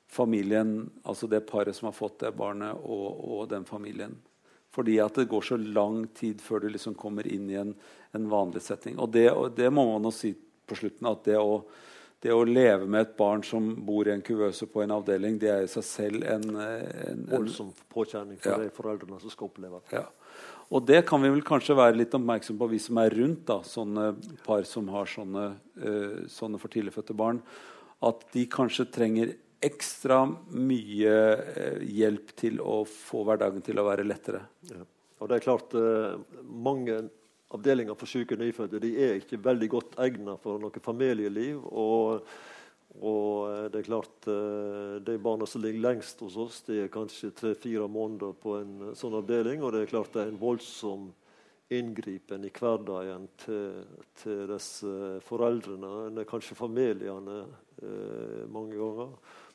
familien, 0.10 0.90
altså 1.06 1.30
det 1.30 1.46
paret 1.46 1.78
som 1.78 1.92
har 1.92 1.98
fått 2.00 2.24
det 2.24 2.34
barnet, 2.34 2.74
og, 2.82 3.22
og 3.22 3.50
den 3.54 3.70
familien. 3.70 4.18
Fordi 4.74 4.98
at 5.04 5.22
det 5.22 5.30
går 5.30 5.46
så 5.46 5.62
lang 5.62 6.08
tid 6.18 6.42
før 6.42 6.66
du 6.66 6.72
liksom 6.74 6.98
kommer 6.98 7.30
inn 7.30 7.50
i 7.54 7.62
en, 7.62 7.76
en 8.18 8.30
vanlig 8.34 8.66
setting. 8.66 8.98
Og 8.98 9.14
det, 9.14 9.28
og 9.30 9.54
det 9.54 9.70
må 9.70 9.86
man 9.92 10.10
også 10.10 10.26
si 10.26 10.34
på 10.70 10.78
slutten 10.78 11.10
at 11.10 11.26
det 11.28 11.38
å, 11.40 11.64
det 12.24 12.32
å, 12.36 12.44
leve 12.48 12.86
med 12.86 13.08
et 13.08 13.18
barn 13.18 13.44
som 13.48 13.72
bor 13.88 14.08
i 14.08 14.14
en 14.14 14.24
kuvøse 14.26 14.68
på 14.70 14.84
en 14.84 14.96
avdeling, 15.00 15.40
det 15.42 15.52
er 15.54 15.66
i 15.66 15.72
seg 15.72 15.86
selv 15.88 16.26
en, 16.28 16.48
en, 16.60 17.26
Voldsom 17.32 17.74
påkjenning 17.92 18.40
for 18.42 18.56
ja. 18.56 18.64
de 18.66 18.74
foreldrene 18.76 19.22
som 19.24 19.34
skal 19.34 19.50
oppleve 19.50 19.82
det. 19.82 20.02
Ja. 20.02 20.08
Og 20.70 20.86
det 20.86 21.02
kan 21.10 21.22
vi 21.24 21.32
vel 21.34 21.44
kanskje 21.46 21.78
være 21.78 21.98
litt 21.98 22.14
oppmerksom 22.14 22.58
på, 22.60 22.70
vi 22.70 22.80
som 22.82 23.00
er 23.02 23.14
rundt 23.18 23.48
da, 23.50 23.60
sånne 23.66 24.12
par 24.46 24.68
som 24.70 24.90
har 24.94 25.10
sånne, 25.10 25.46
uh, 25.82 26.20
sånne 26.30 26.62
for 26.62 26.72
tidligfødte 26.74 27.16
barn. 27.18 27.42
At 28.06 28.28
de 28.36 28.46
kanskje 28.52 28.86
trenger 28.94 29.34
ekstra 29.66 30.22
mye 30.54 31.16
uh, 31.40 31.82
hjelp 31.82 32.36
til 32.38 32.62
å 32.62 32.84
få 32.86 33.26
hverdagen 33.28 33.66
til 33.66 33.82
å 33.82 33.88
være 33.90 34.06
lettere. 34.06 34.44
Ja. 34.70 34.86
Og 35.20 35.32
det 35.32 35.40
er 35.40 35.48
klart, 35.48 35.74
uh, 35.74 36.22
mange 36.46 37.02
avdelinger 37.56 37.98
for 37.98 38.10
syke 38.10 38.38
nyfødte 38.38 38.82
de 38.82 38.94
er 39.02 39.20
ikke 39.20 39.42
veldig 39.42 39.70
godt 39.74 40.00
egnet 40.06 40.42
for 40.44 40.62
noe 40.62 40.84
familieliv. 40.84 41.64
og, 41.66 42.26
og 43.00 43.50
eh, 43.50 43.66
det 43.72 43.80
er 43.82 43.88
klart, 43.88 44.28
eh, 44.28 45.00
De 45.06 45.18
barna 45.22 45.46
som 45.46 45.62
ligger 45.62 45.82
lengst 45.82 46.22
hos 46.26 46.38
oss, 46.38 46.62
de 46.68 46.84
er 46.84 46.94
kanskje 46.94 47.32
tre-fire 47.32 47.88
måneder 47.88 48.34
på 48.34 48.60
en 48.60 48.76
eh, 48.90 48.94
sånn 48.98 49.18
avdeling. 49.18 49.64
Og 49.64 49.74
det 49.74 49.84
er 49.84 49.92
klart 49.94 50.14
det 50.14 50.26
er 50.26 50.34
en 50.34 50.42
voldsom 50.42 51.10
inngripen 51.70 52.46
i 52.48 52.50
hverdagen 52.50 53.28
til, 53.38 53.84
til 54.18 54.48
disse 54.50 55.20
foreldrene, 55.22 56.24
kanskje 56.26 56.58
familiene, 56.58 57.44
mange 58.50 58.74
ganger. 58.74 59.12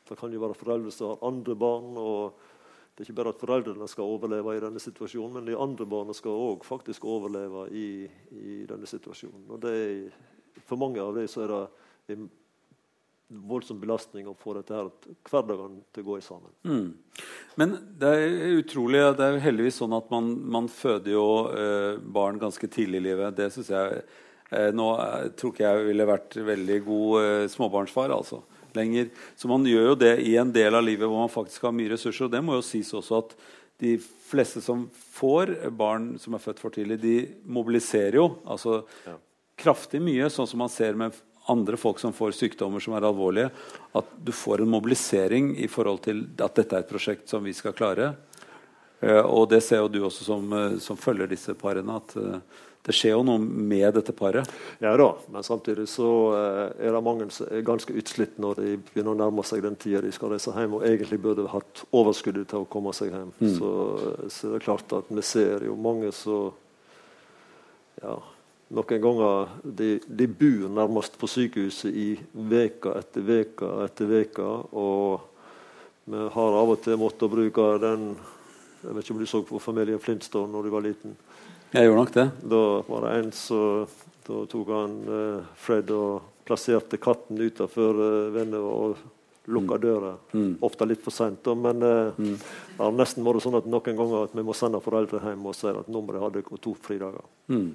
Det 0.07 0.15
kan 0.15 0.31
jo 0.31 0.39
være 0.39 0.55
foreldre 0.55 0.93
som 0.95 1.11
har 1.11 1.25
andre 1.27 1.57
barn. 1.59 1.97
og 1.99 2.54
det 2.95 3.03
er 3.03 3.09
ikke 3.09 3.17
bare 3.17 3.31
at 3.33 3.41
foreldrene 3.41 3.87
skal 3.91 4.07
overleve 4.07 4.53
i 4.55 4.61
denne 4.63 4.79
situasjonen, 4.79 5.33
men 5.35 5.49
de 5.49 5.57
andre 5.59 5.83
barna 5.91 6.13
skal 6.15 6.37
òg 6.45 6.63
faktisk 6.63 7.03
overleve 7.11 7.65
i, 7.75 7.89
i, 8.31 8.61
denne 8.69 8.87
situasjonen. 8.87 9.49
Og 9.51 9.67
er, 9.67 10.13
For 10.63 10.79
mange 10.79 11.03
av 11.03 11.11
dem 11.17 11.27
er 11.27 11.51
det 11.51 12.15
en 12.15 12.29
voldsom 13.49 13.81
belastning 13.81 14.29
å 14.31 14.37
få 14.39 14.53
dette 14.55 14.77
her, 14.77 14.93
hverdagen 15.27 15.81
til 15.91 16.05
å 16.05 16.07
gå 16.07 16.21
sammen. 16.23 16.55
Mm. 16.63 17.25
Men 17.59 17.75
det 17.99 18.13
er 18.15 18.55
utrolig, 18.61 19.03
det 19.19 19.27
er 19.27 19.43
heldigvis 19.43 19.81
sånn 19.81 19.97
at 19.97 20.07
man, 20.13 20.31
man 20.55 20.71
føder 20.71 21.17
jo 21.17 21.27
eh, 21.51 21.99
barn 21.99 22.39
ganske 22.39 22.69
tidlig 22.71 23.01
i 23.01 23.07
livet. 23.09 23.35
Det 23.35 23.51
syns 23.51 23.75
jeg 23.75 24.03
eh, 24.05 24.71
Nå 24.71 24.91
eh, 25.01 25.31
tror 25.35 25.51
ikke 25.51 25.67
jeg 25.67 25.87
ville 25.89 26.07
vært 26.07 26.39
veldig 26.47 26.83
god 26.87 27.23
eh, 27.25 27.47
småbarnsfar. 27.51 28.15
altså 28.15 28.45
lenger. 28.77 29.11
Så 29.35 29.49
man 29.51 29.65
gjør 29.67 29.91
jo 29.91 29.99
det 30.05 30.15
i 30.25 30.35
en 30.41 30.53
del 30.55 30.75
av 30.77 30.85
livet 30.85 31.07
hvor 31.07 31.23
man 31.23 31.31
faktisk 31.31 31.67
har 31.67 31.75
mye 31.75 31.93
ressurser. 31.93 32.27
Og 32.27 32.33
det 32.33 32.43
må 32.45 32.57
jo 32.57 32.65
sies 32.65 32.93
også 32.95 33.21
at 33.23 33.37
de 33.83 33.97
fleste 33.99 34.61
som 34.63 34.85
får 35.17 35.53
barn 35.75 36.13
som 36.21 36.35
er 36.35 36.43
født 36.43 36.61
for 36.63 36.75
tidlig, 36.75 36.99
de 37.01 37.15
mobiliserer 37.43 38.19
jo. 38.21 38.29
Altså, 38.47 38.81
ja. 39.07 39.17
kraftig 39.59 39.99
mye, 40.03 40.29
sånn 40.31 40.47
som 40.47 40.63
man 40.63 40.71
ser 40.71 40.95
med 40.99 41.15
andre 41.51 41.77
folk 41.77 41.99
som 42.01 42.13
får 42.15 42.33
sykdommer 42.39 42.81
som 42.81 42.95
er 42.97 43.05
alvorlige, 43.05 43.51
at 43.93 44.13
du 44.17 44.31
får 44.33 44.63
en 44.63 44.71
mobilisering 44.71 45.53
i 45.61 45.67
forhold 45.69 46.01
til 46.07 46.23
at 46.41 46.55
dette 46.57 46.73
er 46.73 46.85
et 46.85 46.89
prosjekt 46.89 47.29
som 47.29 47.43
vi 47.45 47.53
skal 47.53 47.75
klare. 47.77 48.13
Uh, 49.03 49.21
og 49.21 49.49
det 49.51 49.61
ser 49.61 49.83
jo 49.83 49.91
du 49.91 49.99
også 50.07 50.25
som, 50.25 50.47
uh, 50.55 50.77
som 50.81 50.97
følger 50.97 51.29
disse 51.29 51.53
parene, 51.59 51.99
at 51.99 52.15
uh, 52.17 52.63
det 52.85 52.93
skjer 52.93 53.15
jo 53.15 53.23
noe 53.25 53.41
med 53.41 53.95
dette 53.97 54.13
paret. 54.13 54.49
Ja 54.83 54.91
da, 54.99 55.07
men 55.33 55.45
samtidig 55.45 55.87
så 55.89 56.09
er 56.35 56.93
det 56.93 57.01
mange 57.05 57.29
som 57.33 57.49
er 57.49 57.65
ganske 57.65 57.95
utslitt 57.97 58.37
når 58.41 58.61
de 58.61 58.75
begynner 58.91 59.15
å 59.15 59.21
nærme 59.23 59.45
seg 59.47 59.63
den 59.65 59.77
tida 59.81 60.03
de 60.05 60.13
skal 60.13 60.35
reise 60.35 60.53
hjem, 60.53 60.77
og 60.77 60.85
egentlig 60.85 61.21
burde 61.23 61.47
hatt 61.49 61.85
overskuddet 61.89 62.51
til 62.51 62.61
å 62.61 62.69
komme 62.69 62.93
seg 62.93 63.15
hjem. 63.15 63.33
Mm. 63.39 63.55
Så, 63.57 63.73
så 64.29 64.53
det 64.53 64.59
er 64.59 64.67
klart 64.67 64.95
at 64.97 65.09
vi 65.09 65.25
ser 65.25 65.65
jo 65.65 65.77
mange 65.79 66.13
som 66.13 66.53
ja, 68.03 68.15
noen 68.75 69.01
ganger 69.01 69.51
de, 69.63 69.89
de 70.05 70.27
bor 70.27 70.69
nærmest 70.73 71.17
på 71.21 71.29
sykehuset 71.29 71.93
i 71.93 72.07
veka 72.33 72.95
etter 72.99 73.25
veka 73.25 73.71
etter 73.85 74.09
veka. 74.09 74.49
Og 74.73 75.21
vi 76.09 76.29
har 76.37 76.57
av 76.61 76.73
og 76.73 76.81
til 76.85 76.99
måttet 77.01 77.31
bruke 77.31 77.69
den 77.81 78.13
Jeg 78.85 78.93
vet 78.93 79.05
ikke 79.07 79.13
om 79.15 79.21
du 79.21 79.29
så 79.29 79.39
på 79.41 79.57
familien 79.57 80.01
Flintstone 80.01 80.51
når 80.53 80.67
du 80.67 80.73
var 80.73 80.83
liten? 80.85 81.15
Jeg 81.75 81.89
gjorde 81.89 82.03
nok 82.03 82.13
det. 82.15 82.25
Da 82.55 82.61
var 82.87 83.05
det 83.05 83.15
en 83.19 83.31
som 83.35 83.87
tok 84.25 84.69
han 84.71 84.93
eh, 85.11 85.49
Fred 85.59 85.91
og 85.93 86.45
plasserte 86.47 86.97
katten 87.01 87.41
utafor 87.41 87.99
eh, 88.05 88.29
venner 88.31 88.63
og 88.63 89.01
lukka 89.51 89.75
mm. 89.75 89.81
døra. 89.83 90.13
Mm. 90.31 90.53
Ofte 90.65 90.87
litt 90.87 91.03
for 91.03 91.13
seint, 91.13 91.49
men 91.59 91.83
eh, 91.83 92.15
mm. 92.15 92.37
det 92.77 92.79
har 92.79 92.95
nesten 92.95 93.27
vært 93.27 93.43
sånn 93.43 93.59
at 93.59 93.67
noen 93.69 93.99
ganger 93.99 94.29
at 94.29 94.37
vi 94.37 94.45
må 94.47 94.55
sende 94.57 94.81
foreldre 94.83 95.19
hjem 95.25 95.43
og 95.45 95.57
si 95.57 95.67
at 95.69 95.91
nå 95.91 96.01
må 96.01 96.15
de 96.15 96.23
ha 96.23 96.31
to 96.63 96.75
fridager. 96.87 97.27
Mm. 97.51 97.73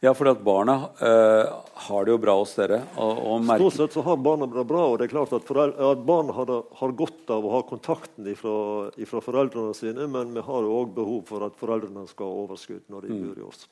Ja, 0.00 0.14
for 0.16 0.30
at 0.30 0.40
barna 0.44 0.76
uh, 1.00 1.60
har 1.86 2.06
det 2.06 2.14
jo 2.14 2.20
bra 2.22 2.36
hos 2.38 2.54
dere. 2.56 2.80
Og, 2.96 3.18
og 3.32 3.50
Stort 3.50 3.76
sett 3.76 3.96
så 3.98 4.04
har 4.06 4.16
barna 4.22 4.48
det 4.48 4.64
bra. 4.68 4.86
og 4.88 4.96
det 5.00 5.08
er 5.08 5.12
klart 5.12 5.34
At, 5.36 5.50
at 5.50 6.06
barna 6.06 6.36
har, 6.36 6.54
har, 6.80 6.94
godt 6.96 7.34
av 7.34 7.44
å 7.44 7.52
ha 7.56 7.60
kontakten 7.68 8.30
fra 8.40 9.22
foreldrene 9.26 9.76
sine, 9.76 10.08
men 10.08 10.32
vi 10.36 10.46
har 10.46 10.64
jo 10.64 10.80
òg 10.80 10.96
behov 10.96 11.20
for 11.28 11.44
at 11.44 11.60
foreldrene 11.60 12.06
skal 12.08 12.32
ha 12.32 12.46
overskudd 12.46 12.88
når 12.88 13.06
de 13.06 13.12
mm. 13.12 13.22
bor 13.28 13.42
i 13.42 13.46
oss. 13.50 13.68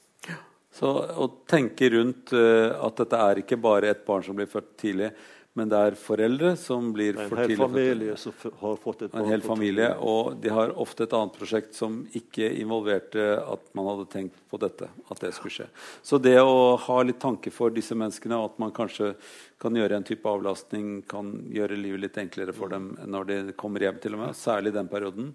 Så 0.79 0.93
å 1.25 1.31
tenke 1.49 1.89
rundt 1.95 2.35
uh, 2.37 2.77
at 2.87 3.01
dette 3.01 3.25
er 3.25 3.43
ikke 3.43 3.61
bare 3.61 3.95
et 3.95 4.05
barn 4.07 4.25
som 4.27 4.37
blir 4.37 4.51
født 4.51 4.75
tidlig, 4.81 5.13
men 5.59 5.71
det 5.71 5.79
er 5.89 5.97
foreldre 5.99 6.53
som 6.61 6.93
blir 6.95 7.17
for 7.19 7.41
tidlig 7.43 7.57
En 7.59 7.65
familie 7.65 8.17
som 8.21 8.35
har 8.61 8.77
fått 8.83 9.03
et 9.03 9.13
barn. 9.13 9.25
En 9.25 9.33
hel 9.33 9.43
familie, 9.43 9.89
Og 9.99 10.37
de 10.43 10.53
har 10.55 10.75
ofte 10.79 11.05
et 11.05 11.17
annet 11.17 11.35
prosjekt 11.35 11.75
som 11.75 12.01
ikke 12.15 12.49
involverte 12.63 13.25
at 13.43 13.65
man 13.79 13.91
hadde 13.91 14.07
tenkt 14.13 14.39
på 14.51 14.61
dette. 14.63 14.89
at 15.11 15.21
det 15.21 15.33
skulle 15.35 15.53
skje. 15.53 15.67
Så 16.03 16.19
det 16.23 16.37
å 16.41 16.77
ha 16.77 16.99
litt 17.03 17.21
tanke 17.21 17.51
for 17.51 17.71
disse 17.75 17.97
menneskene, 17.99 18.39
og 18.39 18.53
at 18.53 18.59
man 18.63 18.75
kanskje 18.77 19.15
kan 19.59 19.75
gjøre 19.75 19.99
en 19.99 20.07
type 20.07 20.29
avlastning, 20.29 21.03
kan 21.09 21.33
gjøre 21.53 21.79
livet 21.79 22.05
litt 22.05 22.21
enklere 22.23 22.55
for 22.55 22.71
dem 22.73 22.93
når 23.07 23.29
de 23.31 23.39
kommer 23.59 23.83
hjem, 23.83 23.99
til 24.03 24.15
og 24.15 24.23
med, 24.23 24.37
særlig 24.39 24.73
den 24.77 24.91
perioden, 24.91 25.33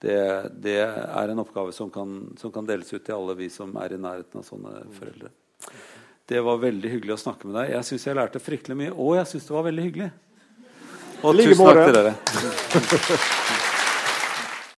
det, 0.00 0.16
det 0.62 0.80
er 0.86 1.32
en 1.32 1.42
oppgave 1.44 1.74
som 1.76 1.90
kan, 1.92 2.32
som 2.40 2.54
kan 2.54 2.68
deles 2.68 2.92
ut 2.94 3.04
til 3.04 3.18
alle 3.18 3.36
vi 3.36 3.50
som 3.52 3.74
er 3.82 3.96
i 3.96 4.00
nærheten 4.00 4.40
av 4.40 4.48
sånne 4.48 4.86
foreldre. 4.96 5.34
Det 6.26 6.40
var 6.42 6.58
veldig 6.58 6.90
hyggelig 6.90 7.14
å 7.14 7.20
snakke 7.22 7.46
med 7.46 7.54
deg. 7.60 7.72
Jeg 7.76 7.86
syns 7.86 8.06
jeg 8.08 8.18
lærte 8.18 8.42
fryktelig 8.42 8.76
mye, 8.80 8.92
og 8.92 9.14
jeg 9.20 9.30
syns 9.30 9.46
det 9.46 9.54
var 9.54 9.66
veldig 9.68 9.84
hyggelig. 9.86 10.08
Og 11.22 11.38
tusen 11.38 11.62
takk 11.62 11.82
til 11.86 11.98
dere. 12.00 12.14